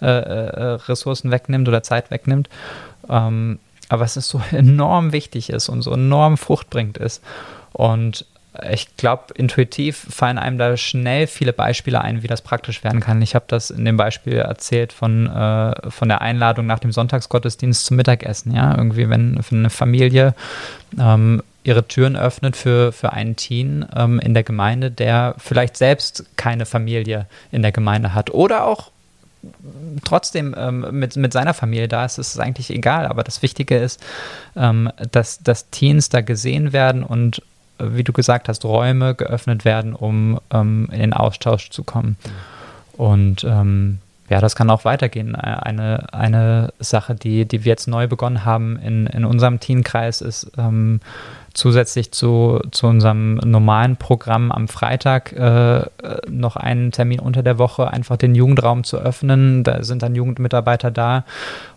äh, 0.01 0.05
äh, 0.05 0.63
Ressourcen 0.87 1.31
wegnimmt 1.31 1.67
oder 1.67 1.83
Zeit 1.83 2.11
wegnimmt. 2.11 2.49
Ähm, 3.09 3.59
aber 3.89 4.03
es 4.03 4.17
ist 4.17 4.29
so 4.29 4.41
enorm 4.51 5.11
wichtig 5.11 5.49
ist 5.49 5.69
und 5.69 5.81
so 5.81 5.93
enorm 5.93 6.37
fruchtbringend 6.37 6.97
ist. 6.97 7.23
Und 7.73 8.25
ich 8.71 8.95
glaube, 8.97 9.33
intuitiv 9.35 10.07
fallen 10.09 10.37
einem 10.37 10.57
da 10.57 10.77
schnell 10.77 11.27
viele 11.27 11.53
Beispiele 11.53 12.01
ein, 12.01 12.23
wie 12.23 12.27
das 12.27 12.41
praktisch 12.41 12.83
werden 12.83 12.99
kann. 12.99 13.21
Ich 13.21 13.35
habe 13.35 13.45
das 13.47 13.69
in 13.69 13.85
dem 13.85 13.97
Beispiel 13.97 14.37
erzählt 14.37 14.93
von, 14.93 15.27
äh, 15.27 15.89
von 15.89 16.09
der 16.09 16.21
Einladung 16.21 16.65
nach 16.65 16.79
dem 16.79 16.91
Sonntagsgottesdienst 16.91 17.85
zum 17.85 17.97
Mittagessen. 17.97 18.53
Ja, 18.53 18.75
irgendwie, 18.77 19.09
wenn, 19.09 19.39
eine 19.51 19.69
Familie 19.69 20.33
ähm, 20.99 21.41
ihre 21.63 21.87
Türen 21.87 22.15
öffnet 22.15 22.55
für, 22.55 22.91
für 22.91 23.13
einen 23.13 23.35
Teen 23.35 23.85
ähm, 23.95 24.19
in 24.19 24.33
der 24.33 24.43
Gemeinde, 24.43 24.91
der 24.91 25.35
vielleicht 25.37 25.77
selbst 25.77 26.25
keine 26.37 26.65
Familie 26.65 27.25
in 27.51 27.61
der 27.61 27.71
Gemeinde 27.71 28.13
hat 28.13 28.29
oder 28.29 28.65
auch 28.65 28.91
trotzdem 30.03 30.55
ähm, 30.57 30.85
mit, 30.91 31.15
mit 31.15 31.33
seiner 31.33 31.53
Familie 31.53 31.87
da 31.87 32.05
ist, 32.05 32.17
ist 32.17 32.33
es 32.33 32.39
eigentlich 32.39 32.69
egal. 32.69 33.07
Aber 33.07 33.23
das 33.23 33.41
Wichtige 33.41 33.77
ist, 33.77 34.01
ähm, 34.55 34.89
dass, 35.11 35.39
dass 35.39 35.69
Teens 35.69 36.09
da 36.09 36.21
gesehen 36.21 36.73
werden 36.73 37.03
und 37.03 37.41
wie 37.79 38.03
du 38.03 38.13
gesagt 38.13 38.49
hast, 38.49 38.65
Räume 38.65 39.15
geöffnet 39.15 39.65
werden, 39.65 39.93
um 39.93 40.39
ähm, 40.51 40.89
in 40.91 40.99
den 40.99 41.13
Austausch 41.13 41.69
zu 41.69 41.83
kommen. 41.83 42.17
Und 42.93 43.43
ähm, 43.43 43.99
ja, 44.29 44.41
das 44.41 44.55
kann 44.55 44.71
auch 44.71 44.85
weitergehen. 44.85 45.35
Eine, 45.35 46.11
eine 46.11 46.73
Sache, 46.79 47.13
die, 47.13 47.45
die 47.45 47.63
wir 47.63 47.69
jetzt 47.69 47.87
neu 47.87 48.07
begonnen 48.07 48.43
haben 48.43 48.77
in, 48.77 49.05
in 49.07 49.23
unserem 49.23 49.59
Teenkreis, 49.59 50.21
ist 50.21 50.51
ähm, 50.57 50.99
zusätzlich 51.53 52.11
zu, 52.11 52.59
zu 52.71 52.87
unserem 52.87 53.35
normalen 53.35 53.97
Programm 53.97 54.51
am 54.51 54.67
Freitag 54.67 55.31
äh, 55.33 55.85
noch 56.27 56.55
einen 56.55 56.91
Termin 56.91 57.19
unter 57.19 57.43
der 57.43 57.59
Woche, 57.59 57.91
einfach 57.91 58.17
den 58.17 58.33
Jugendraum 58.33 58.83
zu 58.83 58.97
öffnen. 58.97 59.63
Da 59.63 59.83
sind 59.83 60.01
dann 60.01 60.15
Jugendmitarbeiter 60.15 60.89
da 60.89 61.23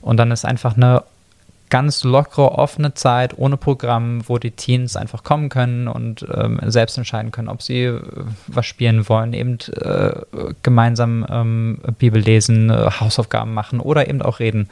und 0.00 0.16
dann 0.16 0.30
ist 0.30 0.46
einfach 0.46 0.76
eine 0.76 1.02
ganz 1.70 2.04
lockere, 2.04 2.52
offene 2.52 2.94
Zeit 2.94 3.36
ohne 3.36 3.56
Programm, 3.56 4.28
wo 4.28 4.38
die 4.38 4.50
Teens 4.50 4.96
einfach 4.96 5.24
kommen 5.24 5.48
können 5.48 5.88
und 5.88 6.26
ähm, 6.32 6.60
selbst 6.66 6.98
entscheiden 6.98 7.30
können, 7.30 7.48
ob 7.48 7.62
sie 7.62 7.84
äh, 7.84 8.00
was 8.46 8.66
spielen 8.66 9.08
wollen, 9.08 9.32
eben 9.32 9.58
äh, 9.80 10.12
gemeinsam 10.62 11.26
ähm, 11.30 11.78
Bibel 11.98 12.20
lesen, 12.20 12.70
äh, 12.70 12.90
Hausaufgaben 13.00 13.54
machen 13.54 13.80
oder 13.80 14.08
eben 14.08 14.22
auch 14.22 14.40
reden. 14.40 14.68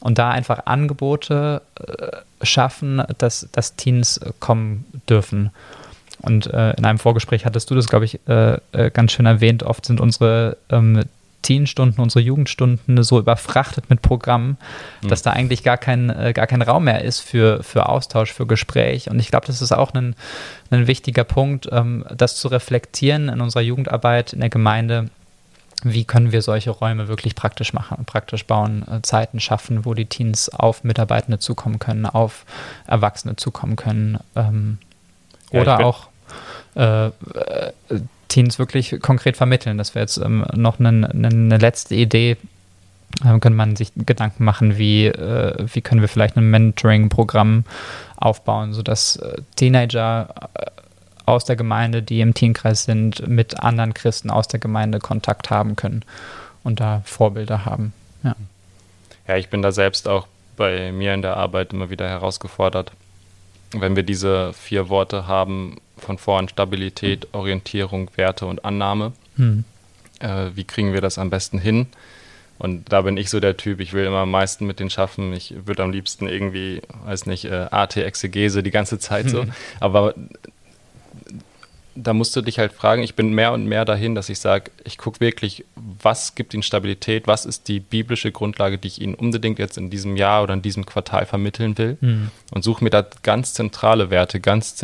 Und 0.00 0.18
da 0.18 0.30
einfach 0.30 0.66
Angebote 0.66 1.62
äh, 1.78 2.44
schaffen, 2.44 3.02
dass, 3.18 3.48
dass 3.52 3.76
Teens 3.76 4.20
kommen 4.40 4.84
dürfen. 5.08 5.50
Und 6.20 6.46
äh, 6.46 6.72
in 6.72 6.84
einem 6.84 6.98
Vorgespräch 6.98 7.44
hattest 7.46 7.70
du 7.70 7.74
das, 7.74 7.88
glaube 7.88 8.04
ich, 8.04 8.20
äh, 8.26 8.58
ganz 8.92 9.12
schön 9.12 9.26
erwähnt. 9.26 9.62
Oft 9.62 9.86
sind 9.86 10.00
unsere 10.00 10.56
ähm, 10.70 11.04
Teenstunden, 11.42 12.00
unsere 12.02 12.24
Jugendstunden 12.24 13.02
so 13.02 13.18
überfrachtet 13.18 13.90
mit 13.90 14.00
Programmen, 14.00 14.56
mhm. 15.02 15.08
dass 15.08 15.22
da 15.22 15.32
eigentlich 15.32 15.62
gar 15.62 15.76
kein, 15.76 16.10
äh, 16.10 16.32
gar 16.32 16.46
kein 16.46 16.62
Raum 16.62 16.84
mehr 16.84 17.02
ist 17.02 17.20
für, 17.20 17.62
für 17.62 17.88
Austausch, 17.88 18.32
für 18.32 18.46
Gespräch. 18.46 19.10
Und 19.10 19.18
ich 19.18 19.28
glaube, 19.28 19.46
das 19.46 19.60
ist 19.60 19.72
auch 19.72 19.92
ein, 19.94 20.14
ein 20.70 20.86
wichtiger 20.86 21.24
Punkt, 21.24 21.68
ähm, 21.70 22.04
das 22.16 22.36
zu 22.36 22.48
reflektieren 22.48 23.28
in 23.28 23.40
unserer 23.40 23.62
Jugendarbeit 23.62 24.32
in 24.32 24.40
der 24.40 24.50
Gemeinde. 24.50 25.10
Wie 25.84 26.04
können 26.04 26.30
wir 26.30 26.42
solche 26.42 26.70
Räume 26.70 27.08
wirklich 27.08 27.34
praktisch 27.34 27.72
machen, 27.72 28.04
praktisch 28.06 28.46
bauen, 28.46 28.84
äh, 28.88 29.02
Zeiten 29.02 29.40
schaffen, 29.40 29.84
wo 29.84 29.94
die 29.94 30.06
Teens 30.06 30.48
auf 30.48 30.84
Mitarbeitende 30.84 31.40
zukommen 31.40 31.80
können, 31.80 32.06
auf 32.06 32.44
Erwachsene 32.86 33.34
zukommen 33.36 33.74
können 33.74 34.18
ähm, 34.36 34.78
ja, 35.50 35.60
oder 35.60 35.84
auch 35.84 36.08
äh, 36.76 37.06
äh 37.06 37.10
Teens 38.32 38.58
wirklich 38.58 38.98
konkret 39.00 39.36
vermitteln. 39.36 39.78
Das 39.78 39.94
wäre 39.94 40.04
jetzt 40.04 40.16
ähm, 40.16 40.44
noch 40.54 40.80
eine, 40.80 41.10
eine, 41.10 41.58
letzte 41.58 41.94
Idee. 41.94 42.36
Ähm, 43.24 43.40
könnte 43.40 43.56
man 43.56 43.76
sich 43.76 43.92
Gedanken 43.94 44.44
machen, 44.44 44.78
wie, 44.78 45.06
äh, 45.06 45.66
wie 45.72 45.82
können 45.82 46.00
wir 46.00 46.08
vielleicht 46.08 46.36
ein 46.36 46.50
Mentoring-Programm 46.50 47.64
aufbauen, 48.16 48.72
sodass 48.72 49.16
äh, 49.16 49.42
Teenager 49.56 50.34
äh, 50.54 50.66
aus 51.26 51.44
der 51.44 51.56
Gemeinde, 51.56 52.02
die 52.02 52.20
im 52.20 52.32
Teenkreis 52.32 52.84
sind, 52.84 53.28
mit 53.28 53.60
anderen 53.60 53.92
Christen 53.92 54.30
aus 54.30 54.48
der 54.48 54.60
Gemeinde 54.60 54.98
Kontakt 54.98 55.50
haben 55.50 55.76
können 55.76 56.02
und 56.64 56.80
da 56.80 57.02
Vorbilder 57.04 57.66
haben. 57.66 57.92
Ja, 58.24 58.34
ja 59.28 59.36
ich 59.36 59.50
bin 59.50 59.60
da 59.60 59.72
selbst 59.72 60.08
auch 60.08 60.26
bei 60.56 60.90
mir 60.90 61.12
in 61.12 61.22
der 61.22 61.36
Arbeit 61.36 61.74
immer 61.74 61.90
wieder 61.90 62.08
herausgefordert, 62.08 62.92
wenn 63.72 63.94
wir 63.94 64.02
diese 64.02 64.54
vier 64.54 64.88
Worte 64.88 65.26
haben, 65.26 65.76
von 66.02 66.18
vorn 66.18 66.48
Stabilität, 66.48 67.28
Orientierung, 67.32 68.10
Werte 68.16 68.46
und 68.46 68.64
Annahme. 68.64 69.12
Hm. 69.36 69.64
Äh, 70.20 70.50
wie 70.54 70.64
kriegen 70.64 70.92
wir 70.92 71.00
das 71.00 71.18
am 71.18 71.30
besten 71.30 71.58
hin? 71.58 71.86
Und 72.58 72.92
da 72.92 73.02
bin 73.02 73.16
ich 73.16 73.28
so 73.28 73.40
der 73.40 73.56
Typ, 73.56 73.80
ich 73.80 73.92
will 73.92 74.04
immer 74.04 74.18
am 74.18 74.30
meisten 74.30 74.66
mit 74.66 74.78
denen 74.78 74.90
schaffen. 74.90 75.32
Ich 75.32 75.54
würde 75.66 75.82
am 75.82 75.90
liebsten 75.90 76.28
irgendwie, 76.28 76.80
weiß 77.04 77.26
nicht, 77.26 77.44
äh, 77.44 77.66
AT-Exegese 77.70 78.62
die 78.62 78.70
ganze 78.70 78.98
Zeit 78.98 79.28
so. 79.28 79.42
Hm. 79.42 79.52
Aber 79.80 80.14
da 81.94 82.14
musst 82.14 82.34
du 82.36 82.40
dich 82.40 82.58
halt 82.58 82.72
fragen, 82.72 83.02
ich 83.02 83.14
bin 83.14 83.32
mehr 83.32 83.52
und 83.52 83.66
mehr 83.66 83.84
dahin, 83.84 84.14
dass 84.14 84.28
ich 84.28 84.38
sage, 84.38 84.70
ich 84.84 84.98
gucke 84.98 85.20
wirklich, 85.20 85.64
was 85.74 86.34
gibt 86.34 86.54
ihnen 86.54 86.62
Stabilität, 86.62 87.26
was 87.26 87.44
ist 87.44 87.68
die 87.68 87.80
biblische 87.80 88.32
Grundlage, 88.32 88.78
die 88.78 88.88
ich 88.88 89.00
ihnen 89.00 89.14
unbedingt 89.14 89.58
jetzt 89.58 89.76
in 89.76 89.90
diesem 89.90 90.16
Jahr 90.16 90.42
oder 90.42 90.54
in 90.54 90.62
diesem 90.62 90.86
Quartal 90.86 91.26
vermitteln 91.26 91.76
will 91.78 91.98
mhm. 92.00 92.30
und 92.52 92.64
suche 92.64 92.82
mir 92.82 92.90
da 92.90 93.04
ganz 93.22 93.54
zentrale 93.54 94.10
Werte, 94.10 94.40
ganz 94.40 94.76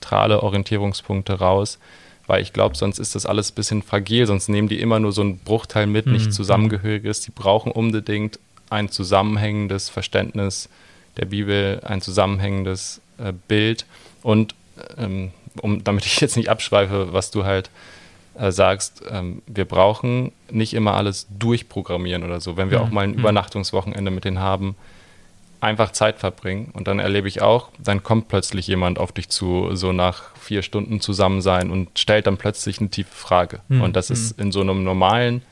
zentrale 0.00 0.42
Orientierungspunkte 0.42 1.34
raus, 1.34 1.78
weil 2.26 2.42
ich 2.42 2.52
glaube, 2.52 2.76
sonst 2.76 2.98
ist 2.98 3.14
das 3.14 3.26
alles 3.26 3.52
ein 3.52 3.54
bisschen 3.54 3.82
fragil, 3.82 4.26
sonst 4.26 4.48
nehmen 4.48 4.68
die 4.68 4.80
immer 4.80 4.98
nur 4.98 5.12
so 5.12 5.20
einen 5.20 5.38
Bruchteil 5.38 5.86
mit, 5.86 6.06
mhm. 6.06 6.12
nicht 6.12 6.32
zusammengehöriges, 6.32 7.20
die 7.20 7.30
brauchen 7.30 7.72
unbedingt 7.72 8.38
ein 8.70 8.88
zusammenhängendes 8.88 9.88
Verständnis 9.88 10.68
der 11.16 11.26
Bibel, 11.26 11.80
ein 11.84 12.00
zusammenhängendes 12.00 13.00
äh, 13.18 13.32
Bild 13.48 13.84
und 14.22 14.54
ähm, 14.96 15.32
um, 15.60 15.82
damit 15.82 16.06
ich 16.06 16.20
jetzt 16.20 16.36
nicht 16.36 16.48
abschweife, 16.48 17.12
was 17.12 17.30
du 17.30 17.44
halt 17.44 17.70
äh, 18.38 18.52
sagst, 18.52 19.02
ähm, 19.10 19.42
wir 19.46 19.64
brauchen 19.64 20.32
nicht 20.50 20.72
immer 20.72 20.94
alles 20.94 21.26
durchprogrammieren 21.36 22.22
oder 22.22 22.40
so. 22.40 22.56
Wenn 22.56 22.70
wir 22.70 22.78
mhm. 22.78 22.84
auch 22.84 22.90
mal 22.90 23.02
ein 23.02 23.12
mhm. 23.12 23.18
Übernachtungswochenende 23.18 24.10
mit 24.12 24.24
denen 24.24 24.38
haben, 24.38 24.76
einfach 25.60 25.92
Zeit 25.92 26.18
verbringen. 26.18 26.70
Und 26.72 26.88
dann 26.88 26.98
erlebe 26.98 27.28
ich 27.28 27.42
auch, 27.42 27.68
dann 27.78 28.02
kommt 28.02 28.28
plötzlich 28.28 28.66
jemand 28.66 28.98
auf 28.98 29.12
dich 29.12 29.28
zu, 29.28 29.74
so 29.74 29.92
nach 29.92 30.34
vier 30.36 30.62
Stunden 30.62 31.00
zusammen 31.00 31.42
sein 31.42 31.70
und 31.70 31.98
stellt 31.98 32.26
dann 32.26 32.38
plötzlich 32.38 32.80
eine 32.80 32.88
tiefe 32.88 33.14
Frage. 33.14 33.60
Mhm. 33.68 33.82
Und 33.82 33.96
das 33.96 34.10
ist 34.10 34.36
mhm. 34.38 34.44
in 34.44 34.52
so 34.52 34.60
einem 34.60 34.84
normalen, 34.84 35.42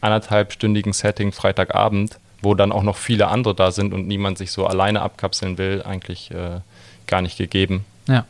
anderthalbstündigen 0.00 0.92
Setting 0.92 1.32
Freitagabend, 1.32 2.18
wo 2.40 2.54
dann 2.54 2.72
auch 2.72 2.82
noch 2.82 2.96
viele 2.96 3.28
andere 3.28 3.54
da 3.54 3.70
sind 3.70 3.92
und 3.92 4.06
niemand 4.06 4.38
sich 4.38 4.52
so 4.52 4.66
alleine 4.66 5.02
abkapseln 5.02 5.58
will, 5.58 5.82
eigentlich 5.82 6.30
äh, 6.30 6.60
gar 7.06 7.20
nicht 7.20 7.36
gegeben. 7.36 7.84
Ja. 8.06 8.24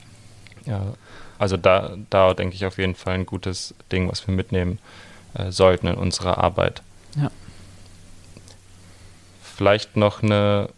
Ja, 0.67 0.95
also 1.39 1.57
da, 1.57 1.97
da 2.11 2.35
denke 2.35 2.55
ich 2.55 2.67
auf 2.67 2.79
jeden 2.79 2.95
Fall 2.95 3.15
ein 3.15 3.27
gutes 3.27 3.75
Ding, 3.91 4.11
was 4.11 4.27
wir 4.27 4.35
mitnehmen 4.35 4.79
äh, 5.35 5.51
sollten 5.51 5.87
in 5.87 5.95
unserer 5.95 6.39
Arbeit. 6.39 6.83
Ja. 7.17 7.31
Vielleicht 9.43 9.97
noch 9.97 10.23
eine 10.23 10.69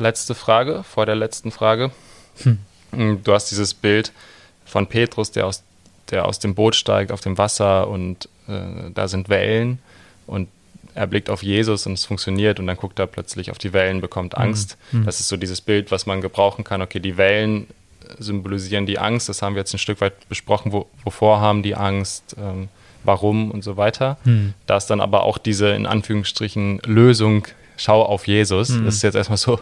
letzte 0.00 0.34
Frage 0.34 0.82
vor 0.82 1.06
der 1.06 1.16
letzten 1.16 1.50
Frage. 1.50 1.90
Hm. 2.42 2.58
hm. 2.92 3.24
Du 3.24 3.32
hast 3.32 3.50
dieses 3.50 3.74
Bild 3.74 4.12
von 4.64 4.86
Petrus, 4.86 5.30
der 5.30 5.46
aus, 5.46 5.62
der 6.10 6.26
aus 6.26 6.38
dem 6.38 6.54
Boot 6.54 6.74
steigt 6.74 7.12
auf 7.12 7.20
dem 7.20 7.38
Wasser 7.38 7.88
und 7.88 8.28
äh, 8.48 8.90
da 8.94 9.08
sind 9.08 9.28
Wellen 9.28 9.78
und 10.26 10.48
er 10.94 11.06
blickt 11.06 11.30
auf 11.30 11.42
Jesus 11.42 11.86
und 11.86 11.92
es 11.92 12.04
funktioniert 12.04 12.58
und 12.58 12.66
dann 12.66 12.76
guckt 12.76 12.98
er 12.98 13.06
plötzlich 13.06 13.50
auf 13.50 13.58
die 13.58 13.72
Wellen, 13.72 14.00
bekommt 14.00 14.34
hm. 14.34 14.42
Angst. 14.42 14.76
Mhm. 14.92 15.04
Das 15.04 15.20
ist 15.20 15.28
so 15.28 15.36
dieses 15.36 15.60
Bild, 15.60 15.90
was 15.90 16.06
man 16.06 16.20
gebrauchen 16.20 16.64
kann. 16.64 16.82
Okay, 16.82 17.00
die 17.00 17.16
Wellen 17.16 17.68
symbolisieren 18.18 18.86
die 18.86 18.98
Angst. 18.98 19.28
Das 19.28 19.40
haben 19.40 19.54
wir 19.54 19.60
jetzt 19.60 19.72
ein 19.72 19.78
Stück 19.78 20.00
weit 20.00 20.28
besprochen. 20.28 20.72
Wo, 20.72 20.86
wovor 21.04 21.40
haben 21.40 21.62
die 21.62 21.76
Angst? 21.76 22.36
Ähm, 22.38 22.68
warum 23.04 23.50
und 23.50 23.62
so 23.62 23.76
weiter. 23.76 24.18
Hm. 24.24 24.54
Da 24.66 24.76
ist 24.76 24.86
dann 24.86 25.00
aber 25.00 25.24
auch 25.24 25.38
diese 25.38 25.70
in 25.70 25.86
Anführungsstrichen 25.86 26.80
Lösung, 26.84 27.46
schau 27.80 28.02
auf 28.02 28.26
Jesus. 28.26 28.68
Hm. 28.68 28.84
Das 28.84 28.96
ist 28.96 29.02
jetzt 29.02 29.14
erstmal 29.14 29.38
so 29.38 29.58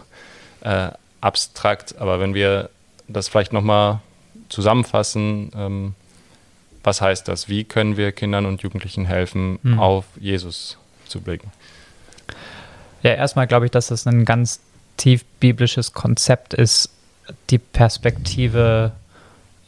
äh, 0.62 0.90
abstrakt, 1.20 1.96
aber 1.98 2.20
wenn 2.20 2.34
wir 2.34 2.70
das 3.06 3.28
vielleicht 3.28 3.52
nochmal 3.52 4.00
zusammenfassen, 4.48 5.50
ähm, 5.54 5.94
was 6.82 7.00
heißt 7.00 7.28
das? 7.28 7.48
Wie 7.48 7.64
können 7.64 7.96
wir 7.96 8.12
Kindern 8.12 8.46
und 8.46 8.62
Jugendlichen 8.62 9.04
helfen, 9.04 9.58
hm. 9.62 9.78
auf 9.78 10.04
Jesus 10.18 10.78
zu 11.06 11.20
blicken? 11.20 11.50
Ja, 13.02 13.12
erstmal 13.12 13.46
glaube 13.46 13.66
ich, 13.66 13.70
dass 13.70 13.88
das 13.88 14.06
ein 14.06 14.24
ganz 14.24 14.60
tief 14.96 15.24
biblisches 15.38 15.92
Konzept 15.92 16.54
ist, 16.54 16.90
die 17.50 17.58
Perspektive 17.58 18.92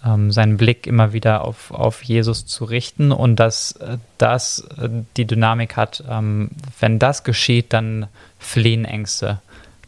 ähm, 0.04 0.30
seinen 0.30 0.56
Blick 0.56 0.86
immer 0.86 1.12
wieder 1.12 1.44
auf, 1.44 1.70
auf 1.70 2.02
Jesus 2.02 2.46
zu 2.46 2.64
richten 2.64 3.12
und 3.12 3.36
dass 3.36 3.72
äh, 3.72 3.98
das 4.18 4.66
äh, 4.80 4.88
die 5.16 5.26
Dynamik 5.26 5.76
hat, 5.76 6.02
ähm, 6.08 6.50
wenn 6.78 6.98
das 6.98 7.24
geschieht, 7.24 7.72
dann 7.72 8.06
fliehen 8.38 8.84
Ängste, 8.84 9.40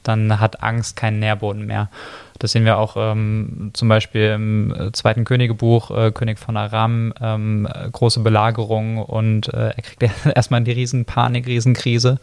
dann 0.02 0.40
hat 0.40 0.62
Angst 0.62 0.96
keinen 0.96 1.20
Nährboden 1.20 1.66
mehr. 1.66 1.88
Das 2.38 2.52
sehen 2.52 2.64
wir 2.64 2.76
auch 2.76 2.96
ähm, 2.96 3.70
zum 3.72 3.88
Beispiel 3.88 4.32
im 4.34 4.74
äh, 4.74 4.92
zweiten 4.92 5.24
Königebuch, 5.24 5.90
äh, 5.92 6.10
König 6.10 6.38
von 6.38 6.56
Aram, 6.56 7.14
ähm, 7.20 7.68
große 7.92 8.20
Belagerung 8.20 8.98
und 8.98 9.48
äh, 9.54 9.68
er 9.68 9.82
kriegt 9.82 10.02
erstmal 10.34 10.62
die 10.62 10.72
Riesenpanik, 10.72 11.46
Riesenkrise 11.46 12.18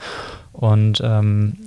und 0.52 1.02
ähm, 1.04 1.58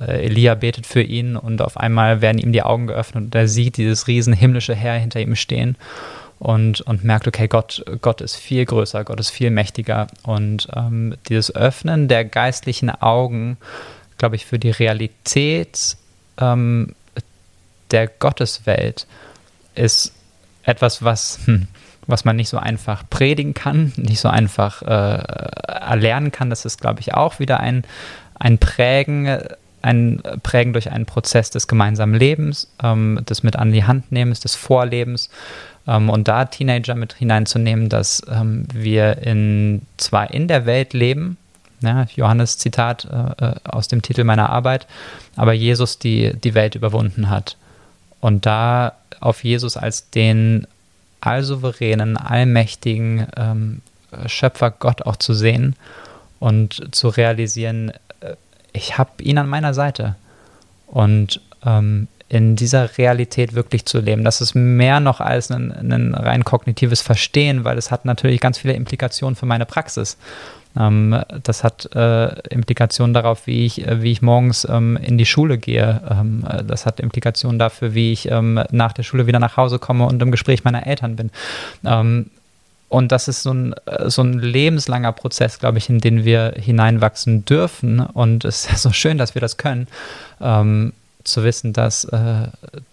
äh, 0.00 0.24
Elia 0.24 0.54
betet 0.54 0.86
für 0.86 1.02
ihn 1.02 1.36
und 1.36 1.62
auf 1.62 1.76
einmal 1.76 2.20
werden 2.20 2.38
ihm 2.38 2.52
die 2.52 2.62
Augen 2.62 2.86
geöffnet 2.86 3.24
und 3.24 3.34
er 3.34 3.48
sieht 3.48 3.76
dieses 3.76 4.06
riesen 4.06 4.32
himmlische 4.32 4.74
Heer 4.74 4.94
hinter 4.94 5.20
ihm 5.20 5.36
stehen 5.36 5.76
und, 6.38 6.80
und 6.80 7.04
merkt, 7.04 7.28
okay, 7.28 7.48
Gott, 7.48 7.84
Gott 8.00 8.20
ist 8.20 8.36
viel 8.36 8.64
größer, 8.64 9.04
Gott 9.04 9.20
ist 9.20 9.30
viel 9.30 9.50
mächtiger 9.50 10.06
und 10.22 10.68
ähm, 10.74 11.14
dieses 11.28 11.54
Öffnen 11.54 12.08
der 12.08 12.24
geistlichen 12.24 12.90
Augen, 12.90 13.58
glaube 14.16 14.36
ich, 14.36 14.46
für 14.46 14.58
die 14.58 14.70
Realität 14.70 15.96
ähm, 16.38 16.94
der 17.90 18.06
Gotteswelt 18.06 19.06
ist 19.74 20.12
etwas, 20.62 21.02
was, 21.02 21.40
hm, 21.44 21.68
was 22.06 22.24
man 22.24 22.36
nicht 22.36 22.48
so 22.48 22.56
einfach 22.56 23.04
predigen 23.08 23.54
kann, 23.54 23.92
nicht 23.96 24.20
so 24.20 24.28
einfach 24.28 24.82
äh, 24.82 24.86
erlernen 24.86 26.32
kann. 26.32 26.50
Das 26.50 26.64
ist, 26.64 26.80
glaube 26.80 27.00
ich, 27.00 27.14
auch 27.14 27.38
wieder 27.38 27.60
ein, 27.60 27.84
ein 28.34 28.58
Prägen 28.58 29.26
ein 29.82 30.22
Prägen 30.42 30.72
durch 30.72 30.90
einen 30.90 31.06
Prozess 31.06 31.50
des 31.50 31.68
gemeinsamen 31.68 32.14
Lebens, 32.14 32.70
ähm, 32.82 33.20
des 33.28 33.42
mit 33.42 33.56
an 33.56 33.72
die 33.72 33.84
Hand 33.84 34.12
nehmens, 34.12 34.40
des 34.40 34.54
Vorlebens 34.54 35.30
ähm, 35.86 36.10
und 36.10 36.28
da 36.28 36.44
Teenager 36.44 36.94
mit 36.94 37.14
hineinzunehmen, 37.14 37.88
dass 37.88 38.22
ähm, 38.30 38.66
wir 38.72 39.18
in 39.18 39.82
zwar 39.96 40.30
in 40.32 40.48
der 40.48 40.66
Welt 40.66 40.92
leben, 40.92 41.36
ja, 41.82 42.06
Johannes 42.14 42.58
Zitat 42.58 43.06
äh, 43.06 43.44
äh, 43.44 43.54
aus 43.64 43.88
dem 43.88 44.02
Titel 44.02 44.24
meiner 44.24 44.50
Arbeit, 44.50 44.86
aber 45.36 45.52
Jesus 45.52 45.98
die, 45.98 46.32
die 46.34 46.54
Welt 46.54 46.74
überwunden 46.74 47.30
hat. 47.30 47.56
Und 48.20 48.44
da 48.44 48.92
auf 49.20 49.44
Jesus 49.44 49.76
als 49.76 50.10
den 50.10 50.66
allsouveränen, 51.20 52.16
allmächtigen 52.16 53.26
ähm, 53.36 53.80
Schöpfer 54.26 54.70
Gott 54.70 55.02
auch 55.02 55.16
zu 55.16 55.34
sehen 55.34 55.76
und 56.38 56.94
zu 56.94 57.08
realisieren, 57.08 57.92
ich 58.72 58.98
habe 58.98 59.22
ihn 59.22 59.38
an 59.38 59.48
meiner 59.48 59.74
Seite. 59.74 60.16
Und 60.86 61.40
ähm, 61.64 62.08
in 62.30 62.54
dieser 62.54 62.96
Realität 62.96 63.54
wirklich 63.54 63.84
zu 63.86 63.98
leben. 63.98 64.22
Das 64.22 64.40
ist 64.40 64.54
mehr 64.54 65.00
noch 65.00 65.20
als 65.20 65.50
ein, 65.50 65.72
ein, 65.72 66.14
rein 66.14 66.44
kognitives 66.44 67.02
Verstehen, 67.02 67.64
weil 67.64 67.76
es 67.76 67.90
hat 67.90 68.04
natürlich 68.04 68.40
ganz 68.40 68.58
viele 68.58 68.74
Implikationen 68.74 69.34
für 69.34 69.46
meine 69.46 69.66
Praxis. 69.66 70.16
Ähm, 70.78 71.20
das 71.42 71.64
hat 71.64 71.92
äh, 71.96 72.38
Implikationen 72.48 73.14
darauf, 73.14 73.48
wie 73.48 73.66
ich, 73.66 73.84
äh, 73.84 74.00
wie 74.02 74.12
ich 74.12 74.22
morgens 74.22 74.64
ähm, 74.70 74.96
in 74.96 75.18
die 75.18 75.26
Schule 75.26 75.58
gehe. 75.58 76.00
Ähm, 76.08 76.44
äh, 76.48 76.62
das 76.62 76.86
hat 76.86 77.00
Implikationen 77.00 77.58
dafür, 77.58 77.94
wie 77.94 78.12
ich 78.12 78.30
ähm, 78.30 78.62
nach 78.70 78.92
der 78.92 79.02
Schule 79.02 79.26
wieder 79.26 79.40
nach 79.40 79.56
Hause 79.56 79.80
komme 79.80 80.06
und 80.06 80.22
im 80.22 80.30
Gespräch 80.30 80.62
meiner 80.62 80.86
Eltern 80.86 81.16
bin. 81.16 81.30
Und 82.90 83.12
das 83.12 83.28
ist 83.28 83.44
so 83.44 83.52
ein, 83.52 83.72
äh, 83.86 84.10
so 84.10 84.22
ein 84.22 84.40
lebenslanger 84.40 85.12
Prozess, 85.12 85.60
glaube 85.60 85.78
ich, 85.78 85.88
in 85.88 86.00
den 86.00 86.24
wir 86.24 86.54
hineinwachsen 86.58 87.44
dürfen. 87.44 88.00
Und 88.00 88.44
es 88.44 88.64
ist 88.64 88.70
ja 88.70 88.76
so 88.88 88.92
schön, 88.92 89.16
dass 89.16 89.34
wir 89.34 89.40
das 89.40 89.56
können, 89.56 89.86
ähm, 90.40 90.92
zu 91.24 91.44
wissen, 91.44 91.72
dass, 91.72 92.04
äh, 92.04 92.48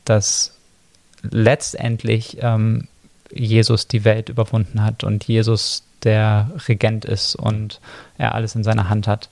dass 0.05 0.53
letztendlich 1.23 2.37
ähm, 2.41 2.87
Jesus 3.31 3.87
die 3.87 4.05
Welt 4.05 4.29
überwunden 4.29 4.83
hat 4.83 5.03
und 5.03 5.27
Jesus 5.27 5.83
der 6.03 6.51
Regent 6.67 7.03
ist 7.03 7.35
und 7.35 7.81
er 8.19 8.35
alles 8.35 8.53
in 8.53 8.63
seiner 8.63 8.89
Hand 8.89 9.07
hat. 9.07 9.29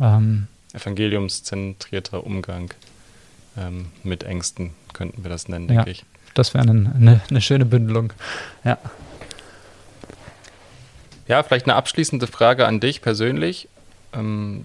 Ähm, 0.00 0.46
Evangeliumszentrierter 0.72 2.24
Umgang 2.24 2.72
ähm, 3.58 3.86
mit 4.04 4.22
Ängsten 4.22 4.70
könnten 4.92 5.24
wir 5.24 5.30
das 5.30 5.48
nennen, 5.48 5.66
denke 5.66 5.86
ja, 5.86 5.90
ich. 5.90 6.04
Das 6.34 6.54
wäre 6.54 6.62
eine, 6.62 6.92
eine, 6.94 7.20
eine 7.28 7.40
schöne 7.40 7.64
Bündelung. 7.64 8.12
Ja. 8.62 8.78
Ja, 11.30 11.44
vielleicht 11.44 11.66
eine 11.66 11.76
abschließende 11.76 12.26
Frage 12.26 12.66
an 12.66 12.80
dich 12.80 13.02
persönlich. 13.02 13.68
Ähm, 14.12 14.64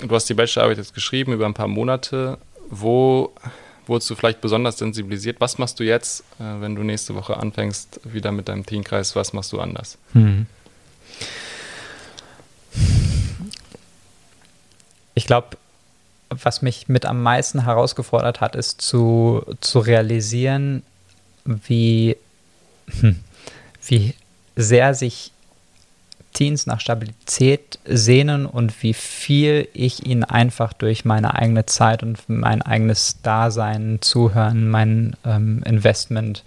du 0.00 0.14
hast 0.14 0.26
die 0.30 0.32
Bachelorarbeit 0.32 0.78
jetzt 0.78 0.94
geschrieben 0.94 1.34
über 1.34 1.44
ein 1.44 1.52
paar 1.52 1.68
Monate. 1.68 2.38
Wo 2.70 3.34
wurdest 3.86 4.08
du 4.08 4.14
vielleicht 4.14 4.40
besonders 4.40 4.78
sensibilisiert? 4.78 5.42
Was 5.42 5.58
machst 5.58 5.78
du 5.78 5.84
jetzt, 5.84 6.22
äh, 6.40 6.60
wenn 6.62 6.74
du 6.74 6.84
nächste 6.84 7.14
Woche 7.14 7.36
anfängst, 7.36 8.00
wieder 8.04 8.32
mit 8.32 8.48
deinem 8.48 8.64
Teamkreis? 8.64 9.14
Was 9.14 9.34
machst 9.34 9.52
du 9.52 9.60
anders? 9.60 9.98
Hm. 10.14 10.46
Ich 15.12 15.26
glaube, 15.26 15.58
was 16.30 16.62
mich 16.62 16.88
mit 16.88 17.04
am 17.04 17.22
meisten 17.22 17.64
herausgefordert 17.64 18.40
hat, 18.40 18.56
ist 18.56 18.80
zu, 18.80 19.44
zu 19.60 19.80
realisieren, 19.80 20.82
wie, 21.44 22.16
hm, 23.00 23.22
wie 23.84 24.14
sehr 24.56 24.94
sich 24.94 25.32
Teens 26.36 26.66
nach 26.66 26.80
Stabilität 26.80 27.78
sehnen 27.86 28.44
und 28.44 28.82
wie 28.82 28.92
viel 28.92 29.68
ich 29.72 30.04
ihnen 30.04 30.22
einfach 30.22 30.74
durch 30.74 31.06
meine 31.06 31.34
eigene 31.34 31.64
Zeit 31.64 32.02
und 32.02 32.18
mein 32.28 32.60
eigenes 32.60 33.22
Dasein, 33.22 33.98
Zuhören, 34.02 34.68
mein 34.68 35.16
ähm, 35.24 35.62
Investment 35.64 36.44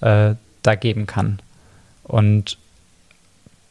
äh, 0.00 0.36
da 0.62 0.74
geben 0.74 1.04
kann. 1.06 1.38
Und 2.02 2.56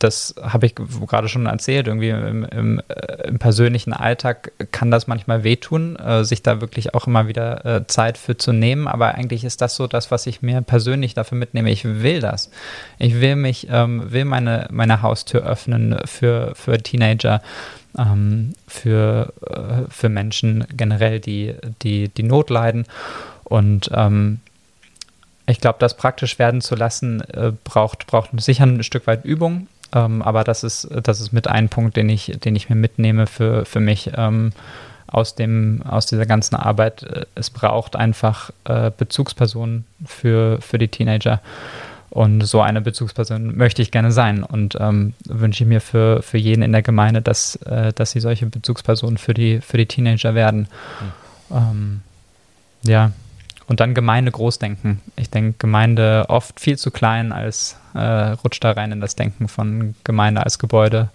das 0.06 0.36
habe 0.42 0.68
ich 0.68 0.76
gerade 0.76 1.28
schon 1.28 1.48
erzählt, 1.48 1.88
irgendwie 1.88 2.10
im, 2.10 2.46
im, 2.46 2.82
äh, 2.88 3.28
im, 3.28 3.40
persönlichen 3.40 3.92
Alltag 3.92 4.52
kann 4.72 4.92
das 4.92 5.08
manchmal 5.08 5.44
wehtun, 5.44 5.96
äh, 5.96 6.24
sich 6.24 6.44
da 6.44 6.62
wirklich 6.62 6.94
auch 6.94 7.08
immer 7.08 7.28
wieder 7.28 7.66
äh, 7.66 7.88
Zeit 7.88 8.18
für 8.18 8.38
zu 8.38 8.54
nehmen. 8.54 8.88
Aber 8.88 9.16
eigentlich 9.16 9.44
ist 9.44 9.62
das 9.62 9.76
so 9.76 9.88
das, 9.88 10.12
was 10.12 10.28
ich 10.28 10.42
mir 10.42 10.62
persönlich 10.62 11.16
dafür 11.16 11.38
mitnehme. 11.38 11.72
Ich 11.72 11.84
will 11.86 12.20
das. 12.20 12.52
Ich 13.00 13.20
will 13.20 13.36
mich, 13.36 13.68
ähm, 13.72 14.12
will 14.12 14.26
meine, 14.26 14.68
meine 14.72 15.02
Haustür 15.02 15.44
öffnen 15.44 15.98
für, 16.06 16.54
für 16.56 16.78
Teenager, 16.78 17.42
ähm, 17.98 18.54
für, 18.68 19.34
äh, 19.50 19.90
für 19.90 20.10
Menschen 20.10 20.66
generell, 20.76 21.20
die, 21.20 21.56
die, 21.82 22.10
die 22.10 22.24
Not 22.24 22.52
leiden. 22.52 22.86
Und 23.44 23.90
ähm, 23.92 24.40
ich 25.48 25.62
glaube, 25.62 25.78
das 25.80 25.96
praktisch 25.98 26.40
werden 26.40 26.62
zu 26.62 26.76
lassen, 26.76 27.22
äh, 27.22 27.54
braucht, 27.64 28.08
braucht 28.08 28.30
sicher 28.42 28.66
ein 28.66 28.84
Stück 28.84 29.08
weit 29.08 29.26
Übung. 29.26 29.68
Ähm, 29.94 30.22
aber 30.22 30.44
das 30.44 30.64
ist, 30.64 30.88
das 31.04 31.22
ist 31.22 31.32
mit 31.32 31.48
ein 31.48 31.70
Punkt, 31.70 31.98
den 31.98 32.10
ich, 32.10 32.38
den 32.44 32.56
ich 32.56 32.70
mir 32.70 32.76
mitnehme 32.76 33.28
für, 33.28 33.66
für 33.66 33.80
mich 33.80 34.12
ähm, 34.16 34.52
aus, 35.08 35.36
dem, 35.36 35.82
aus 35.88 36.06
dieser 36.06 36.26
ganzen 36.26 36.56
Arbeit. 36.56 37.04
Äh, 37.04 37.26
es 37.36 37.50
braucht 37.50 37.96
einfach 37.96 38.52
äh, 38.66 38.92
Bezugspersonen 38.96 39.86
für, 40.06 40.60
für 40.62 40.78
die 40.78 40.88
Teenager. 40.88 41.42
Und 42.10 42.42
so 42.42 42.62
eine 42.62 42.82
Bezugsperson 42.82 43.58
möchte 43.58 43.82
ich 43.82 43.92
gerne 43.92 44.12
sein 44.12 44.44
und 44.44 44.78
ähm, 44.80 45.14
wünsche 45.26 45.64
ich 45.64 45.68
mir 45.68 45.82
für, 45.82 46.22
für 46.22 46.38
jeden 46.38 46.62
in 46.62 46.72
der 46.72 46.82
Gemeinde, 46.82 47.22
dass, 47.22 47.58
äh, 47.58 47.92
dass 47.94 48.12
sie 48.12 48.22
solche 48.22 48.46
Bezugspersonen 48.46 49.18
für 49.18 49.34
die, 49.34 49.60
für 49.60 49.78
die 49.78 49.86
Teenager 49.86 50.34
werden. 50.34 50.68
Mhm. 51.50 52.02
ja, 52.84 53.12
und 53.68 53.80
dann 53.80 53.94
Gemeinde 53.94 54.32
groß 54.32 54.60
denken. 54.60 55.02
Ich 55.16 55.30
denke, 55.30 55.56
Gemeinde 55.60 56.26
oft 56.28 56.60
viel 56.60 56.78
zu 56.78 56.92
klein 56.92 57.32
als 57.32 57.78
äh, 57.94 58.00
rutscht 58.00 58.64
da 58.64 58.72
rein 58.72 58.92
in 58.92 59.02
das 59.02 59.16
Denken 59.16 59.48
von 59.48 59.96
Gemeinde 60.04 60.44
als 60.44 60.60
Gebäude 60.60 61.10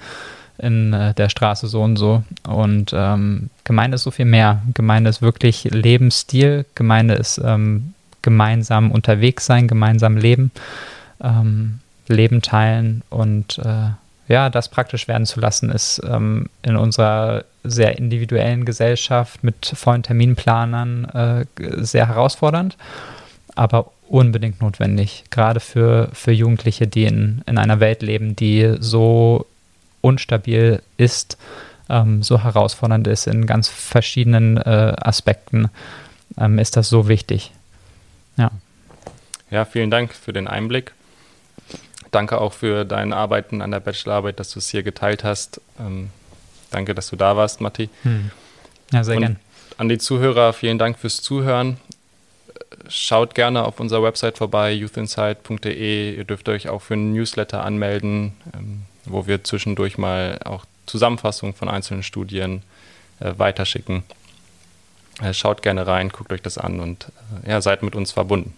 in 0.59 0.92
äh, 0.92 1.14
der 1.14 1.28
Straße 1.28 1.68
so 1.68 1.82
und 1.82 1.96
so. 1.96 2.22
Und 2.46 2.92
ähm, 2.94 3.51
Gemeinde 3.64 3.94
ist 3.96 4.03
so 4.03 4.11
viel 4.11 4.24
mehr. 4.24 4.62
Gemeinde 4.74 5.11
ist 5.11 5.22
wirklich 5.22 5.64
Lebensstil. 5.64 6.66
Gemeinde 6.74 7.14
ist 7.14 7.40
ähm, 7.44 7.94
gemeinsam 8.22 8.90
unterwegs 8.90 9.46
sein, 9.46 9.68
gemeinsam 9.68 10.16
leben, 10.16 10.51
ähm, 11.22 11.78
Leben 12.09 12.42
teilen 12.42 13.03
und 13.09 13.59
äh, 13.59 13.90
ja, 14.31 14.49
das 14.49 14.68
praktisch 14.68 15.09
werden 15.09 15.26
zu 15.26 15.41
lassen, 15.41 15.70
ist 15.70 16.01
ähm, 16.09 16.49
in 16.62 16.76
unserer 16.76 17.45
sehr 17.64 17.99
individuellen 17.99 18.64
Gesellschaft 18.64 19.43
mit 19.43 19.72
vollen 19.74 20.05
Terminplanern 20.05 21.05
äh, 21.07 21.45
sehr 21.78 22.07
herausfordernd, 22.07 22.76
aber 23.57 23.91
unbedingt 24.09 24.61
notwendig, 24.61 25.24
gerade 25.31 25.59
für, 25.59 26.11
für 26.12 26.31
Jugendliche, 26.31 26.87
die 26.87 27.07
in, 27.07 27.43
in 27.47 27.59
einer 27.59 27.81
Welt 27.81 28.03
leben, 28.03 28.37
die 28.37 28.76
so 28.78 29.47
unstabil 30.01 30.81
ist, 30.97 31.37
ähm, 31.89 32.22
so 32.22 32.41
herausfordernd 32.41 33.09
ist 33.09 33.26
in 33.26 33.47
ganz 33.47 33.66
verschiedenen 33.66 34.59
äh, 34.59 34.95
Aspekten, 34.97 35.70
ähm, 36.39 36.61
ist 36.61 36.76
das 36.76 36.89
so 36.89 37.09
wichtig. 37.09 37.51
Ja. 38.37 38.53
Ja, 39.51 39.64
vielen 39.64 39.91
Dank 39.91 40.14
für 40.14 40.33
den 40.33 40.47
Einblick. 40.47 40.93
Danke 42.11 42.41
auch 42.41 42.53
für 42.53 42.85
dein 42.85 43.13
Arbeiten 43.13 43.63
an 43.63 43.71
der 43.71 43.81
Bachelorarbeit, 43.81 44.41
dass 44.41 44.51
du 44.51 44.59
es 44.59 44.69
hier 44.69 44.83
geteilt 44.83 45.25
hast. 45.25 45.61
Ähm, 45.79 46.11
danke, 46.71 46.95
dass 46.95 47.09
du 47.09 47.17
da 47.17 47.37
warst, 47.37 47.61
Matti. 47.61 47.89
Hm. 48.03 48.31
Ja, 48.93 49.05
sehr 49.05 49.17
gerne. 49.17 49.37
An 49.79 49.89
die 49.89 49.99
Zuhörer, 49.99 50.53
vielen 50.53 50.79
Dank 50.79 50.99
fürs 50.99 51.23
Zuhören. 51.23 51.79
schaut 52.89 53.35
gerne 53.35 53.65
auf 53.65 53.79
unserer 53.79 54.03
Website 54.03 54.39
vorbei, 54.39 54.73
youthinsight.de. 54.73 56.17
Ihr 56.17 56.25
dürft 56.25 56.49
euch 56.49 56.69
auch 56.69 56.83
für 56.83 56.95
einen 56.95 57.13
Newsletter 57.13 57.65
anmelden, 57.65 58.33
ähm, 58.55 58.83
wo 59.05 59.27
wir 59.27 59.45
zwischendurch 59.45 59.97
mal 59.97 60.41
auch 60.45 60.65
Zusammenfassungen 60.87 61.55
von 61.55 61.69
einzelnen 61.69 62.03
Studien 62.03 62.63
äh, 63.21 63.33
weiterschicken. 63.37 64.03
Äh, 65.23 65.35
schaut 65.35 65.63
gerne 65.63 65.87
rein, 65.87 66.09
guckt 66.09 66.33
euch 66.33 66.43
das 66.43 66.59
an 66.59 66.81
und 66.81 67.07
äh, 67.45 67.51
ja, 67.51 67.61
seid 67.61 67.83
mit 67.83 67.95
uns 67.95 68.13
verbunden. 68.13 68.55